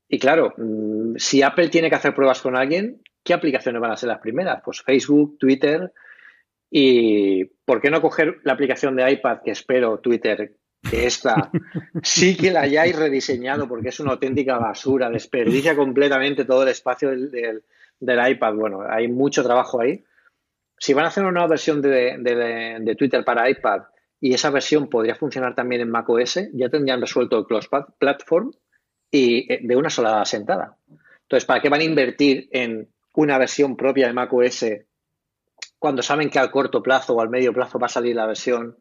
y 0.08 0.20
claro, 0.20 0.54
mm, 0.58 1.16
si 1.18 1.42
Apple 1.44 1.70
tiene 1.70 1.90
que 1.90 1.96
hacer 1.96 2.16
pruebas 2.16 2.42
con 2.42 2.56
alguien, 2.56 3.02
¿qué 3.24 3.34
aplicaciones 3.34 3.82
van 3.82 3.92
a 3.92 3.98
ser 3.98 4.10
las 4.10 4.20
primeras? 4.20 4.62
Pues 4.64 4.82
Facebook, 4.82 5.38
Twitter. 5.38 5.94
¿Y 6.72 7.46
por 7.66 7.82
qué 7.82 7.90
no 7.90 8.02
coger 8.02 8.40
la 8.44 8.54
aplicación 8.54 8.96
de 8.96 9.12
iPad 9.12 9.40
que 9.44 9.52
espero, 9.52 10.00
Twitter, 10.00 10.56
que 10.82 11.06
esta 11.06 11.52
sí 12.04 12.38
que 12.38 12.52
la 12.52 12.62
hayáis 12.62 12.96
rediseñado 12.96 13.68
porque 13.68 13.90
es 13.90 14.00
una 14.00 14.12
auténtica 14.12 14.58
basura, 14.58 15.10
desperdicia 15.10 15.76
completamente 15.76 16.46
todo 16.46 16.64
el 16.64 16.70
espacio 16.70 17.10
del, 17.10 17.64
del, 18.00 18.32
iPad. 18.32 18.54
Bueno, 18.56 18.82
hay 18.88 19.08
mucho 19.08 19.44
trabajo 19.44 19.82
ahí. 19.82 20.04
Si 20.78 20.94
van 20.94 21.06
a 21.06 21.08
hacer 21.10 21.24
una 21.24 21.34
nueva 21.34 21.50
versión 21.50 21.82
de, 21.82 22.18
de, 22.20 22.96
Twitter 22.96 23.26
para 23.26 23.50
iPad 23.50 23.84
y 24.22 24.34
esa 24.34 24.50
versión 24.50 24.90
podría 24.90 25.16
funcionar 25.16 25.54
también 25.54 25.82
en 25.82 25.90
macOS, 25.90 26.40
ya 26.54 26.70
tendrían 26.70 27.02
resuelto 27.02 27.38
el 27.40 27.46
Close 27.46 27.68
Platform 27.98 28.52
y 29.12 29.52
eh, 29.52 29.60
de 29.62 29.76
una 29.76 29.90
sola 29.90 30.24
sentada. 30.24 30.78
Entonces, 31.24 31.46
¿para 31.46 31.62
qué 31.62 31.70
van 31.70 31.82
a 31.82 31.86
invertir 31.86 32.48
en 32.52 32.88
una 33.14 33.38
versión 33.38 33.76
propia 33.76 34.08
de 34.08 34.14
macOS 34.14 34.66
cuando 35.78 36.02
saben 36.02 36.30
que 36.30 36.40
al 36.40 36.52
corto 36.52 36.82
plazo 36.82 37.16
o 37.16 37.22
al 37.22 37.30
medio 37.30 37.54
plazo 37.54 37.80
va 37.80 37.88
a 37.88 37.90
salir 37.90 38.16
la 38.16 38.26
versión 38.26 38.78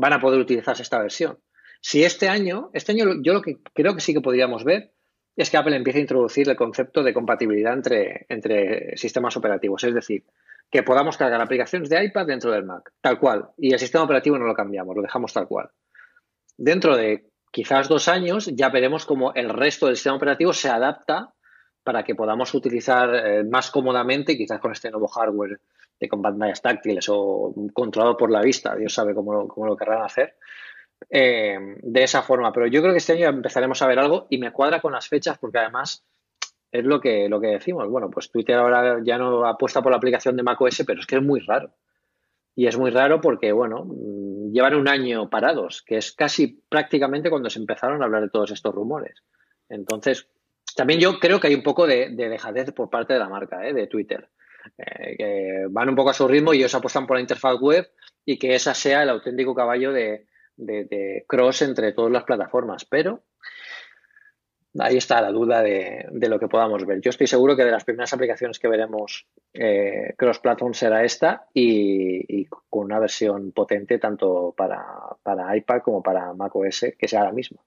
van 0.00 0.14
a 0.14 0.20
poder 0.20 0.40
utilizarse 0.40 0.82
esta 0.82 0.98
versión. 0.98 1.38
Si 1.82 2.02
este 2.04 2.28
año, 2.28 2.70
este 2.72 2.92
año 2.92 3.04
yo 3.22 3.34
lo 3.34 3.42
que 3.42 3.58
creo 3.74 3.94
que 3.94 4.00
sí 4.00 4.14
que 4.14 4.20
podríamos 4.20 4.64
ver 4.64 4.92
es 5.36 5.50
que 5.50 5.56
Apple 5.56 5.76
empieza 5.76 5.98
a 5.98 6.02
introducir 6.02 6.48
el 6.48 6.56
concepto 6.56 7.02
de 7.02 7.14
compatibilidad 7.14 7.74
entre, 7.74 8.26
entre 8.28 8.96
sistemas 8.96 9.36
operativos, 9.36 9.84
es 9.84 9.94
decir, 9.94 10.24
que 10.70 10.82
podamos 10.82 11.16
cargar 11.16 11.40
aplicaciones 11.40 11.88
de 11.88 12.02
iPad 12.02 12.26
dentro 12.26 12.50
del 12.50 12.64
Mac, 12.64 12.92
tal 13.00 13.18
cual, 13.18 13.50
y 13.58 13.72
el 13.72 13.78
sistema 13.78 14.04
operativo 14.04 14.38
no 14.38 14.46
lo 14.46 14.54
cambiamos, 14.54 14.96
lo 14.96 15.02
dejamos 15.02 15.32
tal 15.32 15.46
cual. 15.46 15.70
Dentro 16.56 16.96
de 16.96 17.30
quizás 17.50 17.88
dos 17.88 18.08
años 18.08 18.50
ya 18.54 18.70
veremos 18.70 19.04
cómo 19.04 19.32
el 19.34 19.50
resto 19.50 19.86
del 19.86 19.96
sistema 19.96 20.16
operativo 20.16 20.52
se 20.52 20.68
adapta 20.68 21.34
para 21.82 22.02
que 22.02 22.14
podamos 22.14 22.52
utilizar 22.54 23.14
eh, 23.14 23.44
más 23.44 23.70
cómodamente, 23.70 24.36
quizás 24.36 24.60
con 24.60 24.72
este 24.72 24.90
nuevo 24.90 25.08
hardware 25.08 25.60
de 25.98 26.08
con 26.08 26.22
pantallas 26.22 26.62
táctiles 26.62 27.06
o 27.08 27.54
controlado 27.72 28.16
por 28.16 28.30
la 28.30 28.40
vista, 28.40 28.74
Dios 28.74 28.94
sabe 28.94 29.14
cómo 29.14 29.34
lo, 29.34 29.48
cómo 29.48 29.66
lo 29.66 29.76
querrán 29.76 30.02
hacer, 30.02 30.36
eh, 31.08 31.58
de 31.82 32.02
esa 32.02 32.22
forma. 32.22 32.52
Pero 32.52 32.66
yo 32.66 32.80
creo 32.80 32.92
que 32.92 32.98
este 32.98 33.12
año 33.14 33.28
empezaremos 33.28 33.80
a 33.82 33.86
ver 33.86 33.98
algo 33.98 34.26
y 34.30 34.38
me 34.38 34.52
cuadra 34.52 34.80
con 34.80 34.92
las 34.92 35.08
fechas 35.08 35.38
porque 35.38 35.58
además 35.58 36.04
es 36.72 36.84
lo 36.84 37.00
que, 37.00 37.28
lo 37.28 37.40
que 37.40 37.48
decimos. 37.48 37.88
Bueno, 37.88 38.10
pues 38.10 38.30
Twitter 38.30 38.56
ahora 38.56 39.00
ya 39.02 39.18
no 39.18 39.46
apuesta 39.46 39.82
por 39.82 39.90
la 39.90 39.98
aplicación 39.98 40.36
de 40.36 40.42
macOS, 40.42 40.84
pero 40.86 41.00
es 41.00 41.06
que 41.06 41.16
es 41.16 41.22
muy 41.22 41.40
raro. 41.40 41.72
Y 42.54 42.66
es 42.66 42.76
muy 42.76 42.90
raro 42.90 43.20
porque, 43.20 43.52
bueno, 43.52 43.84
mm, 43.84 44.52
llevan 44.52 44.74
un 44.74 44.88
año 44.88 45.30
parados, 45.30 45.82
que 45.82 45.96
es 45.96 46.12
casi 46.12 46.62
prácticamente 46.68 47.30
cuando 47.30 47.50
se 47.50 47.58
empezaron 47.58 48.02
a 48.02 48.04
hablar 48.04 48.22
de 48.22 48.30
todos 48.30 48.50
estos 48.50 48.74
rumores. 48.74 49.22
Entonces, 49.68 50.28
también 50.74 51.00
yo 51.00 51.18
creo 51.18 51.40
que 51.40 51.48
hay 51.48 51.54
un 51.54 51.62
poco 51.62 51.86
de, 51.86 52.10
de 52.10 52.28
dejadez 52.28 52.72
por 52.72 52.90
parte 52.90 53.14
de 53.14 53.18
la 53.18 53.28
marca, 53.28 53.66
¿eh? 53.66 53.72
de 53.72 53.86
Twitter. 53.86 54.28
Eh, 54.78 55.16
que 55.16 55.66
van 55.70 55.88
un 55.88 55.96
poco 55.96 56.10
a 56.10 56.14
su 56.14 56.26
ritmo 56.28 56.52
y 56.52 56.58
ellos 56.58 56.74
apuestan 56.74 57.06
por 57.06 57.16
la 57.16 57.22
interfaz 57.22 57.58
web 57.60 57.90
y 58.24 58.38
que 58.38 58.54
esa 58.54 58.74
sea 58.74 59.02
el 59.02 59.10
auténtico 59.10 59.54
caballo 59.54 59.92
de, 59.92 60.26
cross 61.26 61.62
entre 61.62 61.92
todas 61.92 62.12
las 62.12 62.24
plataformas. 62.24 62.84
Pero 62.84 63.24
ahí 64.78 64.96
está 64.96 65.20
la 65.20 65.30
duda 65.30 65.62
de, 65.62 66.06
lo 66.12 66.38
que 66.38 66.48
podamos 66.48 66.84
ver. 66.86 67.00
Yo 67.00 67.10
estoy 67.10 67.26
seguro 67.26 67.56
que 67.56 67.64
de 67.64 67.70
las 67.70 67.84
primeras 67.84 68.12
aplicaciones 68.12 68.58
que 68.58 68.68
veremos 68.68 69.26
eh, 69.52 70.14
cross-platform 70.16 70.74
será 70.74 71.04
esta 71.04 71.46
y, 71.54 72.46
con 72.46 72.84
una 72.84 72.98
versión 72.98 73.52
potente 73.52 73.98
tanto 73.98 74.54
para, 74.56 74.84
para 75.22 75.56
iPad 75.56 75.82
como 75.82 76.02
para 76.02 76.34
macOS, 76.34 76.86
que 76.98 77.08
sea 77.08 77.24
la 77.24 77.32
misma. 77.32 77.60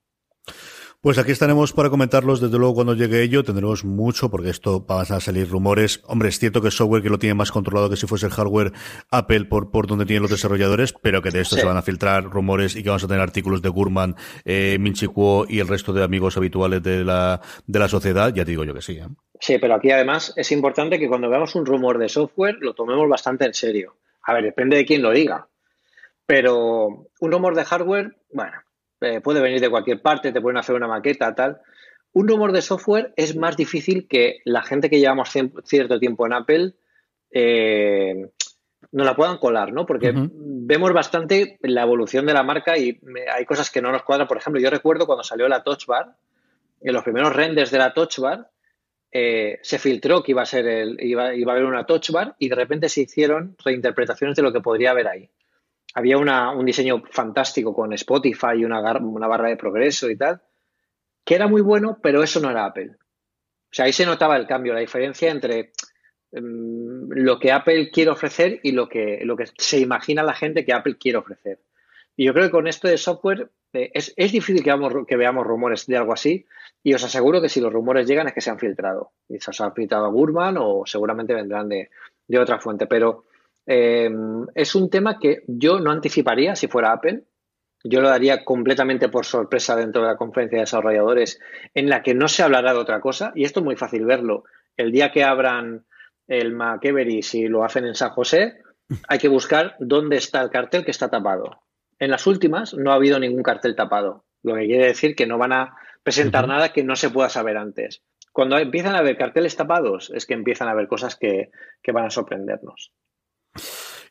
Pues 1.04 1.18
aquí 1.18 1.34
estaremos 1.34 1.74
para 1.74 1.90
comentarlos, 1.90 2.40
desde 2.40 2.58
luego 2.58 2.76
cuando 2.76 2.94
llegue 2.94 3.22
ello, 3.24 3.44
tendremos 3.44 3.84
mucho, 3.84 4.32
porque 4.32 4.50
esto 4.50 4.86
van 4.88 5.02
a 5.02 5.20
salir 5.20 5.50
rumores. 5.50 6.02
Hombre, 6.06 6.30
es 6.30 6.40
cierto 6.40 6.62
que 6.62 6.70
es 6.70 6.76
software 6.76 7.04
que 7.04 7.10
lo 7.10 7.20
tiene 7.20 7.34
más 7.34 7.52
controlado 7.52 7.90
que 7.90 7.98
si 7.98 8.08
fuese 8.08 8.28
el 8.28 8.32
hardware 8.32 8.72
Apple 9.12 9.44
por, 9.44 9.70
por 9.70 9.86
donde 9.86 10.06
tienen 10.06 10.22
los 10.22 10.32
desarrolladores, 10.32 10.94
pero 10.94 11.22
que 11.22 11.30
de 11.30 11.42
esto 11.42 11.58
se 11.58 11.66
van 11.66 11.76
a 11.76 11.82
filtrar 11.82 12.24
rumores 12.24 12.78
y 12.78 12.84
que 12.84 12.88
vamos 12.88 13.04
a 13.04 13.10
tener 13.10 13.22
artículos 13.22 13.62
de 13.62 13.68
Gurman, 13.68 14.16
eh, 14.46 14.78
Minchi 14.80 15.08
Kuo 15.08 15.46
y 15.50 15.60
el 15.60 15.68
resto 15.68 15.92
de 15.92 16.06
amigos 16.06 16.38
habituales 16.38 16.82
de 16.82 17.04
la, 17.04 17.42
de 17.68 17.80
la 17.80 17.90
sociedad, 17.90 18.34
ya 18.34 18.46
te 18.46 18.52
digo 18.52 18.64
yo 18.64 18.74
que 18.74 18.82
sí. 18.82 18.94
¿eh? 18.94 19.08
Sí, 19.42 19.58
pero 19.58 19.76
aquí 19.76 19.92
además 19.92 20.34
es 20.38 20.54
importante 20.54 21.00
que 21.00 21.10
cuando 21.10 21.30
veamos 21.30 21.54
un 21.56 21.66
rumor 21.66 21.98
de 21.98 22.08
software 22.08 22.60
lo 22.62 22.76
tomemos 22.76 23.10
bastante 23.10 23.44
en 23.44 23.54
serio. 23.54 23.98
A 24.22 24.34
ver, 24.36 24.46
depende 24.46 24.78
de 24.78 24.86
quién 24.86 25.02
lo 25.02 25.12
diga. 25.12 25.50
Pero 26.26 27.10
un 27.20 27.30
rumor 27.30 27.56
de 27.56 27.66
hardware, 27.66 28.16
bueno, 28.32 28.54
eh, 29.04 29.22
puede 29.22 29.42
venir 29.42 29.60
de 29.60 29.70
cualquier 29.70 30.02
parte, 30.02 30.32
te 30.32 30.42
pueden 30.42 30.58
hacer 30.58 30.76
una 30.76 30.88
maqueta, 30.88 31.34
tal. 31.36 31.62
Un 32.14 32.28
rumor 32.28 32.52
de 32.52 32.62
software 32.62 33.14
es 33.16 33.36
más 33.36 33.58
difícil 33.58 34.08
que 34.08 34.42
la 34.46 34.64
gente 34.64 34.90
que 34.90 35.00
llevamos 35.00 35.32
cierto 35.64 36.00
tiempo 36.00 36.26
en 36.26 36.34
Apple 36.34 36.74
eh, 37.32 38.30
no 38.92 39.04
la 39.04 39.16
puedan 39.16 39.40
colar, 39.40 39.74
¿no? 39.74 39.86
Porque 39.86 40.14
vemos 40.16 40.94
bastante 40.94 41.58
la 41.62 41.82
evolución 41.82 42.28
de 42.28 42.34
la 42.34 42.44
marca 42.44 42.78
y 42.78 43.00
hay 43.36 43.46
cosas 43.46 43.72
que 43.72 43.82
no 43.82 43.92
nos 43.92 44.04
cuadran. 44.04 44.28
Por 44.28 44.38
ejemplo, 44.38 44.62
yo 44.62 44.70
recuerdo 44.70 45.08
cuando 45.08 45.24
salió 45.24 45.48
la 45.48 45.64
Touch 45.64 45.88
Bar, 45.88 46.16
en 46.82 46.94
los 46.94 47.04
primeros 47.04 47.36
renders 47.36 47.72
de 47.72 47.80
la 47.80 47.94
Touch 47.94 48.20
Bar, 48.20 48.52
eh, 49.12 49.58
se 49.64 49.80
filtró 49.80 50.22
que 50.22 50.34
iba 50.34 50.44
a 50.44 50.46
ser 50.46 50.68
el, 50.68 50.98
iba, 51.04 51.34
iba, 51.34 51.52
a 51.52 51.56
haber 51.56 51.66
una 51.66 51.86
Touch 51.86 52.12
Bar 52.12 52.36
y 52.38 52.50
de 52.50 52.56
repente 52.56 52.90
se 52.90 53.02
hicieron 53.02 53.56
reinterpretaciones 53.64 54.36
de 54.36 54.44
lo 54.44 54.54
que 54.54 54.62
podría 54.62 54.92
haber 54.92 55.08
ahí 55.08 55.30
había 55.94 56.18
un 56.18 56.66
diseño 56.66 57.04
fantástico 57.12 57.74
con 57.74 57.94
Spotify 57.94 58.58
y 58.58 58.66
una, 58.66 58.82
una 58.98 59.28
barra 59.28 59.50
de 59.50 59.58
progreso 59.58 60.10
y 60.10 60.18
tal, 60.18 60.42
que 61.24 61.36
era 61.36 61.48
muy 61.48 61.62
bueno, 61.62 62.00
pero 62.02 62.24
eso 62.24 62.40
no 62.40 62.50
era 62.50 62.66
Apple. 62.66 62.92
O 62.96 63.76
sea, 63.76 63.86
ahí 63.86 63.94
se 63.94 64.06
notaba 64.06 64.38
el 64.38 64.48
cambio, 64.48 64.74
la 64.74 64.80
diferencia 64.80 65.32
entre 65.32 65.72
em, 66.32 67.08
lo 67.10 67.40
que 67.40 67.52
Apple 67.52 67.92
quiere 67.92 68.12
ofrecer 68.12 68.60
y 68.64 68.72
lo 68.72 68.90
que, 68.90 69.22
lo 69.24 69.36
que 69.36 69.46
se 69.58 69.80
imagina 69.80 70.24
la 70.24 70.34
gente 70.34 70.66
que 70.66 70.74
Apple 70.74 70.98
quiere 70.98 71.20
ofrecer. 71.20 71.60
Y 72.16 72.26
yo 72.26 72.34
creo 72.34 72.46
que 72.46 72.52
con 72.52 72.68
esto 72.68 72.88
de 72.88 72.98
software 72.98 73.50
eh, 73.74 73.92
es, 73.94 74.14
difícil 74.16 74.64
que, 74.64 74.70
vamos, 74.70 74.94
que 75.08 75.18
veamos 75.18 75.46
rumores 75.46 75.88
de 75.88 75.98
algo 75.98 76.14
así 76.14 76.46
y 76.84 76.94
os 76.94 77.04
aseguro 77.04 77.42
que 77.42 77.50
si 77.50 77.60
los 77.60 77.74
rumores 77.74 78.08
llegan 78.08 78.28
es 78.28 78.34
que 78.34 78.42
se 78.42 78.52
han 78.52 78.60
filtrado. 78.60 79.14
Y 79.28 79.40
se 79.40 79.64
han 79.64 79.74
filtrado 79.74 80.06
a 80.06 80.10
Gurman 80.10 80.58
o 80.60 80.84
seguramente 80.86 81.34
vendrán 81.34 81.70
de, 81.70 81.90
de 82.28 82.40
otra 82.40 82.60
fuente. 82.60 82.86
Pero 82.86 83.26
Em, 83.66 84.46
es 84.56 84.76
un 84.76 84.90
tema 84.90 85.20
que 85.20 85.44
yo 85.48 85.80
no 85.80 85.92
anticiparía 85.92 86.56
si 86.56 86.68
fuera 86.68 86.92
Apple. 86.92 87.24
Yo 87.84 88.02
lo 88.02 88.10
daría 88.10 88.46
completamente 88.46 89.10
por 89.10 89.26
sorpresa 89.26 89.76
dentro 89.76 90.02
de 90.02 90.08
la 90.10 90.18
conferencia 90.18 90.58
de 90.58 90.64
desarrolladores 90.64 91.40
en 91.74 91.90
la 91.90 92.02
que 92.02 92.14
no 92.14 92.28
se 92.28 92.44
hablará 92.44 92.74
de 92.74 92.80
otra 92.80 93.02
cosa. 93.02 93.32
Y 93.36 93.44
esto 93.44 93.60
es 93.60 93.66
muy 93.66 93.76
fácil 93.76 94.06
verlo. 94.06 94.44
El 94.78 94.92
día 94.92 95.12
que 95.12 95.24
abran 95.24 95.86
el 96.28 96.54
McEvery, 96.54 97.22
si 97.22 97.48
lo 97.48 97.64
hacen 97.64 97.86
en 97.86 97.96
San 97.96 98.12
José, 98.12 98.62
hay 99.08 99.20
que 99.20 99.28
buscar 99.28 99.76
dónde 99.80 100.18
está 100.18 100.42
el 100.42 100.50
cartel 100.50 100.86
que 100.86 100.92
está 100.92 101.10
tapado. 101.10 101.64
En 102.00 102.10
las 102.12 102.28
últimas 102.28 102.74
no 102.74 102.92
ha 102.92 102.96
habido 102.96 103.20
ningún 103.20 103.44
cartel 103.44 103.76
tapado, 103.76 104.26
lo 104.42 104.56
que 104.56 104.66
quiere 104.66 104.88
decir 104.88 105.16
que 105.16 105.28
no 105.28 105.38
van 105.38 105.54
a 105.54 105.76
presentar 106.04 106.48
nada 106.48 106.74
que 106.74 106.84
no 106.84 106.96
se 106.96 107.10
pueda 107.10 107.30
saber 107.30 107.58
antes. 107.58 108.04
Cuando 108.32 108.58
empiezan 108.58 108.96
a 108.96 109.00
haber 109.00 109.18
carteles 109.18 109.56
tapados 109.56 110.12
es 110.14 110.26
que 110.26 110.34
empiezan 110.34 110.68
a 110.68 110.72
haber 110.72 110.88
cosas 110.88 111.16
que 111.16 111.52
van 111.94 112.06
a 112.06 112.10
sorprendernos. 112.10 112.92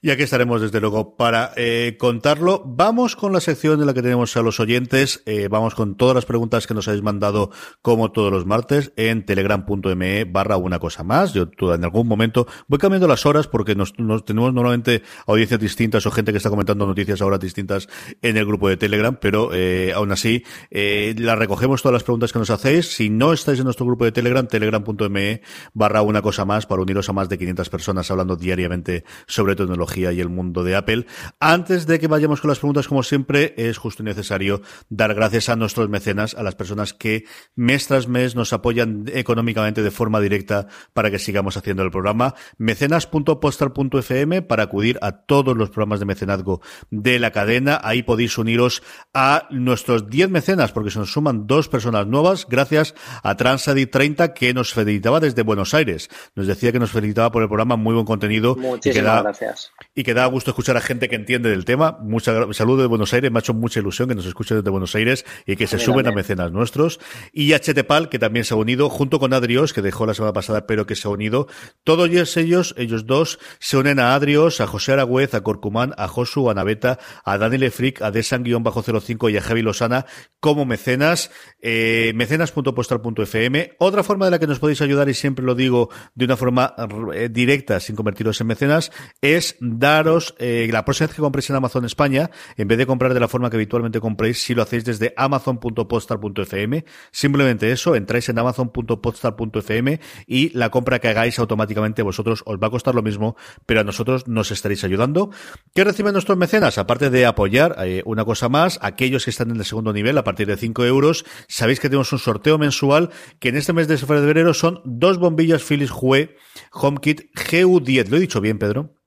Y 0.04 0.10
aquí 0.10 0.24
estaremos 0.24 0.60
desde 0.60 0.80
luego 0.80 1.14
para 1.14 1.52
eh, 1.54 1.96
contarlo. 1.96 2.64
Vamos 2.66 3.14
con 3.14 3.32
la 3.32 3.40
sección 3.40 3.78
en 3.78 3.86
la 3.86 3.94
que 3.94 4.02
tenemos 4.02 4.36
a 4.36 4.42
los 4.42 4.58
oyentes. 4.58 5.22
Eh, 5.26 5.46
vamos 5.48 5.76
con 5.76 5.96
todas 5.96 6.16
las 6.16 6.24
preguntas 6.24 6.66
que 6.66 6.74
nos 6.74 6.88
habéis 6.88 7.04
mandado 7.04 7.52
como 7.82 8.10
todos 8.10 8.32
los 8.32 8.44
martes 8.44 8.92
en 8.96 9.24
telegram.me 9.24 10.24
barra 10.24 10.56
una 10.56 10.80
cosa 10.80 11.04
más. 11.04 11.32
Yo 11.34 11.48
en 11.72 11.84
algún 11.84 12.08
momento 12.08 12.48
voy 12.66 12.80
cambiando 12.80 13.06
las 13.06 13.26
horas 13.26 13.46
porque 13.46 13.76
nos, 13.76 13.94
tenemos 14.24 14.52
normalmente 14.52 15.04
audiencias 15.24 15.60
distintas 15.60 16.04
o 16.04 16.10
gente 16.10 16.32
que 16.32 16.38
está 16.38 16.50
comentando 16.50 16.84
noticias 16.84 17.22
ahora 17.22 17.38
distintas 17.38 17.88
en 18.22 18.36
el 18.36 18.44
grupo 18.44 18.68
de 18.68 18.76
Telegram, 18.76 19.16
pero 19.20 19.50
eh, 19.54 19.92
aún 19.94 20.10
así 20.10 20.42
eh, 20.72 21.14
las 21.16 21.38
recogemos 21.38 21.80
todas 21.80 21.92
las 21.92 22.02
preguntas 22.02 22.32
que 22.32 22.40
nos 22.40 22.50
hacéis. 22.50 22.92
Si 22.92 23.08
no 23.08 23.32
estáis 23.32 23.60
en 23.60 23.66
nuestro 23.66 23.86
grupo 23.86 24.04
de 24.04 24.10
Telegram, 24.10 24.44
telegram.me 24.48 25.42
barra 25.74 26.02
una 26.02 26.22
cosa 26.22 26.44
más 26.44 26.66
para 26.66 26.82
uniros 26.82 27.08
a 27.08 27.12
más 27.12 27.28
de 27.28 27.38
500 27.38 27.68
personas 27.68 28.10
hablando 28.10 28.34
diariamente 28.34 29.04
sobre 29.28 29.54
tecnología 29.54 29.91
tecnología 29.92 30.12
y 30.12 30.20
el 30.20 30.28
mundo 30.28 30.64
de 30.64 30.76
Apple. 30.76 31.06
Antes 31.40 31.86
de 31.86 31.98
que 31.98 32.08
vayamos 32.08 32.40
con 32.40 32.48
las 32.48 32.58
preguntas, 32.58 32.88
como 32.88 33.02
siempre, 33.02 33.54
es 33.56 33.78
justo 33.78 34.02
y 34.02 34.06
necesario 34.06 34.62
dar 34.88 35.14
gracias 35.14 35.48
a 35.48 35.56
nuestros 35.56 35.88
mecenas, 35.88 36.34
a 36.34 36.42
las 36.42 36.54
personas 36.54 36.94
que 36.94 37.24
mes 37.54 37.86
tras 37.86 38.08
mes 38.08 38.34
nos 38.34 38.52
apoyan 38.52 39.04
económicamente 39.12 39.82
de 39.82 39.90
forma 39.90 40.20
directa 40.20 40.66
para 40.92 41.10
que 41.10 41.18
sigamos 41.18 41.56
haciendo 41.56 41.82
el 41.82 41.90
programa. 41.90 42.34
Mecenas.postal.fm 42.58 44.42
para 44.42 44.64
acudir 44.64 44.98
a 45.02 45.12
todos 45.12 45.56
los 45.56 45.70
programas 45.70 46.00
de 46.00 46.06
mecenazgo 46.06 46.60
de 46.90 47.18
la 47.18 47.30
cadena. 47.30 47.80
Ahí 47.82 48.02
podéis 48.02 48.38
uniros 48.38 48.82
a 49.12 49.46
nuestros 49.50 50.08
10 50.08 50.30
mecenas, 50.30 50.72
porque 50.72 50.90
se 50.90 50.98
nos 50.98 51.12
suman 51.12 51.46
dos 51.46 51.68
personas 51.68 52.06
nuevas, 52.06 52.46
gracias 52.48 52.94
a 53.22 53.36
Transadi 53.36 53.86
30, 53.86 54.34
que 54.34 54.54
nos 54.54 54.72
felicitaba 54.72 55.20
desde 55.20 55.42
Buenos 55.42 55.74
Aires. 55.74 56.08
Nos 56.34 56.46
decía 56.46 56.72
que 56.72 56.78
nos 56.78 56.90
felicitaba 56.90 57.30
por 57.30 57.42
el 57.42 57.48
programa, 57.48 57.76
muy 57.76 57.94
buen 57.94 58.06
contenido. 58.06 58.56
Muchísimas 58.56 59.22
gracias. 59.22 59.72
Y 59.94 60.04
que 60.04 60.14
da 60.14 60.26
gusto 60.26 60.50
escuchar 60.50 60.76
a 60.76 60.80
gente 60.80 61.08
que 61.08 61.16
entiende 61.16 61.50
del 61.50 61.64
tema. 61.64 61.98
Mucha 62.00 62.52
saludo 62.52 62.82
de 62.82 62.88
Buenos 62.88 63.12
Aires, 63.14 63.30
me 63.30 63.38
ha 63.38 63.40
hecho 63.40 63.54
mucha 63.54 63.80
ilusión 63.80 64.08
que 64.08 64.14
nos 64.14 64.26
escuchen 64.26 64.56
desde 64.58 64.70
Buenos 64.70 64.94
Aires 64.94 65.24
y 65.46 65.56
que 65.56 65.66
se 65.66 65.78
suben 65.78 66.06
a 66.06 66.12
mecenas 66.12 66.52
nuestros. 66.52 67.00
Y 67.32 67.52
a 67.52 67.60
Chetepal, 67.60 68.08
que 68.08 68.18
también 68.18 68.44
se 68.44 68.54
ha 68.54 68.56
unido, 68.56 68.88
junto 68.88 69.18
con 69.18 69.32
Adrios, 69.32 69.72
que 69.72 69.82
dejó 69.82 70.06
la 70.06 70.14
semana 70.14 70.32
pasada, 70.32 70.66
pero 70.66 70.86
que 70.86 70.96
se 70.96 71.08
ha 71.08 71.10
unido. 71.10 71.46
Todos 71.84 72.08
ellos, 72.36 72.74
ellos 72.76 73.06
dos, 73.06 73.38
se 73.58 73.76
unen 73.76 73.98
a 73.98 74.14
Adrios, 74.14 74.60
a 74.60 74.66
José 74.66 74.92
Aragüez, 74.92 75.34
a 75.34 75.42
Corcumán, 75.42 75.94
a 75.96 76.08
Josu, 76.08 76.50
a 76.50 76.54
Naveta, 76.54 76.98
a 77.24 77.38
Daniel 77.38 77.64
Efric, 77.64 78.02
a 78.02 78.10
Desan-05 78.10 79.32
y 79.32 79.36
a 79.36 79.42
Javi 79.42 79.62
Losana 79.62 80.06
como 80.40 80.64
mecenas. 80.64 81.30
Eh, 81.60 82.12
mecenas.postal.fm. 82.14 83.76
Otra 83.78 84.02
forma 84.02 84.24
de 84.24 84.32
la 84.32 84.38
que 84.38 84.46
nos 84.46 84.58
podéis 84.58 84.82
ayudar, 84.82 85.08
y 85.08 85.14
siempre 85.14 85.44
lo 85.44 85.54
digo 85.54 85.90
de 86.14 86.24
una 86.24 86.36
forma 86.36 86.74
eh, 87.14 87.28
directa, 87.30 87.80
sin 87.80 87.96
convertiros 87.96 88.40
en 88.40 88.46
mecenas, 88.48 88.92
es 89.20 89.56
daros 89.62 90.34
eh, 90.38 90.68
la 90.70 90.84
próxima 90.84 91.06
vez 91.06 91.16
que 91.16 91.22
compréis 91.22 91.48
en 91.50 91.56
Amazon 91.56 91.84
España, 91.84 92.30
en 92.56 92.68
vez 92.68 92.78
de 92.78 92.86
comprar 92.86 93.14
de 93.14 93.20
la 93.20 93.28
forma 93.28 93.48
que 93.48 93.56
habitualmente 93.56 94.00
compréis, 94.00 94.42
si 94.42 94.54
lo 94.54 94.62
hacéis 94.62 94.84
desde 94.84 95.14
amazon.postal.fm, 95.16 96.84
simplemente 97.12 97.70
eso, 97.70 97.94
entráis 97.94 98.28
en 98.28 98.38
amazon.postal.fm 98.38 100.00
y 100.26 100.50
la 100.50 100.70
compra 100.70 100.98
que 100.98 101.08
hagáis 101.08 101.38
automáticamente 101.38 102.02
vosotros 102.02 102.42
os 102.44 102.56
va 102.58 102.66
a 102.66 102.70
costar 102.70 102.94
lo 102.94 103.02
mismo, 103.02 103.36
pero 103.66 103.80
a 103.80 103.84
nosotros 103.84 104.26
nos 104.26 104.50
estaréis 104.50 104.82
ayudando. 104.84 105.30
¿Qué 105.74 105.84
reciben 105.84 106.12
nuestros 106.12 106.36
mecenas? 106.36 106.78
Aparte 106.78 107.10
de 107.10 107.26
apoyar, 107.26 107.76
eh, 107.84 108.02
una 108.04 108.24
cosa 108.24 108.48
más, 108.48 108.78
aquellos 108.82 109.24
que 109.24 109.30
están 109.30 109.50
en 109.50 109.56
el 109.56 109.64
segundo 109.64 109.92
nivel 109.92 110.18
a 110.18 110.24
partir 110.24 110.46
de 110.48 110.56
5 110.56 110.84
euros, 110.84 111.24
sabéis 111.48 111.80
que 111.80 111.88
tenemos 111.88 112.12
un 112.12 112.18
sorteo 112.18 112.58
mensual 112.58 113.10
que 113.38 113.50
en 113.50 113.56
este 113.56 113.72
mes 113.72 113.88
de 113.88 113.98
febrero 113.98 114.54
son 114.54 114.80
dos 114.84 115.18
bombillas 115.18 115.62
Philips 115.62 115.92
Hue 115.92 116.36
HomeKit 116.72 117.32
GU10. 117.34 118.08
¿Lo 118.08 118.16
he 118.16 118.20
dicho 118.20 118.40
bien, 118.40 118.58
Pedro? 118.58 119.01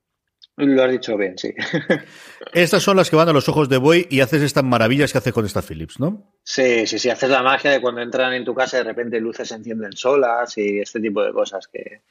Lo 0.57 0.83
has 0.83 0.91
dicho 0.91 1.17
bien, 1.17 1.37
sí. 1.37 1.53
Estas 2.53 2.81
son 2.81 2.95
las 2.95 3.09
que 3.09 3.17
van 3.17 3.27
a 3.27 3.33
los 3.33 3.49
ojos 3.49 3.67
de 3.67 3.77
buey 3.77 4.07
y 4.09 4.21
haces 4.21 4.41
estas 4.41 4.63
maravillas 4.63 5.11
que 5.11 5.17
hace 5.17 5.33
con 5.33 5.45
esta 5.45 5.61
Philips, 5.61 5.99
¿no? 5.99 6.31
Sí, 6.43 6.87
sí, 6.87 6.97
sí. 6.97 7.09
Haces 7.09 7.29
la 7.29 7.43
magia 7.43 7.71
de 7.71 7.81
cuando 7.81 8.01
entran 8.01 8.33
en 8.33 8.45
tu 8.45 8.55
casa 8.55 8.77
y 8.77 8.79
de 8.79 8.85
repente 8.85 9.19
luces 9.19 9.49
se 9.49 9.55
encienden 9.55 9.91
solas 9.97 10.57
y 10.57 10.79
este 10.79 11.01
tipo 11.01 11.21
de 11.21 11.33
cosas 11.33 11.67
que, 11.67 12.01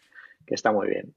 que 0.46 0.54
está 0.54 0.72
muy 0.72 0.88
bien. 0.88 1.14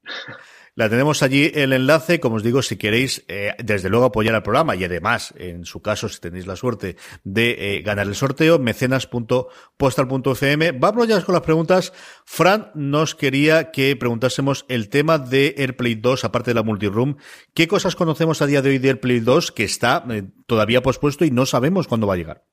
La 0.78 0.88
tenemos 0.88 1.22
allí 1.24 1.50
el 1.56 1.72
enlace, 1.72 2.20
como 2.20 2.36
os 2.36 2.44
digo, 2.44 2.62
si 2.62 2.76
queréis, 2.76 3.24
eh, 3.26 3.50
desde 3.58 3.88
luego 3.88 4.04
apoyar 4.04 4.36
al 4.36 4.44
programa 4.44 4.76
y 4.76 4.84
además, 4.84 5.34
en 5.36 5.64
su 5.64 5.82
caso, 5.82 6.08
si 6.08 6.20
tenéis 6.20 6.46
la 6.46 6.54
suerte 6.54 6.94
de 7.24 7.78
eh, 7.78 7.82
ganar 7.82 8.06
el 8.06 8.14
sorteo, 8.14 8.60
mecenas.postal.fm. 8.60 10.70
Vamos 10.78 11.08
ya 11.08 11.20
con 11.24 11.32
las 11.32 11.42
preguntas. 11.42 11.92
Fran 12.24 12.70
nos 12.76 13.16
quería 13.16 13.72
que 13.72 13.96
preguntásemos 13.96 14.66
el 14.68 14.88
tema 14.88 15.18
de 15.18 15.56
AirPlay 15.58 15.96
2, 15.96 16.24
aparte 16.24 16.52
de 16.52 16.54
la 16.54 16.62
multiroom. 16.62 17.16
¿Qué 17.54 17.66
cosas 17.66 17.96
conocemos 17.96 18.40
a 18.40 18.46
día 18.46 18.62
de 18.62 18.70
hoy 18.70 18.78
de 18.78 18.90
AirPlay 18.90 19.18
2 19.18 19.50
que 19.50 19.64
está 19.64 20.04
eh, 20.12 20.28
todavía 20.46 20.80
pospuesto 20.80 21.24
y 21.24 21.32
no 21.32 21.44
sabemos 21.44 21.88
cuándo 21.88 22.06
va 22.06 22.14
a 22.14 22.18
llegar? 22.18 22.44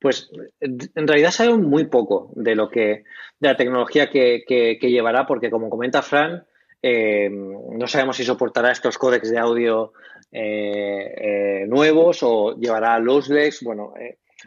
Pues 0.00 0.28
en 0.58 1.06
realidad 1.06 1.30
sabemos 1.30 1.60
muy 1.60 1.86
poco 1.86 2.32
de 2.34 2.56
lo 2.56 2.68
que, 2.68 3.04
de 3.38 3.48
la 3.48 3.56
tecnología 3.56 4.10
que, 4.10 4.42
que 4.44 4.90
llevará, 4.90 5.24
porque 5.24 5.52
como 5.52 5.70
comenta 5.70 6.02
Fran, 6.02 6.46
eh, 6.82 7.30
no 7.30 7.86
sabemos 7.86 8.16
si 8.16 8.24
soportará 8.24 8.72
estos 8.72 8.98
códecs 8.98 9.30
de 9.30 9.38
audio 9.38 9.92
eh, 10.32 11.14
eh, 11.16 11.66
nuevos 11.68 12.18
o 12.22 12.56
llevará 12.56 12.98
lossless. 12.98 13.62
Bueno, 13.62 13.94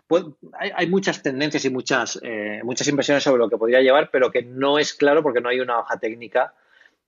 pues, 0.06 0.26
hay, 0.54 0.88
muchas 0.88 1.24
tendencias 1.24 1.64
y 1.64 1.70
muchas, 1.70 2.20
muchas 2.64 2.88
impresiones 2.90 3.24
sobre 3.24 3.40
lo 3.40 3.50
que 3.50 3.58
podría 3.58 3.82
llevar, 3.82 4.10
pero 4.12 4.32
que 4.32 4.44
no 4.44 4.78
es 4.78 4.94
claro 4.94 5.24
porque 5.24 5.40
no 5.40 5.50
hay 5.50 5.62
una 5.62 5.80
hoja 5.80 5.98
técnica 5.98 6.54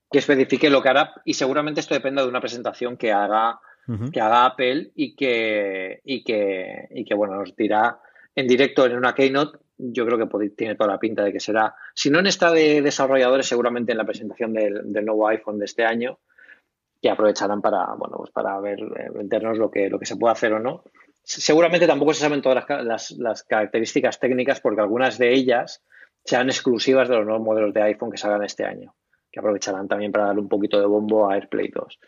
que 0.09 0.19
especifique 0.19 0.69
lo 0.69 0.81
que 0.81 0.89
hará 0.89 1.13
y 1.25 1.33
seguramente 1.33 1.81
esto 1.81 1.93
depende 1.93 2.21
de 2.21 2.29
una 2.29 2.39
presentación 2.39 2.95
que 2.95 3.11
haga, 3.11 3.59
que 4.13 4.21
haga 4.21 4.45
Apple 4.45 4.91
y 4.95 5.15
que, 5.17 5.99
y 6.05 6.23
que, 6.23 6.87
y 6.91 7.03
que 7.03 7.13
bueno, 7.13 7.35
nos 7.35 7.53
dirá 7.57 7.99
en 8.33 8.47
directo 8.47 8.85
en 8.85 8.95
una 8.95 9.13
keynote 9.13 9.57
yo 9.77 10.05
creo 10.05 10.17
que 10.17 10.49
tiene 10.49 10.75
toda 10.75 10.91
la 10.91 10.99
pinta 10.99 11.23
de 11.23 11.31
que 11.31 11.39
será, 11.39 11.75
si 11.93 12.09
no 12.09 12.19
en 12.19 12.27
esta 12.27 12.51
de 12.51 12.81
desarrolladores, 12.81 13.47
seguramente 13.47 13.91
en 13.91 13.97
la 13.97 14.05
presentación 14.05 14.53
del, 14.53 15.05
nuevo 15.05 15.27
iPhone 15.27 15.59
de 15.59 15.65
este 15.65 15.85
año, 15.85 16.19
que 17.01 17.09
aprovecharán 17.09 17.61
para, 17.61 17.85
bueno, 17.95 18.17
pues 18.17 18.31
para 18.31 18.59
ver, 18.59 18.79
eh, 18.79 19.09
vendernos 19.13 19.57
lo 19.57 19.69
que, 19.69 19.89
lo 19.89 19.99
que 19.99 20.05
se 20.05 20.15
puede 20.15 20.31
hacer 20.31 20.53
o 20.53 20.59
no. 20.59 20.83
Seguramente 21.23 21.85
tampoco 21.85 22.13
se 22.13 22.21
saben 22.21 22.41
todas 22.41 22.65
las, 23.17 23.43
características 23.43 24.19
técnicas 24.19 24.61
porque 24.61 24.81
algunas 24.81 25.17
de 25.17 25.33
ellas 25.33 25.83
serán 26.23 26.49
exclusivas 26.49 27.07
de 27.07 27.15
los 27.15 27.25
nuevos 27.25 27.43
modelos 27.43 27.73
de 27.73 27.83
iPhone 27.83 28.11
que 28.11 28.17
salgan 28.17 28.43
este 28.43 28.65
año, 28.65 28.95
que 29.31 29.39
aprovecharán 29.39 29.87
también 29.87 30.11
para 30.11 30.27
darle 30.27 30.41
un 30.41 30.49
poquito 30.49 30.79
de 30.79 30.87
bombo 30.87 31.29
a 31.29 31.35
AirPlay 31.35 31.67
2. 31.67 31.99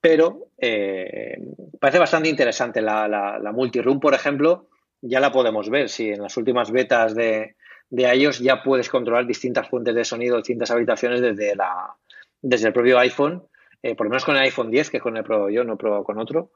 Pero 0.00 0.46
eh, 0.56 1.36
parece 1.78 1.98
bastante 1.98 2.28
interesante 2.28 2.80
la, 2.80 3.06
la, 3.06 3.38
la 3.38 3.52
multiroom, 3.52 4.00
por 4.00 4.14
ejemplo, 4.14 4.68
ya 5.00 5.20
la 5.20 5.32
podemos 5.32 5.70
ver. 5.70 5.88
Si 5.88 6.08
en 6.10 6.22
las 6.22 6.36
últimas 6.36 6.70
betas 6.70 7.14
de, 7.14 7.56
de 7.90 8.16
iOS 8.16 8.40
ya 8.40 8.62
puedes 8.62 8.88
controlar 8.88 9.26
distintas 9.26 9.68
fuentes 9.68 9.94
de 9.94 10.04
sonido, 10.04 10.36
distintas 10.36 10.70
habitaciones 10.70 11.20
desde, 11.20 11.56
la, 11.56 11.94
desde 12.42 12.68
el 12.68 12.72
propio 12.72 12.98
iPhone, 12.98 13.42
eh, 13.82 13.94
por 13.94 14.06
lo 14.06 14.10
menos 14.10 14.24
con 14.24 14.36
el 14.36 14.42
iPhone 14.42 14.70
10, 14.70 14.90
que 14.90 14.96
es 14.98 15.02
con 15.02 15.16
el 15.16 15.24
Pro 15.24 15.48
yo, 15.50 15.64
no 15.64 15.74
he 15.74 15.76
probado 15.76 16.04
con 16.04 16.18
otro, 16.18 16.50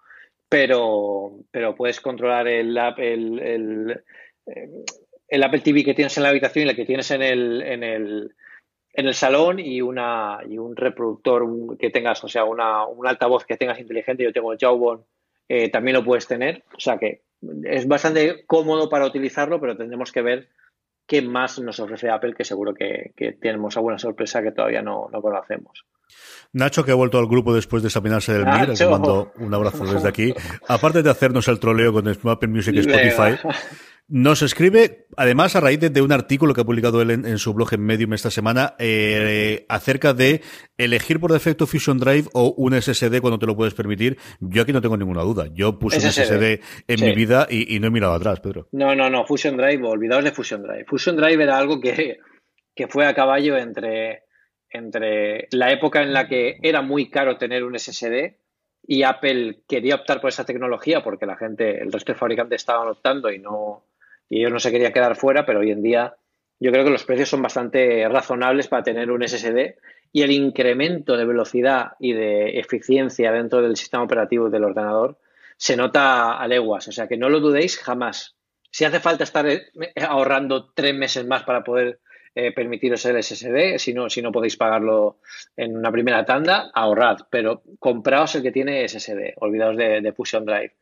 pero, 0.49 1.33
pero 1.51 1.75
puedes 1.75 2.01
controlar 2.01 2.49
el, 2.49 2.77
el, 2.99 3.39
el, 3.39 4.03
el, 5.29 5.43
Apple 5.43 5.61
TV 5.61 5.85
que 5.85 5.95
tienes 5.95 6.17
en 6.17 6.25
la 6.25 6.29
habitación 6.31 6.67
y 6.67 6.71
el 6.71 6.77
que 6.77 6.85
tienes 6.85 7.11
en 7.11 7.23
el, 7.23 7.63
en 7.63 7.83
el, 7.85 8.35
en 8.93 9.07
el 9.07 9.15
salón 9.15 9.59
y, 9.59 9.81
una, 9.81 10.41
y 10.47 10.59
un 10.59 10.77
reproductor 10.77 11.47
que 11.79 11.91
tengas, 11.91 12.23
o 12.25 12.29
sea, 12.29 12.45
una, 12.45 12.87
un 12.87 13.07
altavoz 13.07 13.47
que 13.47 13.57
tengas 13.57 13.81
inteligente. 13.81 14.25
Yo 14.25 14.33
tengo 14.33 14.53
el 14.53 14.59
Jawbone, 14.59 15.05
eh, 15.55 15.69
también 15.69 15.99
lo 15.99 16.03
puedes 16.03 16.27
tener. 16.27 16.65
O 16.75 16.81
sea 16.81 16.97
que 16.97 17.21
es 17.65 17.87
bastante 17.87 18.47
cómodo 18.47 18.89
para 18.89 19.05
utilizarlo, 19.05 19.61
pero 19.61 19.77
tendremos 19.77 20.11
que 20.11 20.23
ver 20.23 20.49
qué 21.07 21.21
más 21.21 21.59
nos 21.59 21.79
ofrece 21.79 22.09
Apple, 22.09 22.33
que 22.35 22.43
seguro 22.43 22.73
que, 22.73 23.13
tenemos 23.39 23.77
alguna 23.77 23.99
sorpresa 23.99 24.43
que 24.43 24.53
todavía 24.53 24.81
no, 24.81 25.11
conocemos. 25.21 25.85
Nacho, 26.55 26.87
que 26.87 26.93
ha 26.93 26.95
vuelto 26.95 27.19
al 27.19 27.27
grupo 27.27 27.53
después 27.53 27.83
de 27.83 27.89
examinarse 27.89 28.33
del 28.33 28.47
MIR, 28.47 28.79
le 28.79 28.89
mando 28.89 29.33
un 29.37 29.53
abrazo 29.53 29.85
desde 29.85 30.09
aquí. 30.09 30.33
Aparte 30.69 31.03
de 31.03 31.11
hacernos 31.11 31.47
el 31.49 31.61
troleo 31.61 31.93
con 31.93 32.09
Apple 32.09 32.49
Music 32.49 32.75
y 32.75 32.79
Spotify, 32.79 33.37
nos 34.09 34.43
escribe, 34.43 35.07
además, 35.17 35.57
a 35.57 35.61
raíz 35.61 35.81
de, 35.81 36.03
un 36.03 36.13
artículo 36.13 36.55
que 36.55 36.61
ha 36.61 36.65
publicado 36.65 37.01
él 37.01 37.11
en, 37.11 37.39
su 37.39 37.55
blog 37.55 37.73
en 37.73 37.81
Medium 37.81 38.13
esta 38.13 38.31
semana, 38.31 38.75
eh, 38.79 39.65
acerca 39.69 40.13
de 40.13 40.43
elegir 40.77 41.19
por 41.19 41.33
defecto 41.33 41.67
Fusion 41.67 41.99
Drive 41.99 42.29
o 42.35 42.53
un 42.57 42.81
SSD 42.81 43.21
cuando 43.21 43.39
te 43.39 43.47
lo 43.47 43.57
puedes 43.57 43.75
permitir. 43.75 44.19
Yo 44.41 44.63
aquí 44.63 44.73
no 44.73 44.83
tengo 44.83 44.97
ninguna 44.97 45.23
duda. 45.23 45.47
Yo 45.53 45.79
puse 45.79 45.97
un 45.97 46.13
SSD 46.13 46.61
en 46.89 47.01
mi 47.01 47.15
vida 47.15 47.47
y, 47.49 47.79
no 47.81 47.87
he 47.87 47.91
mirado 47.91 48.15
atrás, 48.15 48.41
Pedro. 48.41 48.69
No, 48.73 48.95
no, 48.95 49.09
no. 49.09 49.25
Fusion 49.25 49.57
Drive, 49.57 49.83
olvidaos 49.87 50.25
de 50.25 50.33
Fusion 50.33 50.63
Drive. 50.63 50.85
Fusion 50.85 51.17
Drive 51.17 51.43
era 51.43 51.57
algo 51.57 51.81
que, 51.81 52.19
que 52.75 52.89
fue 52.89 53.07
a 53.07 53.15
caballo 53.15 53.57
entre, 53.57 54.25
entre 54.69 55.49
la 55.53 55.73
época 55.73 56.03
en 56.03 56.13
la 56.13 56.29
que 56.29 56.59
era 56.63 56.83
muy 56.83 57.09
caro 57.09 57.39
tener 57.39 57.65
un 57.65 57.79
SSD 57.79 58.37
y 58.87 59.05
Apple 59.05 59.63
quería 59.69 59.95
optar 59.95 60.21
por 60.21 60.29
esa 60.29 60.45
tecnología 60.45 61.03
porque 61.03 61.27
la 61.27 61.37
gente, 61.37 61.81
el 61.81 61.93
resto 61.93 62.13
de 62.13 62.19
fabricantes 62.19 62.63
estaban 62.63 62.89
optando 62.89 63.31
y 63.31 63.39
no 63.39 63.85
y 64.33 64.39
ellos 64.39 64.51
no 64.51 64.61
se 64.61 64.71
querían 64.71 64.95
quedar 64.95 65.15
fuera, 65.15 65.45
pero 65.45 65.61
hoy 65.61 65.73
en 65.73 65.83
día 65.83 66.17
yo 66.59 66.73
creo 66.73 66.85
que 66.85 66.91
los 66.91 67.05
precios 67.05 67.29
son 67.29 67.43
bastante 67.43 68.09
razonables 68.09 68.67
para 68.67 68.83
tener 68.83 69.11
un 69.11 69.29
SSD 69.29 69.75
y 70.11 70.23
el 70.23 70.31
incremento 70.31 71.19
de 71.19 71.27
velocidad 71.27 71.93
y 72.01 72.15
de 72.15 72.59
eficiencia 72.59 73.31
dentro 73.31 73.61
del 73.61 73.77
sistema 73.77 74.05
operativo 74.05 74.49
del 74.49 74.65
ordenador 74.65 75.19
se 75.59 75.77
nota 75.77 76.39
a 76.39 76.49
leguas. 76.49 76.89
O 76.89 76.93
sea 76.93 77.09
que 77.09 77.19
no 77.19 77.29
lo 77.29 77.41
dudéis 77.41 77.79
jamás. 77.79 78.35
Si 78.71 78.87
hace 78.87 79.01
falta 79.01 79.25
estar 79.25 79.47
eh, 79.47 79.67
ahorrando 80.01 80.73
tres 80.73 80.95
meses 80.95 81.27
más 81.27 81.43
para 81.43 81.63
poder 81.63 82.01
eh, 82.35 82.53
permitiros 82.53 83.05
el 83.05 83.23
SSD, 83.23 83.77
si 83.77 83.93
no, 83.93 84.09
si 84.09 84.23
no 84.23 84.33
podéis 84.33 84.57
pagarlo 84.57 85.19
en 85.59 85.77
una 85.77 85.93
primera 85.93 86.25
tanda, 86.25 86.71
ahorrad, 86.73 87.19
pero 87.29 87.65
compraos 87.79 88.35
el 88.37 88.43
que 88.43 88.51
tiene 88.51 88.89
SSD, 88.89 89.35
olvidaos 89.37 89.77
de, 89.77 90.01
de 90.01 90.13
Fusion 90.15 90.47
Drive. 90.47 90.73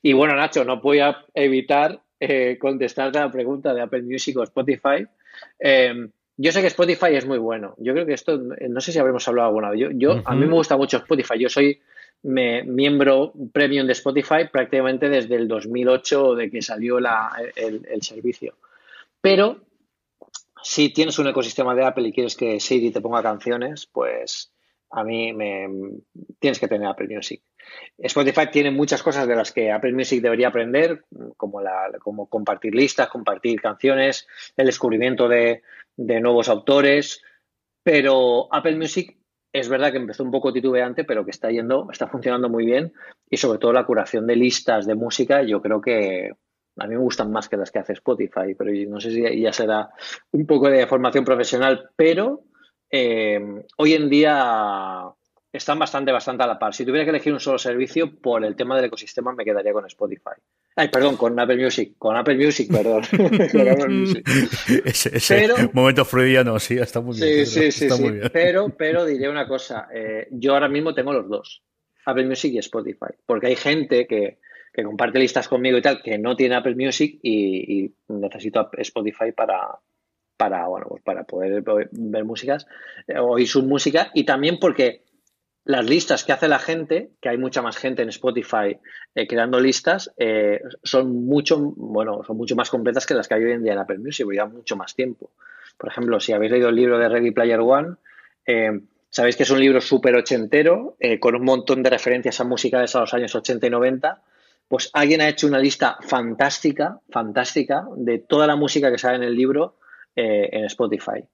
Y 0.00 0.12
bueno, 0.12 0.36
Nacho, 0.36 0.64
no 0.64 0.80
voy 0.80 1.00
a 1.00 1.24
evitar 1.34 2.00
eh, 2.20 2.58
contestarte 2.58 3.18
a 3.18 3.22
la 3.22 3.32
pregunta 3.32 3.74
de 3.74 3.80
Apple 3.80 4.02
Music 4.02 4.36
o 4.36 4.42
Spotify. 4.42 5.06
Eh, 5.58 6.08
yo 6.36 6.52
sé 6.52 6.60
que 6.60 6.68
Spotify 6.68 7.14
es 7.16 7.26
muy 7.26 7.38
bueno. 7.38 7.74
Yo 7.78 7.92
creo 7.92 8.06
que 8.06 8.14
esto, 8.14 8.38
no 8.38 8.80
sé 8.80 8.92
si 8.92 8.98
habremos 8.98 9.26
hablado 9.26 9.48
alguna 9.48 9.70
vez. 9.70 9.80
Yo, 9.80 9.88
yo 9.92 10.22
A 10.24 10.34
mí 10.34 10.46
me 10.46 10.54
gusta 10.54 10.76
mucho 10.76 10.98
Spotify. 10.98 11.38
Yo 11.38 11.48
soy 11.48 11.80
miembro 12.22 13.32
premium 13.52 13.86
de 13.86 13.92
Spotify 13.92 14.48
prácticamente 14.50 15.08
desde 15.08 15.36
el 15.36 15.48
2008 15.48 16.34
de 16.34 16.50
que 16.50 16.62
salió 16.62 16.98
el, 16.98 18.02
servicio. 18.02 18.54
Pero 19.20 19.60
si 20.62 20.90
tienes 20.90 21.18
un 21.18 21.28
ecosistema 21.28 21.74
de 21.74 21.84
Apple 21.84 22.08
y 22.08 22.12
quieres 22.12 22.36
que 22.36 22.60
Siri 22.60 22.90
te 22.90 23.00
ponga 23.00 23.22
canciones, 23.22 23.86
pues 23.86 24.52
a 24.90 25.04
mí 25.04 25.32
me 25.32 25.68
tienes 26.38 26.58
que 26.58 26.68
tener 26.68 26.88
Apple 26.88 27.14
Music. 27.14 27.42
Spotify 27.98 28.50
tiene 28.50 28.70
muchas 28.70 29.02
cosas 29.02 29.28
de 29.28 29.36
las 29.36 29.52
que 29.52 29.70
Apple 29.70 29.92
Music 29.92 30.20
debería 30.20 30.48
aprender, 30.48 31.04
como, 31.36 31.60
la, 31.60 31.90
como 32.00 32.28
compartir 32.28 32.74
listas, 32.74 33.08
compartir 33.08 33.60
canciones, 33.60 34.26
el 34.56 34.66
descubrimiento 34.66 35.28
de, 35.28 35.62
de 35.96 36.20
nuevos 36.20 36.48
autores, 36.48 37.22
pero 37.82 38.52
Apple 38.52 38.76
Music 38.76 39.16
es 39.52 39.68
verdad 39.68 39.90
que 39.90 39.98
empezó 39.98 40.22
un 40.22 40.30
poco 40.30 40.52
titubeante, 40.52 41.04
pero 41.04 41.24
que 41.24 41.30
está 41.30 41.50
yendo, 41.50 41.88
está 41.90 42.08
funcionando 42.08 42.48
muy 42.48 42.64
bien 42.64 42.92
y 43.28 43.36
sobre 43.36 43.58
todo 43.58 43.72
la 43.72 43.84
curación 43.86 44.26
de 44.26 44.36
listas 44.36 44.86
de 44.86 44.94
música, 44.94 45.42
yo 45.42 45.60
creo 45.60 45.80
que 45.80 46.32
a 46.76 46.86
mí 46.86 46.94
me 46.94 47.00
gustan 47.00 47.30
más 47.30 47.48
que 47.48 47.56
las 47.56 47.70
que 47.70 47.80
hace 47.80 47.92
Spotify, 47.94 48.54
pero 48.56 48.70
no 48.88 49.00
sé 49.00 49.10
si 49.10 49.40
ya 49.40 49.52
será 49.52 49.90
un 50.30 50.46
poco 50.46 50.70
de 50.70 50.86
formación 50.86 51.24
profesional, 51.24 51.90
pero 51.96 52.44
eh, 52.90 53.40
hoy 53.76 53.94
en 53.94 54.10
día 54.10 55.04
están 55.52 55.78
bastante, 55.78 56.12
bastante 56.12 56.44
a 56.44 56.46
la 56.46 56.58
par. 56.58 56.74
Si 56.74 56.84
tuviera 56.84 57.04
que 57.04 57.10
elegir 57.10 57.32
un 57.32 57.40
solo 57.40 57.58
servicio, 57.58 58.16
por 58.20 58.44
el 58.44 58.54
tema 58.54 58.76
del 58.76 58.84
ecosistema 58.86 59.32
me 59.32 59.44
quedaría 59.44 59.72
con 59.72 59.86
Spotify. 59.86 60.38
Ay, 60.76 60.88
perdón, 60.88 61.16
con 61.16 61.38
Apple 61.38 61.62
Music. 61.62 61.94
Con 61.98 62.16
Apple 62.16 62.36
Music, 62.36 62.70
perdón. 62.70 63.02
Ese, 64.84 65.48
momento 65.72 66.04
freudiano, 66.04 66.58
sí, 66.58 66.78
está 66.78 67.00
muy 67.00 67.16
bien. 67.18 67.46
Sí, 67.46 67.72
sí, 67.72 67.88
sí, 67.88 68.04
Pero, 68.32 68.68
pero 68.70 69.04
diré 69.04 69.28
una 69.28 69.48
cosa. 69.48 69.88
Eh, 69.92 70.28
yo 70.30 70.54
ahora 70.54 70.68
mismo 70.68 70.94
tengo 70.94 71.12
los 71.12 71.28
dos. 71.28 71.62
Apple 72.06 72.26
Music 72.26 72.54
y 72.54 72.58
Spotify. 72.58 73.12
Porque 73.26 73.48
hay 73.48 73.56
gente 73.56 74.06
que, 74.06 74.38
comparte 74.84 75.18
listas 75.18 75.48
conmigo 75.48 75.76
y 75.78 75.82
tal, 75.82 76.00
que 76.02 76.16
no 76.16 76.36
tiene 76.36 76.54
Apple 76.54 76.76
Music 76.76 77.18
y, 77.22 77.84
y 77.84 77.94
necesito 78.08 78.70
Spotify 78.78 79.32
para, 79.32 79.78
para, 80.40 80.66
bueno, 80.68 80.86
pues 80.88 81.02
para 81.02 81.24
poder 81.24 81.62
ver 81.90 82.24
músicas, 82.24 82.66
eh, 83.06 83.18
oír 83.18 83.46
su 83.46 83.62
música 83.62 84.10
y 84.14 84.24
también 84.24 84.58
porque 84.58 85.02
las 85.66 85.84
listas 85.84 86.24
que 86.24 86.32
hace 86.32 86.48
la 86.48 86.58
gente, 86.58 87.10
que 87.20 87.28
hay 87.28 87.36
mucha 87.36 87.60
más 87.60 87.76
gente 87.76 88.00
en 88.00 88.08
Spotify 88.08 88.78
eh, 89.14 89.26
creando 89.26 89.60
listas, 89.60 90.14
eh, 90.16 90.62
son 90.82 91.26
mucho, 91.26 91.58
bueno, 91.58 92.22
son 92.26 92.38
mucho 92.38 92.56
más 92.56 92.70
completas 92.70 93.04
que 93.04 93.12
las 93.12 93.28
que 93.28 93.34
hay 93.34 93.44
hoy 93.44 93.52
en 93.52 93.62
día 93.62 93.74
en 93.74 93.80
Apple 93.80 93.98
Music, 93.98 94.26
y 94.32 94.48
mucho 94.48 94.76
más 94.76 94.94
tiempo. 94.94 95.30
Por 95.76 95.90
ejemplo, 95.90 96.18
si 96.20 96.32
habéis 96.32 96.52
leído 96.52 96.70
el 96.70 96.76
libro 96.76 96.98
de 96.98 97.10
Ready 97.10 97.32
Player 97.32 97.60
One, 97.60 97.96
eh, 98.46 98.80
sabéis 99.10 99.36
que 99.36 99.42
es 99.42 99.50
un 99.50 99.60
libro 99.60 99.82
súper 99.82 100.16
ochentero, 100.16 100.96
con 101.20 101.34
un 101.34 101.44
montón 101.44 101.82
de 101.82 101.90
referencias 101.90 102.40
a 102.40 102.44
musicales 102.44 102.96
a 102.96 103.00
los 103.00 103.12
años 103.12 103.34
80 103.34 103.66
y 103.66 103.70
90. 103.70 104.22
Pues 104.68 104.88
alguien 104.94 105.20
ha 105.20 105.28
hecho 105.28 105.46
una 105.46 105.58
lista 105.58 105.98
fantástica, 106.00 106.98
fantástica, 107.10 107.84
de 107.94 108.20
toda 108.20 108.46
la 108.46 108.56
música 108.56 108.90
que 108.90 108.96
sale 108.96 109.16
en 109.16 109.24
el 109.24 109.34
libro 109.34 109.76
en 110.14 110.64
Spotify. 110.66 111.24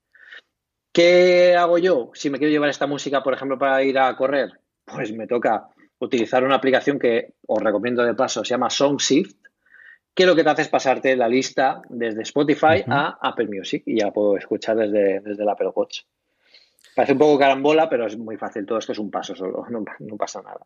¿Qué 0.93 1.55
hago 1.55 1.79
yo? 1.79 2.11
Si 2.15 2.31
me 2.31 2.39
quiero 2.39 2.53
llevar 2.53 2.71
esta 2.71 2.87
música, 2.87 3.23
por 3.23 3.35
ejemplo, 3.35 3.59
para 3.59 3.83
ir 3.83 3.99
a 3.99 4.17
correr, 4.17 4.51
pues 4.85 5.13
me 5.13 5.27
toca 5.27 5.69
utilizar 5.99 6.45
una 6.45 6.55
aplicación 6.55 6.99
que 6.99 7.35
os 7.47 7.63
recomiendo 7.63 8.03
de 8.03 8.15
paso, 8.15 8.45
se 8.45 8.51
llama 8.51 8.71
SongShift, 8.71 9.37
que 10.15 10.25
lo 10.25 10.35
que 10.35 10.43
te 10.43 10.51
hace 10.51 10.63
es 10.63 10.69
pasarte 10.69 11.15
la 11.15 11.29
lista 11.29 11.83
desde 11.91 12.23
Spotify 12.23 12.83
a 12.87 13.19
Apple 13.21 13.49
Music 13.49 13.83
y 13.85 14.01
ya 14.01 14.11
puedo 14.11 14.37
escuchar 14.39 14.77
desde, 14.77 15.21
desde 15.21 15.43
el 15.43 15.49
Apple 15.49 15.71
Watch. 15.75 16.01
Parece 16.95 17.13
un 17.13 17.19
poco 17.19 17.39
carambola, 17.39 17.91
pero 17.91 18.07
es 18.07 18.17
muy 18.17 18.39
fácil. 18.39 18.65
Todo 18.65 18.79
esto 18.79 18.93
es 18.93 18.99
un 18.99 19.11
paso 19.11 19.35
solo, 19.35 19.67
no 20.01 20.17
pasa 20.17 20.41
nada. 20.41 20.61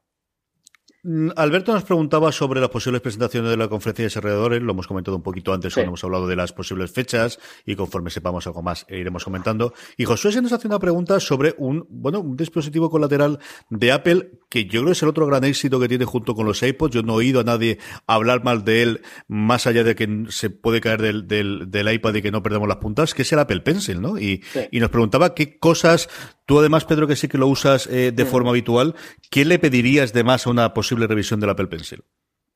Mm, 1.02 1.30
Alberto 1.36 1.72
nos 1.72 1.84
preguntaba 1.84 2.30
sobre 2.30 2.60
las 2.60 2.68
posibles 2.68 3.00
presentaciones 3.00 3.50
de 3.50 3.56
la 3.56 3.68
conferencia 3.68 4.02
de 4.02 4.08
desarrolladores, 4.08 4.60
lo 4.60 4.72
hemos 4.72 4.86
comentado 4.86 5.16
un 5.16 5.22
poquito 5.22 5.54
antes 5.54 5.72
cuando 5.72 5.88
hemos 5.88 6.04
hablado 6.04 6.26
de 6.26 6.36
las 6.36 6.52
posibles 6.52 6.90
fechas 6.90 7.38
y 7.64 7.74
conforme 7.74 8.10
sepamos 8.10 8.46
algo 8.46 8.62
más 8.62 8.84
e 8.86 8.98
iremos 8.98 9.24
comentando. 9.24 9.72
Y 9.96 10.04
Josué 10.04 10.32
se 10.32 10.42
nos 10.42 10.52
hace 10.52 10.68
una 10.68 10.78
pregunta 10.78 11.18
sobre 11.18 11.54
un, 11.56 11.86
bueno, 11.88 12.20
un 12.20 12.36
dispositivo 12.36 12.90
colateral 12.90 13.38
de 13.70 13.92
Apple 13.92 14.30
que 14.50 14.64
yo 14.64 14.80
creo 14.80 14.86
que 14.86 14.92
es 14.92 15.02
el 15.02 15.08
otro 15.08 15.26
gran 15.26 15.44
éxito 15.44 15.80
que 15.80 15.88
tiene 15.88 16.04
junto 16.04 16.34
con 16.34 16.44
los 16.44 16.62
iPods. 16.62 16.94
Yo 16.94 17.02
no 17.02 17.14
he 17.14 17.16
oído 17.16 17.40
a 17.40 17.44
nadie 17.44 17.78
hablar 18.06 18.44
mal 18.44 18.64
de 18.64 18.82
él 18.82 19.02
más 19.26 19.66
allá 19.66 19.84
de 19.84 19.94
que 19.94 20.26
se 20.28 20.50
puede 20.50 20.82
caer 20.82 21.00
del, 21.00 21.26
del, 21.26 21.92
iPad 21.92 22.14
y 22.16 22.22
que 22.22 22.30
no 22.30 22.42
perdemos 22.42 22.68
las 22.68 22.76
puntas, 22.76 23.14
que 23.14 23.22
es 23.22 23.32
el 23.32 23.38
Apple 23.38 23.60
Pencil, 23.60 24.02
¿no? 24.02 24.18
Y, 24.18 24.42
y 24.70 24.80
nos 24.80 24.90
preguntaba 24.90 25.34
qué 25.34 25.58
cosas 25.58 26.08
Tú 26.50 26.58
además, 26.58 26.84
Pedro, 26.84 27.06
que 27.06 27.14
sí 27.14 27.28
que 27.28 27.38
lo 27.38 27.46
usas 27.46 27.86
eh, 27.86 28.10
de 28.10 28.24
forma 28.24 28.50
habitual, 28.50 28.96
¿qué 29.30 29.44
le 29.44 29.60
pedirías 29.60 30.12
de 30.12 30.24
más 30.24 30.48
a 30.48 30.50
una 30.50 30.74
posible 30.74 30.89
revisión 30.96 31.40
del 31.40 31.50
Apple 31.50 31.66
Pencil? 31.66 32.02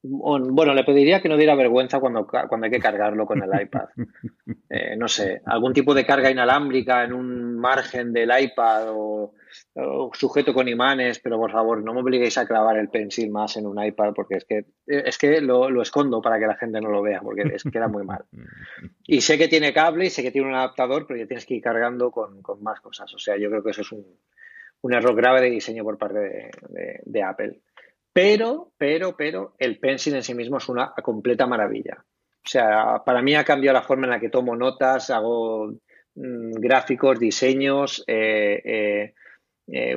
Bueno, 0.07 0.75
le 0.75 0.85
pediría 0.85 1.23
que 1.23 1.31
no 1.31 1.37
diera 1.39 1.55
vergüenza 1.55 1.99
cuando, 1.99 2.27
cuando 2.27 2.67
hay 2.67 2.71
que 2.71 2.79
cargarlo 2.79 3.25
con 3.25 3.43
el 3.43 3.61
iPad. 3.61 3.89
Eh, 4.69 4.97
no 4.97 5.07
sé, 5.07 5.41
algún 5.47 5.73
tipo 5.73 5.95
de 5.95 6.05
carga 6.05 6.31
inalámbrica 6.31 7.05
en 7.05 7.13
un 7.13 7.57
margen 7.57 8.13
del 8.13 8.31
iPad 8.37 8.89
o, 8.89 9.33
sujeto 10.13 10.53
con 10.53 10.67
imanes, 10.67 11.21
pero 11.21 11.39
por 11.39 11.53
favor, 11.53 11.81
no 11.83 11.95
me 11.95 12.01
obliguéis 12.01 12.37
a 12.39 12.47
clavar 12.47 12.77
el 12.77 12.89
pencil 12.89 13.31
más 13.31 13.57
en 13.57 13.67
un 13.67 13.83
iPad 13.83 14.13
porque 14.15 14.35
es 14.37 14.45
que, 14.45 14.65
es 14.87 15.17
que 15.17 15.41
lo, 15.41 15.81
escondo 15.81 16.21
para 16.21 16.41
que 16.41 16.47
la 16.47 16.57
gente 16.57 16.81
no 16.81 16.91
lo 16.91 17.03
vea 17.03 17.21
porque 17.21 17.43
es, 17.55 17.63
queda 17.63 17.87
muy 17.87 18.05
mal. 18.05 18.25
Y 19.05 19.21
sé 19.21 19.39
que 19.39 19.47
tiene 19.47 19.73
cable 19.73 20.07
y 20.07 20.11
sé 20.11 20.25
que 20.25 20.33
tiene 20.33 20.49
un 20.49 20.55
adaptador, 20.55 21.07
pero 21.07 21.21
ya 21.21 21.27
tienes 21.27 21.47
que 21.47 21.55
ir 21.55 21.63
cargando 21.63 22.11
con, 22.11 22.43
más 22.61 22.81
cosas. 22.81 23.15
O 23.15 23.19
sea, 23.19 23.37
yo 23.37 23.49
creo 23.49 23.63
que 23.63 23.71
eso 23.71 23.83
es 23.83 23.93
un, 23.93 24.05
error 24.93 25.15
grave 25.15 25.41
de 25.41 25.51
diseño 25.51 25.85
por 25.85 25.99
parte 25.99 26.51
de 27.05 27.23
Apple. 27.23 27.61
Pero, 28.15 28.73
pero, 28.79 29.17
pero, 29.17 29.55
el 29.59 29.81
Pencil 29.81 30.15
en 30.15 30.23
sí 30.23 30.35
mismo 30.35 30.59
es 30.59 30.69
una 30.69 30.93
completa 31.03 31.49
maravilla. 31.49 32.05
O 32.45 32.49
sea, 32.49 33.03
para 33.05 33.21
mí 33.23 33.35
ha 33.35 33.45
cambiado 33.45 33.75
la 33.75 33.83
forma 33.83 34.07
en 34.07 34.13
la 34.13 34.21
que 34.21 34.29
tomo 34.29 34.55
notas, 34.55 35.11
hago 35.11 35.73
mm, 36.15 36.53
gráficos, 36.53 37.19
diseños, 37.19 38.05
eh, 38.07 38.63
eh, 38.65 39.15
eh, 39.67 39.97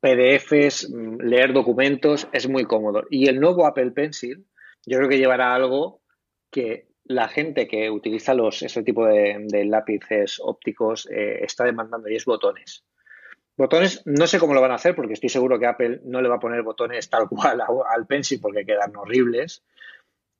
PDFs, 0.00 0.90
mm, 0.90 1.20
leer 1.20 1.52
documentos, 1.52 2.26
es 2.32 2.48
muy 2.48 2.64
cómodo. 2.64 3.04
Y 3.10 3.28
el 3.28 3.38
nuevo 3.38 3.64
Apple 3.64 3.92
Pencil, 3.92 4.44
yo 4.84 4.98
creo 4.98 5.08
que 5.08 5.18
llevará 5.18 5.54
algo 5.54 6.02
que 6.50 6.88
la 7.04 7.28
gente 7.28 7.68
que 7.68 7.90
utiliza 7.90 8.34
los, 8.34 8.62
ese 8.62 8.82
tipo 8.82 9.06
de, 9.06 9.64
lápices 9.66 10.40
ópticos 10.40 11.08
está 11.10 11.64
demandando 11.64 12.08
y 12.08 12.16
es 12.16 12.24
botones. 12.24 12.84
Botones, 13.62 14.02
no 14.06 14.26
sé 14.26 14.40
cómo 14.40 14.54
lo 14.54 14.60
van 14.60 14.72
a 14.72 14.74
hacer, 14.74 14.96
porque 14.96 15.12
estoy 15.12 15.28
seguro 15.28 15.56
que 15.56 15.66
Apple 15.66 16.00
no 16.06 16.20
le 16.20 16.28
va 16.28 16.34
a 16.34 16.40
poner 16.40 16.62
botones 16.62 17.08
tal 17.08 17.28
cual 17.28 17.60
al 17.60 18.06
Pencil 18.08 18.40
porque 18.40 18.66
quedan 18.66 18.96
horribles. 18.96 19.62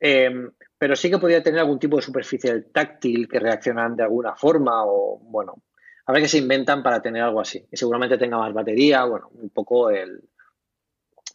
Em, 0.01 0.51
pero 0.77 0.97
sí 0.97 1.09
que 1.09 1.21
podría 1.21 1.41
tener 1.41 1.61
algún 1.61 1.79
tipo 1.79 1.95
de 1.95 2.03
superficie 2.03 2.63
táctil 2.73 3.29
que 3.29 3.39
reaccionan 3.39 3.95
de 3.95 4.03
alguna 4.03 4.35
forma 4.35 4.85
o, 4.85 5.21
bueno, 5.21 5.63
a 6.05 6.13
ver 6.13 6.23
qué 6.23 6.27
se 6.27 6.39
inventan 6.39 6.83
para 6.83 7.01
tener 7.01 7.23
algo 7.23 7.41
así. 7.41 7.65
Y 7.71 7.77
seguramente 7.77 8.19
tenga 8.19 8.39
más 8.39 8.53
batería, 8.53 9.05
bueno, 9.05 9.31
un 9.35 9.51
poco 9.51 9.91
el, 9.91 10.21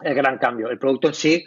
el 0.02 0.14
gran 0.14 0.40
cambio. 0.40 0.70
El 0.70 0.80
producto 0.80 1.08
en 1.08 1.14
sí 1.14 1.46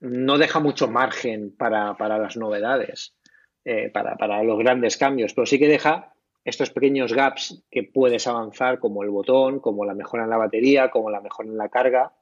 no 0.00 0.38
deja 0.38 0.58
mucho 0.58 0.88
margen 0.88 1.54
para, 1.54 1.94
las 2.18 2.38
novedades, 2.38 3.14
eh, 3.62 3.90
para, 3.90 4.16
para 4.16 4.42
los 4.42 4.58
grandes 4.58 4.96
cambios, 4.96 5.34
pero 5.34 5.44
sí 5.44 5.58
que 5.58 5.68
deja 5.68 6.14
estos 6.44 6.70
pequeños 6.70 7.12
gaps 7.12 7.62
que 7.70 7.84
puedes 7.84 8.26
avanzar, 8.26 8.78
como 8.78 9.02
el 9.02 9.10
botón, 9.10 9.60
como 9.60 9.84
la 9.84 9.94
mejora 9.94 10.24
en 10.24 10.30
la 10.30 10.36
batería, 10.36 10.90
como 10.90 11.10
la 11.10 11.20
mejora 11.20 11.48
en 11.48 11.56
la 11.56 11.68
carga, 11.68 12.12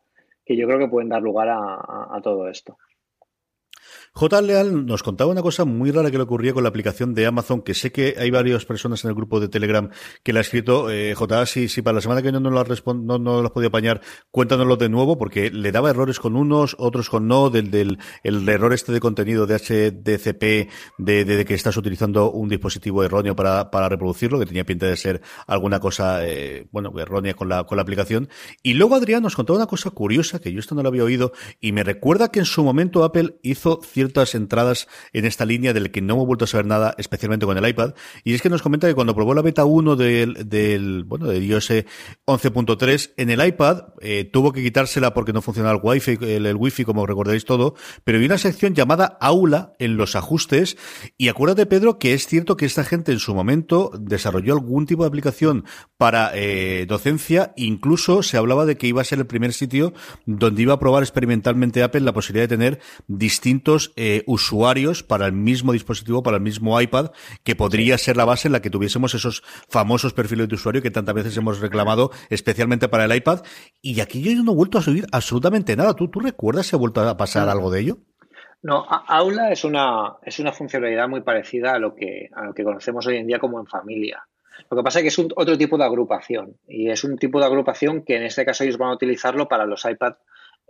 que 0.44 0.56
yo 0.56 0.66
creo 0.66 0.78
que 0.78 0.88
pueden 0.88 1.08
dar 1.08 1.22
lugar 1.22 1.48
a, 1.50 2.20
todo 2.22 2.48
esto. 2.48 2.76
J. 4.12 4.42
Leal 4.42 4.86
nos 4.86 5.04
contaba 5.04 5.30
una 5.30 5.40
cosa 5.40 5.64
muy 5.64 5.92
rara 5.92 6.10
que 6.10 6.16
le 6.16 6.24
ocurría 6.24 6.52
con 6.52 6.64
la 6.64 6.68
aplicación 6.68 7.14
de 7.14 7.26
Amazon, 7.26 7.62
que 7.62 7.74
sé 7.74 7.92
que 7.92 8.16
hay 8.18 8.30
varias 8.30 8.64
personas 8.64 9.04
en 9.04 9.10
el 9.10 9.14
grupo 9.14 9.38
de 9.38 9.48
Telegram 9.48 9.88
que 10.24 10.32
la 10.32 10.40
ha 10.40 10.42
escrito. 10.42 10.90
Eh, 10.90 11.14
J. 11.14 11.46
Si, 11.46 11.82
para 11.82 11.94
la 11.94 12.00
semana 12.00 12.20
que 12.20 12.32
no, 12.32 12.40
lo 12.40 12.60
has 12.60 12.84
no, 12.86 13.18
no 13.18 13.40
has 13.40 13.50
podido 13.52 13.68
apañar, 13.68 14.00
cuéntanoslo 14.30 14.76
de 14.76 14.88
nuevo, 14.88 15.16
porque 15.16 15.50
le 15.50 15.70
daba 15.70 15.90
errores 15.90 16.18
con 16.18 16.34
unos, 16.34 16.74
otros 16.78 17.08
con 17.08 17.28
no, 17.28 17.50
del, 17.50 17.70
del 17.70 17.98
el 18.24 18.48
error 18.48 18.72
este 18.72 18.92
de 18.92 19.00
contenido 19.00 19.46
de 19.46 19.54
HDCP, 19.54 20.70
de, 20.98 21.24
de, 21.24 21.44
que 21.44 21.54
estás 21.54 21.76
utilizando 21.76 22.32
un 22.32 22.48
dispositivo 22.48 23.04
erróneo 23.04 23.36
para, 23.36 23.70
para 23.70 23.88
reproducirlo, 23.88 24.40
que 24.40 24.46
tenía 24.46 24.64
pinta 24.64 24.86
de 24.86 24.96
ser 24.96 25.22
alguna 25.46 25.78
cosa, 25.78 26.26
eh, 26.26 26.66
bueno, 26.72 26.92
errónea 26.98 27.34
con 27.34 27.48
la, 27.48 27.64
con 27.64 27.76
la 27.76 27.82
aplicación. 27.82 28.28
Y 28.62 28.74
luego 28.74 28.96
Adrián 28.96 29.22
nos 29.22 29.36
contaba 29.36 29.58
una 29.58 29.66
cosa 29.66 29.90
curiosa, 29.90 30.40
que 30.40 30.52
yo 30.52 30.58
esto 30.58 30.74
no 30.74 30.82
lo 30.82 30.88
había 30.88 31.04
oído, 31.04 31.32
y 31.60 31.72
me 31.72 31.84
recuerda 31.84 32.30
que 32.30 32.40
en 32.40 32.44
su 32.44 32.64
momento 32.64 33.04
Apple 33.04 33.38
hizo 33.42 33.80
ciertas 34.00 34.34
entradas 34.34 34.88
en 35.12 35.26
esta 35.26 35.44
línea 35.44 35.74
del 35.74 35.90
que 35.90 36.00
no 36.00 36.14
hemos 36.14 36.26
vuelto 36.26 36.46
a 36.46 36.48
saber 36.48 36.64
nada, 36.64 36.94
especialmente 36.96 37.44
con 37.44 37.58
el 37.58 37.68
iPad. 37.68 37.92
Y 38.24 38.32
es 38.32 38.40
que 38.40 38.48
nos 38.48 38.62
comenta 38.62 38.88
que 38.88 38.94
cuando 38.94 39.14
probó 39.14 39.34
la 39.34 39.42
beta 39.42 39.66
1 39.66 39.94
del, 39.94 40.48
del 40.48 41.04
bueno, 41.04 41.26
de 41.26 41.38
iOS 41.38 41.70
11.3 42.26 43.12
en 43.18 43.28
el 43.28 43.46
iPad, 43.46 43.88
eh, 44.00 44.24
tuvo 44.24 44.52
que 44.52 44.62
quitársela 44.62 45.12
porque 45.12 45.34
no 45.34 45.42
funcionaba 45.42 45.74
el 45.76 45.80
Wi-Fi, 45.82 46.18
el, 46.22 46.46
el 46.46 46.56
Wi-Fi, 46.56 46.84
como 46.86 47.04
recordaréis 47.04 47.44
todo, 47.44 47.74
pero 48.02 48.18
hay 48.18 48.24
una 48.24 48.38
sección 48.38 48.74
llamada 48.74 49.18
Aula 49.20 49.74
en 49.78 49.98
los 49.98 50.16
ajustes. 50.16 50.78
Y 51.18 51.28
acuérdate, 51.28 51.66
Pedro, 51.66 51.98
que 51.98 52.14
es 52.14 52.26
cierto 52.26 52.56
que 52.56 52.64
esta 52.64 52.84
gente 52.84 53.12
en 53.12 53.18
su 53.18 53.34
momento 53.34 53.90
desarrolló 54.00 54.54
algún 54.54 54.86
tipo 54.86 55.02
de 55.02 55.08
aplicación 55.08 55.66
para 55.98 56.30
eh, 56.34 56.86
docencia, 56.88 57.52
incluso 57.56 58.22
se 58.22 58.38
hablaba 58.38 58.64
de 58.64 58.78
que 58.78 58.86
iba 58.86 59.02
a 59.02 59.04
ser 59.04 59.18
el 59.18 59.26
primer 59.26 59.52
sitio 59.52 59.92
donde 60.24 60.62
iba 60.62 60.72
a 60.72 60.78
probar 60.78 61.02
experimentalmente 61.02 61.82
Apple 61.82 62.00
la 62.00 62.14
posibilidad 62.14 62.48
de 62.48 62.56
tener 62.56 62.80
distintos 63.08 63.89
eh, 63.96 64.22
usuarios 64.26 65.02
para 65.02 65.26
el 65.26 65.32
mismo 65.32 65.72
dispositivo, 65.72 66.22
para 66.22 66.36
el 66.36 66.42
mismo 66.42 66.80
iPad, 66.80 67.10
que 67.44 67.56
podría 67.56 67.98
ser 67.98 68.16
la 68.16 68.24
base 68.24 68.48
en 68.48 68.52
la 68.52 68.62
que 68.62 68.70
tuviésemos 68.70 69.14
esos 69.14 69.42
famosos 69.68 70.12
perfiles 70.12 70.48
de 70.48 70.54
usuario 70.54 70.82
que 70.82 70.90
tantas 70.90 71.14
veces 71.14 71.36
hemos 71.36 71.60
reclamado, 71.60 72.10
especialmente 72.28 72.88
para 72.88 73.04
el 73.04 73.14
iPad. 73.14 73.42
Y 73.82 74.00
aquí 74.00 74.22
yo 74.22 74.42
no 74.42 74.52
he 74.52 74.54
vuelto 74.54 74.78
a 74.78 74.82
subir 74.82 75.06
absolutamente 75.12 75.76
nada. 75.76 75.94
¿Tú, 75.94 76.08
tú 76.08 76.20
recuerdas 76.20 76.66
si 76.66 76.76
ha 76.76 76.78
vuelto 76.78 77.00
a 77.00 77.16
pasar 77.16 77.48
algo 77.48 77.70
de 77.70 77.80
ello? 77.80 77.98
No, 78.62 78.84
Aula 78.88 79.50
es 79.50 79.64
una, 79.64 80.16
es 80.22 80.38
una 80.38 80.52
funcionalidad 80.52 81.08
muy 81.08 81.22
parecida 81.22 81.72
a 81.72 81.78
lo, 81.78 81.94
que, 81.94 82.28
a 82.34 82.44
lo 82.44 82.54
que 82.54 82.62
conocemos 82.62 83.06
hoy 83.06 83.16
en 83.16 83.26
día 83.26 83.38
como 83.38 83.58
en 83.58 83.66
familia. 83.66 84.22
Lo 84.70 84.76
que 84.76 84.82
pasa 84.82 84.98
es 84.98 85.04
que 85.04 85.08
es 85.08 85.18
un, 85.18 85.32
otro 85.34 85.56
tipo 85.56 85.78
de 85.78 85.84
agrupación 85.84 86.56
y 86.68 86.90
es 86.90 87.02
un 87.02 87.16
tipo 87.16 87.40
de 87.40 87.46
agrupación 87.46 88.04
que 88.04 88.16
en 88.16 88.24
este 88.24 88.44
caso 88.44 88.64
ellos 88.64 88.76
van 88.76 88.90
a 88.90 88.94
utilizarlo 88.94 89.48
para 89.48 89.64
los 89.64 89.84
iPad 89.84 90.14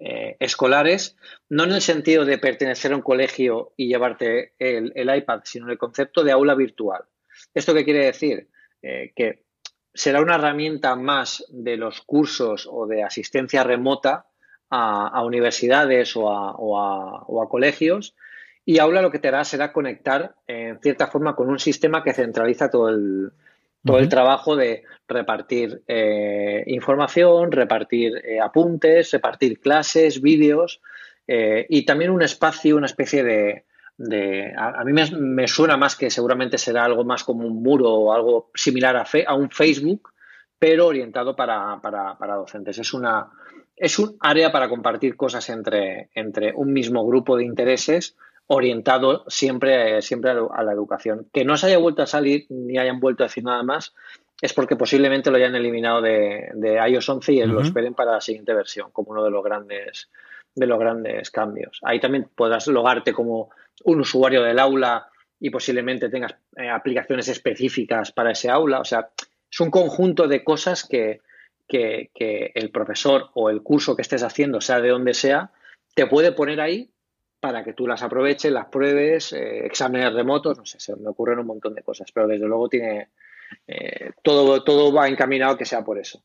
eh, 0.03 0.37
escolares, 0.41 1.15
no 1.51 1.65
en 1.65 1.73
el 1.73 1.83
sentido 1.83 2.25
de 2.25 2.39
pertenecer 2.39 2.93
a 2.93 2.97
un 2.97 3.03
colegio 3.03 3.75
y 3.77 3.89
llevarte 3.89 4.55
el, 4.59 4.95
iPad, 4.97 5.41
sino 5.45 5.67
en 5.67 5.73
el 5.73 5.79
concepto 5.79 6.25
de 6.25 6.33
aula 6.33 6.55
virtual. 6.55 7.05
¿Esto 7.53 7.75
qué 7.75 7.85
quiere 7.85 8.07
decir? 8.07 8.49
Eh, 8.81 9.13
que 9.15 9.45
será 9.93 10.23
una 10.23 10.37
herramienta 10.37 10.97
más 10.97 11.45
de 11.51 11.77
los 11.77 12.01
cursos 12.01 12.67
o 12.71 12.87
de 12.87 13.03
asistencia 13.03 13.63
remota 13.63 14.27
a, 14.71 15.23
universidades 15.23 16.17
o 16.17 16.31
a, 16.81 17.49
colegios 17.51 18.15
y 18.65 18.79
Aula 18.79 19.03
lo 19.03 19.11
que 19.11 19.19
te 19.19 19.29
hará 19.29 19.45
será 19.45 19.73
conectar 19.73 20.37
en 20.47 20.81
cierta 20.81 21.09
forma 21.09 21.35
con 21.35 21.51
un 21.51 21.59
sistema 21.59 22.03
que 22.05 22.15
centraliza 22.15 22.71
todo 22.71 22.89
el, 22.89 23.33
todo 23.85 23.99
el 23.99 24.09
trabajo 24.09 24.57
de 24.57 24.85
repartir 25.09 25.83
eh, 25.87 26.65
información, 26.67 27.51
repartir 27.51 28.21
eh, 28.25 28.41
apuntes, 28.41 29.11
repartir 29.13 29.61
clases, 29.61 30.21
vídeos 30.21 30.81
eh, 31.27 31.67
y 31.69 31.85
también 31.85 32.11
un 32.11 32.23
espacio, 32.23 32.77
una 32.77 32.87
especie 32.87 33.23
de... 33.25 33.65
de 33.97 34.53
a, 34.57 34.85
mí 34.85 34.93
me, 34.93 35.49
suena 35.49 35.77
más 35.77 35.97
que 35.97 36.11
seguramente 36.11 36.59
será 36.59 36.85
algo 36.85 37.05
más 37.05 37.25
como 37.25 37.47
un 37.47 37.63
muro 37.63 37.91
o 37.91 38.13
algo 38.13 38.51
similar 38.55 38.97
a, 38.97 39.07
a 39.27 39.35
un 39.35 39.51
Facebook, 39.51 40.11
pero 40.59 40.87
orientado 40.87 41.35
para, 41.35 41.81
para, 41.81 42.19
para 42.19 42.37
docentes. 42.37 42.79
Es 42.79 42.93
una, 42.93 43.31
es 43.77 43.99
un 43.99 44.17
área 44.21 44.53
para 44.53 44.69
compartir 44.69 45.17
cosas 45.17 45.49
entre, 45.49 46.11
entre 46.15 46.53
un 46.55 46.73
mismo 46.73 47.07
grupo 47.07 47.37
de 47.37 47.45
intereses 47.45 48.17
orientado 48.53 49.25
siempre, 49.29 50.03
siempre 50.03 50.33
a 50.33 50.63
la 50.65 50.73
educación. 50.73 51.29
Que 51.33 51.45
no 51.45 51.57
se 51.57 51.69
haya 51.69 51.79
vuelto 51.79 52.03
a 52.03 52.07
salir 52.07 52.47
ni 52.49 52.79
hayan 52.79 52.99
vuelto 52.99 53.23
a 53.23 53.27
decir 53.29 53.45
nada 53.45 53.63
más 53.63 53.95
es 54.43 54.53
porque 54.55 54.75
posiblemente 54.75 55.31
lo 55.31 55.37
hayan 55.37 55.55
eliminado 55.55 56.01
de, 56.03 56.51
iOS 56.89 57.09
11 57.09 57.33
y 57.33 57.45
lo 57.45 57.61
esperen 57.61 57.95
para 57.95 58.13
la 58.13 58.21
siguiente 58.21 58.53
versión, 58.53 58.91
como 58.91 59.13
uno 59.13 59.23
de 59.23 59.31
los 59.31 59.45
grandes 59.45 60.11
de 60.55 60.67
los 60.67 60.81
grandes 60.81 61.31
cambios. 61.31 61.79
Ahí 61.83 62.01
también 62.01 62.29
podrás 62.35 62.67
logarte 62.67 63.13
como 63.13 63.51
un 63.85 64.01
usuario 64.01 64.43
del 64.43 64.59
aula 64.59 65.09
y 65.39 65.51
posiblemente 65.51 66.09
tengas 66.09 66.35
eh, 66.57 66.69
aplicaciones 66.69 67.29
específicas 67.29 68.11
para 68.11 68.33
ese 68.33 68.51
aula. 68.51 68.81
O 68.81 68.85
sea, 68.85 69.11
es 69.49 69.61
un 69.61 69.71
conjunto 69.71 70.27
de 70.27 70.43
cosas 70.43 70.85
que, 70.85 71.21
que, 71.69 72.11
el 72.55 72.71
profesor 72.71 73.31
o 73.35 73.49
el 73.49 73.63
curso 73.63 73.95
que 73.95 74.03
estés 74.03 74.25
haciendo, 74.25 74.61
sea 74.61 74.81
de 74.81 74.89
donde 74.89 75.15
sea, 75.15 75.53
te 75.95 76.07
puede 76.07 76.33
poner 76.33 76.61
ahí 76.61 76.90
para 77.41 77.65
que 77.65 77.73
tú 77.73 77.87
las 77.87 78.03
aproveches, 78.03 78.53
las 78.53 78.67
pruebes, 78.67 79.33
eh, 79.33 79.67
exámenes 79.67 80.13
remotos, 80.13 80.59
no 80.59 80.67
sé, 80.67 80.79
se 80.79 80.95
me 80.97 81.09
ocurren 81.09 81.39
un 81.39 81.47
montón 81.47 81.75
de 81.75 81.83
cosas, 81.83 82.13
pero 82.13 82.29
desde 82.29 82.47
luego 82.47 82.69
tiene 82.69 83.09
eh, 83.67 84.13
todo, 84.23 84.63
todo 84.63 84.93
va 84.93 85.09
encaminado 85.09 85.57
que 85.57 85.65
sea 85.65 85.83
por 85.83 85.99
eso. 85.99 86.23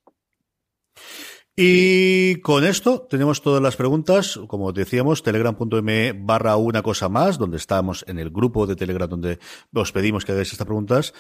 Y 1.57 2.41
con 2.41 2.65
esto 2.65 3.07
tenemos 3.09 3.41
todas 3.41 3.61
las 3.61 3.77
preguntas, 3.77 4.37
como 4.47 4.73
decíamos, 4.73 5.23
telegram.me 5.23 6.11
barra 6.13 6.57
una 6.57 6.81
cosa 6.81 7.07
más, 7.07 7.37
donde 7.37 7.55
estamos 7.55 8.03
en 8.09 8.19
el 8.19 8.29
grupo 8.29 8.67
de 8.67 8.75
Telegram 8.75 9.09
donde 9.09 9.39
os 9.73 9.93
pedimos 9.93 10.25
que 10.25 10.33
hagáis 10.33 10.51
estas 10.51 10.67
preguntas. 10.67 11.13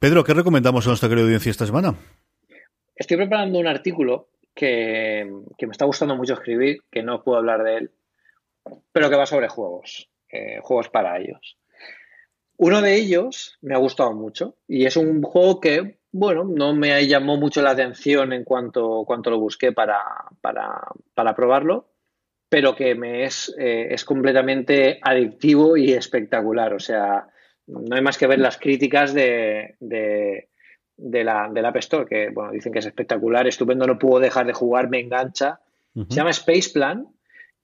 Pedro, 0.00 0.24
¿qué 0.24 0.34
recomendamos 0.34 0.84
a 0.84 0.90
nuestra 0.90 1.08
querida 1.08 1.26
audiencia 1.26 1.50
esta 1.50 1.66
semana? 1.66 1.94
Estoy 2.96 3.18
preparando 3.18 3.60
un 3.60 3.68
artículo 3.68 4.30
que, 4.52 5.30
me 5.60 5.70
está 5.70 5.84
gustando 5.84 6.16
mucho 6.16 6.34
escribir, 6.34 6.82
que 6.90 7.04
no 7.04 7.22
puedo 7.22 7.38
hablar 7.38 7.62
de 7.62 7.76
él, 7.76 7.90
pero 8.92 9.10
que 9.10 9.16
va 9.16 9.26
sobre 9.26 9.48
juegos, 9.48 10.08
eh, 10.28 10.60
juegos 10.62 10.88
para 10.88 11.18
ellos. 11.18 11.58
Uno 12.56 12.80
de 12.80 12.94
ellos 12.94 13.58
me 13.62 13.74
ha 13.74 13.78
gustado 13.78 14.12
mucho 14.12 14.56
y 14.68 14.84
es 14.84 14.96
un 14.96 15.22
juego 15.22 15.60
que, 15.60 15.98
bueno, 16.12 16.44
no 16.44 16.74
me 16.74 17.06
llamó 17.06 17.36
mucho 17.36 17.62
la 17.62 17.70
atención 17.70 18.32
en 18.32 18.44
cuanto, 18.44 19.04
cuanto 19.06 19.30
lo 19.30 19.40
busqué 19.40 19.72
para, 19.72 20.00
para, 20.40 21.34
probarlo, 21.34 21.88
pero 22.48 22.76
que 22.76 22.94
me 22.94 23.24
es, 23.24 23.54
eh, 23.58 23.88
es 23.90 24.04
completamente 24.04 25.00
adictivo 25.02 25.76
y 25.76 25.92
espectacular. 25.92 26.74
O 26.74 26.78
sea, 26.78 27.26
no 27.66 27.96
hay 27.96 28.02
más 28.02 28.18
que 28.18 28.26
ver 28.26 28.38
las 28.38 28.58
críticas 28.58 29.14
de, 29.14 29.76
de 29.80 31.24
la, 31.24 31.48
del 31.52 31.64
App 31.64 31.76
Store, 31.76 32.06
que 32.06 32.28
bueno, 32.30 32.52
dicen 32.52 32.72
que 32.72 32.78
es 32.78 32.86
espectacular, 32.86 33.46
estupendo, 33.46 33.86
no 33.86 33.98
puedo 33.98 34.20
dejar 34.20 34.46
de 34.46 34.52
jugar, 34.52 34.88
me 34.88 35.00
engancha. 35.00 35.60
Se 35.94 36.14
llama 36.14 36.30
Space 36.30 36.70
Plan 36.72 37.08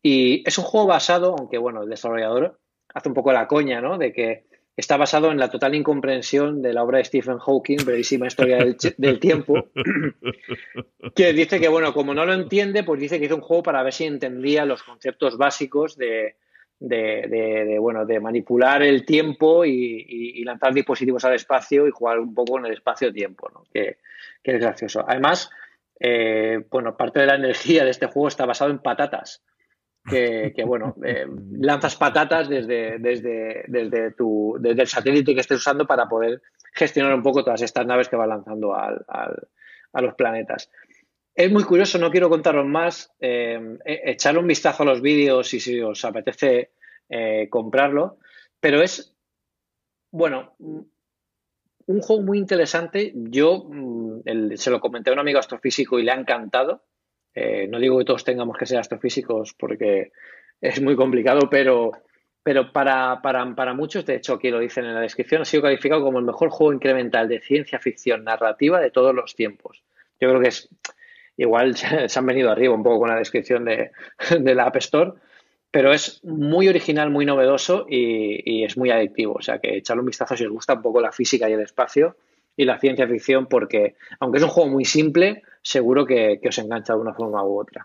y 0.02 0.42
es 0.46 0.58
un 0.58 0.64
juego 0.64 0.86
basado, 0.86 1.34
aunque 1.38 1.58
bueno, 1.58 1.82
el 1.82 1.90
desarrollador 1.90 2.58
hace 2.94 3.08
un 3.08 3.14
poco 3.14 3.32
la 3.32 3.46
coña, 3.46 3.80
¿no? 3.80 3.98
De 3.98 4.12
que 4.12 4.46
está 4.76 4.96
basado 4.96 5.32
en 5.32 5.38
la 5.38 5.50
total 5.50 5.74
incomprensión 5.74 6.62
de 6.62 6.72
la 6.72 6.84
obra 6.84 6.98
de 6.98 7.04
Stephen 7.04 7.38
Hawking, 7.38 7.78
brevísima 7.84 8.28
historia 8.28 8.58
del, 8.58 8.76
del, 8.96 9.18
tiempo, 9.18 9.70
que 11.16 11.32
dice 11.32 11.58
que, 11.58 11.68
bueno, 11.68 11.92
como 11.92 12.14
no 12.14 12.24
lo 12.24 12.32
entiende, 12.32 12.84
pues 12.84 13.00
dice 13.00 13.18
que 13.18 13.26
hizo 13.26 13.34
un 13.34 13.40
juego 13.40 13.64
para 13.64 13.82
ver 13.82 13.92
si 13.92 14.04
entendía 14.04 14.64
los 14.64 14.84
conceptos 14.84 15.36
básicos 15.36 15.96
de, 15.96 16.36
de, 16.80 17.76
bueno, 17.80 18.06
de 18.06 18.20
manipular 18.20 18.82
el 18.82 19.04
tiempo 19.04 19.64
y, 19.64 20.44
lanzar 20.44 20.72
dispositivos 20.72 21.24
al 21.24 21.34
espacio 21.34 21.86
y 21.86 21.90
jugar 21.90 22.18
un 22.18 22.34
poco 22.34 22.58
en 22.58 22.66
el 22.66 22.72
espacio-tiempo, 22.72 23.50
¿no? 23.52 23.64
que, 23.72 23.98
es 24.42 24.60
gracioso. 24.60 25.04
Además, 25.06 25.50
eh, 26.00 26.64
bueno, 26.70 26.96
parte 26.96 27.20
de 27.20 27.26
la 27.26 27.34
energía 27.34 27.84
de 27.84 27.90
este 27.90 28.06
juego 28.06 28.28
está 28.28 28.46
basado 28.46 28.70
en 28.70 28.78
patatas. 28.78 29.42
Que, 30.04 30.64
bueno, 30.64 30.94
eh, 31.04 31.26
lanzas 31.52 31.96
patatas 31.96 32.48
desde, 32.48 32.98
desde, 32.98 33.64
desde, 33.68 34.12
tu, 34.12 34.56
desde 34.58 34.82
el 34.82 34.88
satélite 34.88 35.34
que 35.34 35.40
estés 35.40 35.58
usando 35.58 35.86
para 35.86 36.08
poder 36.08 36.40
gestionar 36.72 37.14
un 37.14 37.22
poco 37.22 37.44
todas 37.44 37.60
estas 37.60 37.84
naves 37.84 38.08
que 38.08 38.16
va 38.16 38.26
lanzando 38.26 38.74
al, 38.74 39.04
a 39.06 40.00
los 40.00 40.14
planetas. 40.14 40.70
Es 41.34 41.52
muy 41.52 41.62
curioso, 41.62 41.98
no 41.98 42.10
quiero 42.10 42.28
contaros 42.28 42.66
más. 42.66 43.14
Eh, 43.20 43.78
e, 43.84 44.10
echarle 44.10 44.40
un 44.40 44.46
vistazo 44.48 44.82
a 44.82 44.86
los 44.86 45.00
vídeos 45.00 45.54
y 45.54 45.60
si 45.60 45.80
os 45.80 46.04
apetece 46.04 46.72
eh, 47.08 47.46
comprarlo. 47.48 48.18
Pero 48.58 48.82
es, 48.82 49.14
bueno, 50.10 50.56
un 50.58 52.00
juego 52.00 52.22
muy 52.22 52.38
interesante. 52.38 53.12
Yo 53.14 53.66
mm, 53.68 54.56
se 54.56 54.70
lo 54.70 54.80
comenté 54.80 55.10
a 55.10 55.12
un 55.12 55.20
amigo 55.20 55.38
astrofísico 55.38 55.98
y 55.98 56.02
le 56.02 56.10
ha 56.10 56.16
encantado. 56.16 56.82
Eh, 57.34 57.68
no 57.68 57.78
digo 57.78 57.98
que 57.98 58.04
todos 58.04 58.24
tengamos 58.24 58.56
que 58.56 58.66
ser 58.66 58.78
astrofísicos 58.78 59.54
porque 59.54 60.12
es 60.60 60.80
muy 60.80 60.96
complicado, 60.96 61.48
pero, 61.50 61.92
pero 62.42 62.72
para, 62.72 63.20
para, 63.22 63.74
muchos, 63.74 64.04
de 64.06 64.16
hecho 64.16 64.34
aquí 64.34 64.50
lo 64.50 64.58
dicen 64.58 64.84
en 64.84 64.94
la 64.94 65.00
descripción, 65.00 65.42
ha 65.42 65.44
sido 65.44 65.62
calificado 65.62 66.02
como 66.02 66.18
el 66.18 66.24
mejor 66.24 66.50
juego 66.50 66.72
incremental 66.72 67.28
de 67.28 67.40
ciencia 67.40 67.78
ficción 67.78 68.24
narrativa 68.24 68.80
de 68.80 68.90
todos 68.90 69.14
los 69.14 69.34
tiempos. 69.34 69.84
Yo 70.20 70.28
creo 70.28 70.40
que 70.40 70.48
es 70.48 70.68
igual 71.38 71.76
se 72.08 72.18
han 72.18 72.26
venido 72.26 72.50
arriba 72.50 72.74
un 72.74 72.82
poco 72.82 73.00
con 73.00 73.08
la 73.08 73.16
descripción 73.16 73.64
de, 73.64 73.92
la 74.54 74.64
App 74.64 74.76
Store, 74.76 75.12
pero 75.70 75.92
es 75.92 76.22
muy 76.24 76.68
original, 76.68 77.10
muy 77.10 77.24
novedoso 77.24 77.86
y, 77.88 78.64
es 78.64 78.76
muy 78.76 78.90
adictivo. 78.90 79.34
O 79.34 79.42
sea 79.42 79.58
que 79.58 79.76
echarle 79.76 80.00
un 80.00 80.06
vistazo 80.06 80.36
si 80.36 80.44
os 80.44 80.52
gusta 80.52 80.74
un 80.74 80.82
poco 80.82 81.00
la 81.00 81.12
física 81.12 81.48
y 81.48 81.52
el 81.52 81.60
espacio 81.60 82.16
y 82.56 82.64
la 82.64 82.78
ciencia 82.78 83.06
ficción, 83.06 83.46
porque 83.46 83.94
aunque 84.18 84.38
es 84.38 84.44
un 84.44 84.50
juego 84.50 84.68
muy 84.70 84.84
simple, 84.84 85.42
seguro 85.74 86.06
que, 86.08 86.40
os 86.50 86.58
engancha 86.62 86.94
de 86.94 87.00
una 87.04 87.14
forma 87.18 87.44
u 87.44 87.60
otra. 87.60 87.80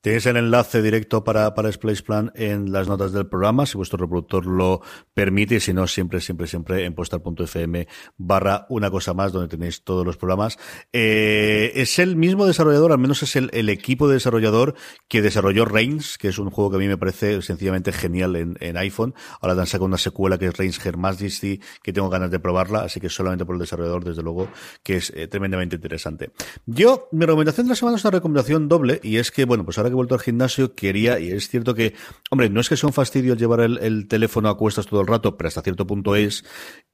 Tenéis 0.00 0.26
el 0.26 0.36
enlace 0.36 0.80
directo 0.80 1.24
para, 1.24 1.54
para 1.54 1.72
Splash 1.72 2.02
Plan 2.02 2.30
en 2.36 2.70
las 2.70 2.86
notas 2.86 3.12
del 3.12 3.26
programa, 3.26 3.66
si 3.66 3.76
vuestro 3.76 3.98
reproductor 3.98 4.46
lo 4.46 4.80
permite, 5.12 5.56
y 5.56 5.60
si 5.60 5.72
no, 5.72 5.88
siempre, 5.88 6.20
siempre, 6.20 6.46
siempre 6.46 6.84
en 6.84 6.94
postal.fm 6.94 7.88
barra 8.16 8.66
una 8.68 8.90
cosa 8.90 9.12
más, 9.12 9.32
donde 9.32 9.48
tenéis 9.48 9.82
todos 9.82 10.06
los 10.06 10.16
programas. 10.16 10.56
Eh, 10.92 11.72
es 11.74 11.98
el 11.98 12.14
mismo 12.14 12.46
desarrollador, 12.46 12.92
al 12.92 12.98
menos 12.98 13.22
es 13.24 13.34
el, 13.34 13.68
equipo 13.68 14.06
de 14.06 14.14
desarrollador 14.14 14.74
que 15.08 15.20
desarrolló 15.20 15.64
Reigns, 15.64 16.16
que 16.16 16.28
es 16.28 16.38
un 16.38 16.50
juego 16.50 16.70
que 16.70 16.76
a 16.76 16.78
mí 16.78 16.86
me 16.86 16.96
parece 16.96 17.42
sencillamente 17.42 17.92
genial 17.92 18.36
en, 18.36 18.56
en 18.60 18.76
iPhone. 18.76 19.14
Ahora 19.40 19.60
han 19.60 19.66
sacado 19.66 19.86
una 19.86 19.98
secuela 19.98 20.38
que 20.38 20.46
es 20.46 20.56
Reigns 20.56 20.84
Her 20.84 20.96
Majesty, 20.96 21.60
que 21.82 21.92
tengo 21.92 22.08
ganas 22.08 22.30
de 22.30 22.38
probarla, 22.38 22.82
así 22.82 23.00
que 23.00 23.08
solamente 23.08 23.44
por 23.44 23.56
el 23.56 23.60
desarrollador, 23.60 24.04
desde 24.04 24.22
luego, 24.22 24.48
que 24.82 24.96
es 24.96 25.12
eh, 25.16 25.26
tremendamente 25.26 25.76
interesante. 25.76 26.30
Yo, 26.66 27.08
mi 27.10 27.26
recomendación 27.26 27.66
de 27.66 27.70
la 27.70 27.76
semana 27.76 27.96
es 27.96 28.04
una 28.04 28.12
recomendación 28.12 28.68
doble, 28.68 29.00
y 29.02 29.16
es 29.16 29.30
que, 29.30 29.44
bueno, 29.44 29.64
pues 29.64 29.76
ahora 29.78 29.87
que 29.88 29.92
he 29.92 29.96
vuelto 29.96 30.14
al 30.14 30.20
gimnasio, 30.20 30.74
quería, 30.74 31.18
y 31.18 31.30
es 31.30 31.48
cierto 31.48 31.74
que, 31.74 31.94
hombre, 32.30 32.50
no 32.50 32.60
es 32.60 32.68
que 32.68 32.76
sea 32.76 32.86
un 32.86 32.92
fastidio 32.92 33.34
llevar 33.34 33.60
el, 33.60 33.78
el, 33.78 34.08
teléfono 34.08 34.48
a 34.48 34.56
cuestas 34.56 34.86
todo 34.86 35.00
el 35.00 35.06
rato, 35.06 35.36
pero 35.36 35.48
hasta 35.48 35.62
cierto 35.62 35.86
punto 35.86 36.16
es, 36.16 36.44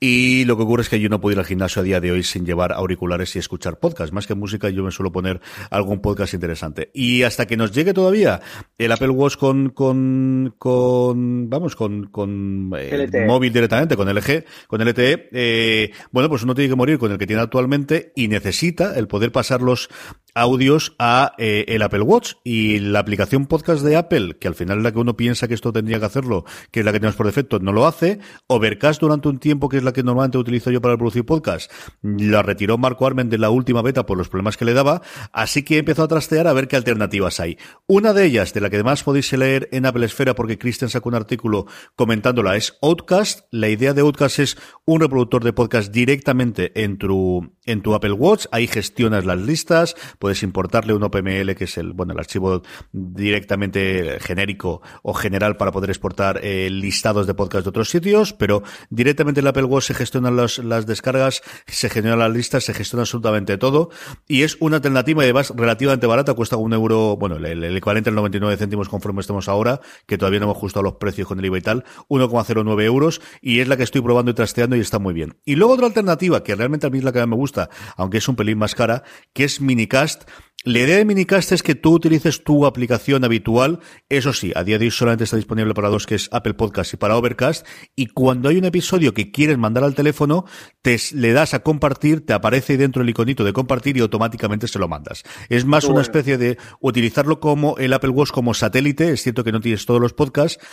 y 0.00 0.44
lo 0.44 0.56
que 0.56 0.62
ocurre 0.64 0.82
es 0.82 0.88
que 0.88 1.00
yo 1.00 1.08
no 1.08 1.20
puedo 1.20 1.34
ir 1.34 1.38
al 1.38 1.46
gimnasio 1.46 1.80
a 1.80 1.84
día 1.84 2.00
de 2.00 2.12
hoy 2.12 2.22
sin 2.22 2.44
llevar 2.44 2.72
auriculares 2.72 3.34
y 3.36 3.38
escuchar 3.38 3.78
podcast. 3.78 4.12
Más 4.12 4.26
que 4.26 4.34
música, 4.34 4.68
yo 4.68 4.82
me 4.82 4.90
suelo 4.90 5.12
poner 5.12 5.40
algún 5.70 6.00
podcast 6.00 6.34
interesante. 6.34 6.90
Y 6.92 7.22
hasta 7.22 7.46
que 7.46 7.56
nos 7.56 7.72
llegue 7.72 7.94
todavía 7.94 8.40
el 8.78 8.92
Apple 8.92 9.08
Watch 9.08 9.36
con, 9.36 9.70
con, 9.70 10.54
con 10.58 11.48
vamos, 11.48 11.76
con, 11.76 12.06
con 12.08 12.72
eh, 12.76 13.24
móvil 13.26 13.52
directamente, 13.52 13.96
con 13.96 14.12
LG, 14.12 14.44
con 14.66 14.84
LTE, 14.84 15.28
eh, 15.32 15.90
bueno, 16.10 16.28
pues 16.28 16.42
uno 16.42 16.54
tiene 16.54 16.70
que 16.70 16.76
morir 16.76 16.98
con 16.98 17.12
el 17.12 17.18
que 17.18 17.26
tiene 17.26 17.42
actualmente 17.42 18.12
y 18.14 18.28
necesita 18.28 18.96
el 18.96 19.08
poder 19.08 19.32
pasar 19.32 19.62
los 19.62 19.88
audios 20.34 20.94
a 20.98 21.34
eh, 21.38 21.64
el 21.68 21.82
Apple 21.82 22.02
Watch 22.02 22.34
y 22.44 22.80
la 22.80 22.98
aplicación 22.98 23.46
podcast 23.46 23.84
de 23.84 23.96
Apple, 23.96 24.36
que 24.38 24.48
al 24.48 24.54
final 24.54 24.78
es 24.78 24.84
la 24.84 24.92
que 24.92 24.98
uno 24.98 25.16
piensa 25.16 25.48
que 25.48 25.54
esto 25.54 25.72
tendría 25.72 25.98
que 26.00 26.06
hacerlo, 26.06 26.44
que 26.70 26.80
es 26.80 26.86
la 26.86 26.92
que 26.92 27.00
tenemos 27.00 27.16
por 27.16 27.26
defecto, 27.26 27.58
no 27.58 27.72
lo 27.72 27.86
hace. 27.86 28.18
Overcast 28.46 29.00
durante 29.00 29.28
un 29.28 29.38
tiempo, 29.38 29.68
que 29.68 29.76
es 29.76 29.84
la 29.84 29.92
que 29.92 30.02
normalmente 30.02 30.38
utilizo 30.38 30.70
yo 30.70 30.80
para 30.80 30.96
producir 30.96 31.24
podcast, 31.24 31.70
la 32.02 32.42
retiró 32.42 32.78
Marco 32.78 33.06
Armen 33.06 33.30
de 33.30 33.38
la 33.38 33.50
última 33.50 33.82
beta 33.82 34.06
por 34.06 34.18
los 34.18 34.28
problemas 34.28 34.56
que 34.56 34.64
le 34.64 34.74
daba, 34.74 35.02
así 35.32 35.62
que 35.62 35.78
empezó 35.78 36.02
a 36.02 36.08
trastear 36.08 36.46
a 36.46 36.52
ver 36.52 36.68
qué 36.68 36.76
alternativas 36.76 37.40
hay. 37.40 37.58
Una 37.86 38.12
de 38.12 38.24
ellas, 38.24 38.52
de 38.54 38.60
la 38.60 38.70
que 38.70 38.76
además 38.76 39.02
podéis 39.02 39.32
leer 39.32 39.68
en 39.72 39.86
Apple 39.86 40.06
Esfera, 40.06 40.34
porque 40.34 40.58
Christian 40.58 40.90
sacó 40.90 41.08
un 41.08 41.14
artículo 41.14 41.66
comentándola, 41.96 42.56
es 42.56 42.76
Outcast. 42.82 43.46
La 43.50 43.68
idea 43.68 43.94
de 43.94 44.02
Outcast 44.02 44.38
es 44.38 44.56
un 44.84 45.00
reproductor 45.00 45.44
de 45.44 45.52
podcast 45.52 45.92
directamente 45.92 46.82
en 46.82 46.98
tu, 46.98 47.54
en 47.66 47.82
tu 47.82 47.94
Apple 47.94 48.12
Watch, 48.12 48.46
ahí 48.52 48.66
gestionas 48.66 49.24
las 49.24 49.38
listas, 49.38 49.96
puedes 50.18 50.42
importarle 50.42 50.94
un 50.94 51.02
OPML, 51.02 51.54
que 51.54 51.64
es 51.64 51.78
el, 51.78 51.92
bueno, 51.92 52.12
el 52.12 52.18
archivo 52.18 52.62
directamente 52.92 54.18
genérico 54.20 54.82
o 55.02 55.14
general 55.14 55.56
para 55.56 55.72
poder 55.72 55.90
exportar 55.90 56.40
eh, 56.42 56.68
listados 56.70 57.26
de 57.26 57.34
podcast 57.34 57.64
de 57.64 57.70
otros 57.70 57.90
sitios, 57.90 58.32
pero 58.32 58.62
directamente 58.90 59.40
en 59.40 59.44
el 59.44 59.48
Apple 59.48 59.64
Watch 59.64 59.84
se 59.84 59.94
gestionan 59.94 60.36
las, 60.36 60.58
las 60.58 60.86
descargas, 60.86 61.42
se 61.66 61.90
generan 61.90 62.18
las 62.18 62.30
listas, 62.30 62.64
se 62.64 62.74
gestiona 62.74 63.02
absolutamente 63.02 63.58
todo 63.58 63.90
y 64.28 64.42
es 64.42 64.56
una 64.60 64.76
alternativa 64.76 65.22
y 65.22 65.26
además 65.26 65.52
relativamente 65.56 66.06
barata, 66.06 66.34
cuesta 66.34 66.56
un 66.56 66.72
euro, 66.72 67.16
bueno, 67.16 67.36
el, 67.36 67.64
el 67.64 67.76
equivalente 67.76 68.10
al 68.10 68.16
99 68.16 68.56
céntimos 68.56 68.88
conforme 68.88 69.20
estemos 69.20 69.48
ahora, 69.48 69.80
que 70.06 70.18
todavía 70.18 70.40
no 70.40 70.46
hemos 70.46 70.56
ajustado 70.56 70.82
los 70.82 70.94
precios 70.94 71.26
con 71.28 71.38
el 71.38 71.46
IVA 71.46 71.58
y 71.58 71.62
tal, 71.62 71.84
1,09 72.08 72.82
euros 72.82 73.20
y 73.40 73.60
es 73.60 73.68
la 73.68 73.76
que 73.76 73.82
estoy 73.82 74.00
probando 74.00 74.30
y 74.30 74.34
trasteando 74.34 74.76
y 74.76 74.80
está 74.80 74.98
muy 74.98 75.14
bien. 75.14 75.36
Y 75.44 75.56
luego 75.56 75.74
otra 75.74 75.86
alternativa, 75.86 76.42
que 76.42 76.54
realmente 76.54 76.86
a 76.86 76.90
mí 76.90 76.98
es 76.98 77.04
la 77.04 77.12
que 77.12 77.24
me 77.26 77.36
gusta, 77.36 77.53
aunque 77.96 78.18
es 78.18 78.28
un 78.28 78.36
pelín 78.36 78.58
más 78.58 78.74
cara, 78.74 79.02
que 79.32 79.44
es 79.44 79.60
Minicast, 79.60 80.24
la 80.66 80.78
idea 80.78 80.96
de 80.96 81.04
Minicast 81.04 81.52
es 81.52 81.62
que 81.62 81.74
tú 81.74 81.92
utilices 81.92 82.42
tu 82.42 82.64
aplicación 82.64 83.22
habitual. 83.22 83.80
Eso 84.08 84.32
sí, 84.32 84.50
a 84.56 84.64
día 84.64 84.78
de 84.78 84.86
hoy 84.86 84.90
solamente 84.90 85.24
está 85.24 85.36
disponible 85.36 85.74
para 85.74 85.90
dos, 85.90 86.06
que 86.06 86.14
es 86.14 86.30
Apple 86.32 86.54
Podcast 86.54 86.94
y 86.94 86.96
para 86.96 87.18
Overcast. 87.18 87.66
Y 87.94 88.06
cuando 88.06 88.48
hay 88.48 88.56
un 88.56 88.64
episodio 88.64 89.12
que 89.12 89.30
quieres 89.30 89.58
mandar 89.58 89.84
al 89.84 89.94
teléfono, 89.94 90.46
te 90.80 90.98
le 91.12 91.34
das 91.34 91.52
a 91.52 91.58
compartir, 91.58 92.24
te 92.24 92.32
aparece 92.32 92.72
ahí 92.72 92.76
dentro 92.78 93.02
el 93.02 93.10
iconito 93.10 93.44
de 93.44 93.52
compartir 93.52 93.98
y 93.98 94.00
automáticamente 94.00 94.66
se 94.66 94.78
lo 94.78 94.88
mandas. 94.88 95.22
Es 95.50 95.66
más 95.66 95.84
una 95.84 96.00
especie 96.00 96.38
de 96.38 96.56
utilizarlo 96.80 97.40
como 97.40 97.76
el 97.76 97.92
Apple 97.92 98.08
Watch 98.08 98.30
como 98.30 98.54
satélite. 98.54 99.10
Es 99.12 99.22
cierto 99.22 99.44
que 99.44 99.52
no 99.52 99.60
tienes 99.60 99.84
todos 99.84 100.00
los 100.00 100.14
podcasts, 100.14 100.64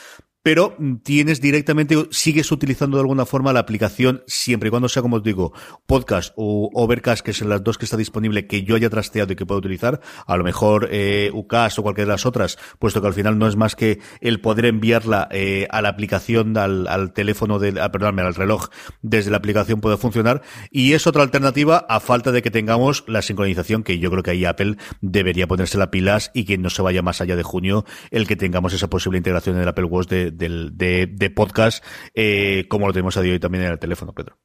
pero 0.43 0.75
tienes 1.03 1.41
directamente, 1.41 1.95
sigues 2.11 2.51
utilizando 2.51 2.97
de 2.97 3.01
alguna 3.01 3.25
forma 3.25 3.53
la 3.53 3.59
aplicación 3.59 4.23
siempre 4.27 4.67
y 4.67 4.71
cuando 4.71 4.89
sea, 4.89 5.01
como 5.01 5.17
os 5.17 5.23
digo, 5.23 5.53
podcast 5.85 6.33
o 6.35 6.69
Overcast, 6.73 7.23
que 7.23 7.33
son 7.33 7.49
las 7.49 7.63
dos 7.63 7.77
que 7.77 7.85
está 7.85 7.97
disponible, 7.97 8.47
que 8.47 8.63
yo 8.63 8.75
haya 8.75 8.89
trasteado 8.89 9.33
y 9.33 9.35
que 9.35 9.45
puedo 9.45 9.59
utilizar, 9.59 10.01
a 10.25 10.37
lo 10.37 10.43
mejor 10.43 10.89
eh, 10.91 11.29
UCAS 11.33 11.77
o 11.79 11.83
cualquiera 11.83 12.07
de 12.07 12.13
las 12.13 12.25
otras, 12.25 12.57
puesto 12.79 13.01
que 13.01 13.07
al 13.07 13.13
final 13.13 13.37
no 13.37 13.47
es 13.47 13.55
más 13.55 13.75
que 13.75 13.99
el 14.19 14.41
poder 14.41 14.65
enviarla 14.65 15.27
eh, 15.31 15.67
a 15.69 15.81
la 15.81 15.89
aplicación, 15.89 16.57
al, 16.57 16.87
al 16.87 17.13
teléfono, 17.13 17.59
del, 17.59 17.77
ah, 17.77 17.91
al 17.93 18.35
reloj, 18.35 18.69
desde 19.01 19.31
la 19.31 19.37
aplicación 19.37 19.81
puede 19.81 19.97
funcionar, 19.97 20.41
y 20.71 20.93
es 20.93 21.05
otra 21.05 21.23
alternativa 21.23 21.85
a 21.87 21.99
falta 21.99 22.31
de 22.31 22.41
que 22.41 22.51
tengamos 22.51 23.03
la 23.07 23.21
sincronización, 23.21 23.83
que 23.83 23.99
yo 23.99 24.09
creo 24.09 24.23
que 24.23 24.31
ahí 24.31 24.45
Apple 24.45 24.77
debería 25.01 25.47
ponerse 25.47 25.77
la 25.77 25.91
pilas 25.91 26.31
y 26.33 26.45
que 26.45 26.57
no 26.57 26.69
se 26.69 26.81
vaya 26.81 27.01
más 27.01 27.21
allá 27.21 27.35
de 27.35 27.43
junio 27.43 27.85
el 28.09 28.27
que 28.27 28.35
tengamos 28.35 28.73
esa 28.73 28.89
posible 28.89 29.17
integración 29.17 29.55
en 29.55 29.63
el 29.63 29.67
Apple 29.67 29.85
Watch 29.85 30.09
de 30.09 30.30
de, 30.31 31.33
podcast, 31.35 31.83
eh, 32.13 32.65
como 32.69 32.87
lo 32.87 32.93
tenemos 32.93 33.17
a 33.17 33.21
día 33.21 33.33
hoy 33.33 33.39
también 33.39 33.65
en 33.65 33.71
el 33.71 33.79
teléfono, 33.79 34.13
Pedro. 34.13 34.37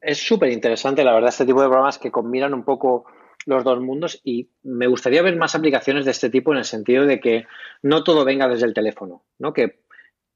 Es 0.00 0.18
súper 0.18 0.50
interesante, 0.50 1.04
la 1.04 1.14
verdad, 1.14 1.28
este 1.28 1.46
tipo 1.46 1.62
de 1.62 1.68
programas 1.68 1.98
que 1.98 2.10
combinan 2.10 2.54
un 2.54 2.64
poco 2.64 3.06
los 3.46 3.64
dos 3.64 3.80
mundos 3.80 4.20
y 4.24 4.50
me 4.62 4.86
gustaría 4.86 5.22
ver 5.22 5.36
más 5.36 5.54
aplicaciones 5.54 6.04
de 6.04 6.10
este 6.10 6.30
tipo 6.30 6.52
en 6.52 6.58
el 6.58 6.64
sentido 6.64 7.06
de 7.06 7.20
que 7.20 7.46
no 7.82 8.04
todo 8.04 8.24
venga 8.24 8.48
desde 8.48 8.66
el 8.66 8.74
teléfono, 8.74 9.24
¿no? 9.38 9.52
Que, 9.52 9.82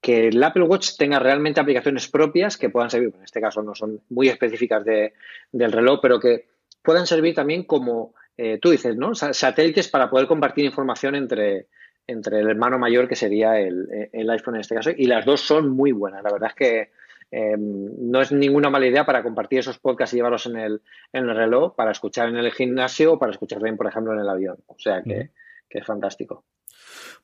que 0.01 0.27
el 0.27 0.43
Apple 0.43 0.63
Watch 0.63 0.97
tenga 0.97 1.19
realmente 1.19 1.59
aplicaciones 1.59 2.07
propias 2.07 2.57
que 2.57 2.69
puedan 2.69 2.89
servir, 2.89 3.13
en 3.15 3.23
este 3.23 3.41
caso 3.41 3.61
no 3.61 3.75
son 3.75 4.01
muy 4.09 4.29
específicas 4.29 4.83
de, 4.85 5.13
del 5.51 5.71
reloj, 5.71 5.99
pero 6.01 6.19
que 6.19 6.47
puedan 6.81 7.07
servir 7.07 7.35
también 7.35 7.63
como, 7.63 8.13
eh, 8.37 8.59
tú 8.61 8.69
dices, 8.69 8.95
¿no? 8.95 9.15
Satélites 9.15 9.87
para 9.89 10.09
poder 10.09 10.27
compartir 10.27 10.65
información 10.65 11.15
entre, 11.15 11.67
entre 12.07 12.39
el 12.39 12.49
hermano 12.49 12.79
mayor, 12.79 13.07
que 13.07 13.15
sería 13.15 13.59
el, 13.59 14.09
el, 14.11 14.29
iPhone 14.29 14.55
en 14.55 14.61
este 14.61 14.75
caso, 14.75 14.91
y 14.95 15.05
las 15.05 15.25
dos 15.25 15.41
son 15.41 15.69
muy 15.69 15.91
buenas. 15.91 16.23
La 16.23 16.31
verdad 16.31 16.49
es 16.49 16.55
que 16.55 16.89
eh, 17.31 17.55
no 17.57 18.21
es 18.21 18.31
ninguna 18.31 18.69
mala 18.69 18.87
idea 18.87 19.05
para 19.05 19.21
compartir 19.21 19.59
esos 19.59 19.77
podcasts 19.77 20.13
y 20.13 20.17
llevarlos 20.17 20.45
en 20.45 20.57
el, 20.57 20.81
en 21.11 21.29
el 21.29 21.35
reloj, 21.35 21.75
para 21.75 21.91
escuchar 21.91 22.29
en 22.29 22.37
el 22.37 22.51
gimnasio 22.51 23.13
o 23.13 23.19
para 23.19 23.31
escuchar 23.31 23.61
bien, 23.61 23.75
por 23.75 23.87
ejemplo, 23.87 24.13
en 24.13 24.19
el 24.19 24.29
avión. 24.29 24.57
O 24.67 24.79
sea 24.79 25.01
que, 25.03 25.31
que 25.69 25.79
es 25.79 25.85
fantástico. 25.85 26.45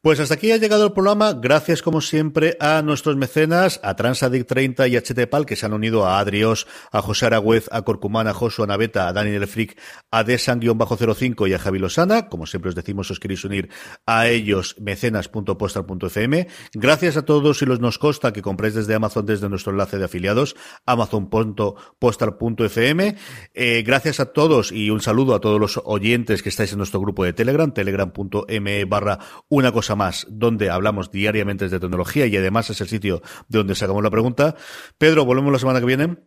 Pues 0.04 0.20
hasta 0.20 0.34
aquí 0.34 0.52
ha 0.52 0.58
llegado 0.58 0.88
el 0.88 0.92
programa. 0.92 1.32
Gracias, 1.32 1.82
como 1.82 2.02
siempre, 2.02 2.58
a 2.60 2.82
nuestros 2.82 3.16
mecenas, 3.16 3.80
a 3.84 3.96
Transadic 3.96 4.46
30 4.46 4.90
y 4.90 4.98
a 4.98 5.02
HTPAL, 5.02 5.46
que 5.46 5.56
se 5.56 5.66
han 5.66 5.72
unido 5.72 6.06
a 6.06 6.20
Adrios, 6.20 6.68
a 6.92 7.02
José 7.02 7.28
Aragüez, 7.28 7.70
a 7.72 7.84
Corcumán, 7.84 8.28
a 8.28 8.34
Josué 8.34 8.68
Naveta, 8.68 9.08
a 9.08 9.14
Daniel 9.14 9.48
Frick, 9.48 9.80
a 10.12 10.26
Desan-05 10.26 11.48
y 11.48 11.54
a 11.54 11.60
Javi 11.60 11.80
Losana. 11.80 12.28
Como 12.28 12.48
siempre 12.48 12.68
os 12.68 12.76
decimos, 12.76 13.10
os 13.12 13.22
queréis 13.22 13.46
unir 13.46 13.70
a 14.06 14.28
ellos, 14.28 14.76
mecenas.postal.fm. 14.78 16.48
Gracias 16.74 17.16
a 17.16 17.22
todos 17.22 17.62
y 17.62 17.66
los 17.66 17.80
nos 17.80 17.98
consta 17.98 18.34
que 18.34 18.42
compréis 18.42 18.74
desde 18.74 18.96
Amazon 18.96 19.26
desde 19.26 19.48
nuestro 19.48 19.72
enlace 19.72 19.98
de 19.98 20.04
afiliados, 20.04 20.58
amazon.postal.fm. 20.86 23.16
Eh, 23.54 23.84
gracias 23.88 24.20
a 24.20 24.34
todos 24.34 24.74
y 24.74 24.90
un 24.90 25.00
saludo 25.00 25.34
a 25.34 25.40
todos 25.40 25.62
los 25.62 25.80
oyentes 25.86 26.44
que 26.44 26.50
estáis 26.50 26.74
en 26.74 26.80
nuestro 26.80 27.00
grupo 27.00 27.24
de 27.24 27.32
Telegram, 27.32 27.74
telegram.me 27.74 28.84
barra 28.84 29.20
una 29.48 29.72
cosa 29.94 29.96
más, 29.96 30.26
donde 30.30 30.70
hablamos 30.70 31.12
diariamente 31.12 31.70
de 31.70 31.80
tecnología 31.80 32.26
y 32.26 32.36
además 32.36 32.70
es 32.70 32.82
el 32.82 32.88
sitio 32.88 33.22
de 33.48 33.60
donde 33.60 33.76
sacamos 33.76 34.04
la 34.04 34.10
pregunta. 34.10 34.56
Pedro, 34.98 35.26
¿volvemos 35.26 35.52
la 35.52 35.60
semana 35.60 35.80
que 35.80 35.86
viene? 35.86 36.18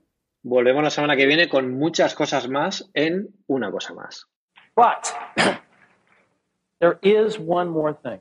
Volvemos 0.43 0.85
la 0.85 0.91
semana 0.91 1.17
que 1.17 1.27
viene 1.27 1.49
con 1.49 1.77
muchas 1.77 2.15
cosas 2.15 2.49
más 2.49 2.89
en 2.95 3.29
una 3.49 3.71
cosa 3.73 3.95
más. 3.95 4.29
But 4.77 5.09
there 6.79 6.99
is 7.03 7.39
one 7.39 7.71
more 7.71 7.97
thing. 8.03 8.21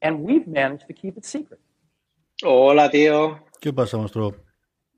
And 0.00 0.20
we've 0.20 0.46
managed 0.46 0.86
to 0.86 0.94
keep 0.94 1.18
it 1.18 1.24
secret. 1.24 1.60
Hola, 2.42 2.90
tío. 2.90 3.44
¿Qué 3.60 3.72
pasa, 3.72 3.98
monstruo? 3.98 4.34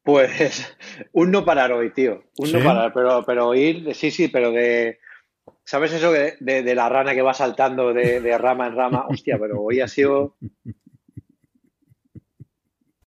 Pues 0.05 0.77
un 1.13 1.33
no 1.33 1.45
parar 1.45 1.73
hoy, 1.73 1.93
tío. 1.93 2.23
Un 2.39 2.47
¿Sí? 2.47 2.53
no 2.53 2.63
parar, 2.63 2.93
pero, 2.93 3.25
pero 3.27 3.55
ir, 3.55 3.95
sí, 3.95 4.11
sí, 4.13 4.29
pero 4.29 4.53
de, 4.53 5.01
¿Sabes 5.69 5.93
eso 5.93 6.13
de, 6.13 6.37
de, 6.39 6.63
de, 6.63 6.75
la 6.77 6.89
rana 6.89 7.13
que 7.13 7.23
va 7.23 7.35
saltando 7.35 7.93
de, 7.93 8.21
de, 8.21 8.39
rama 8.39 8.69
en 8.69 8.77
rama? 8.77 9.05
Hostia, 9.09 9.37
pero 9.37 9.61
hoy 9.61 9.81
ha 9.81 9.89
sido 9.89 10.37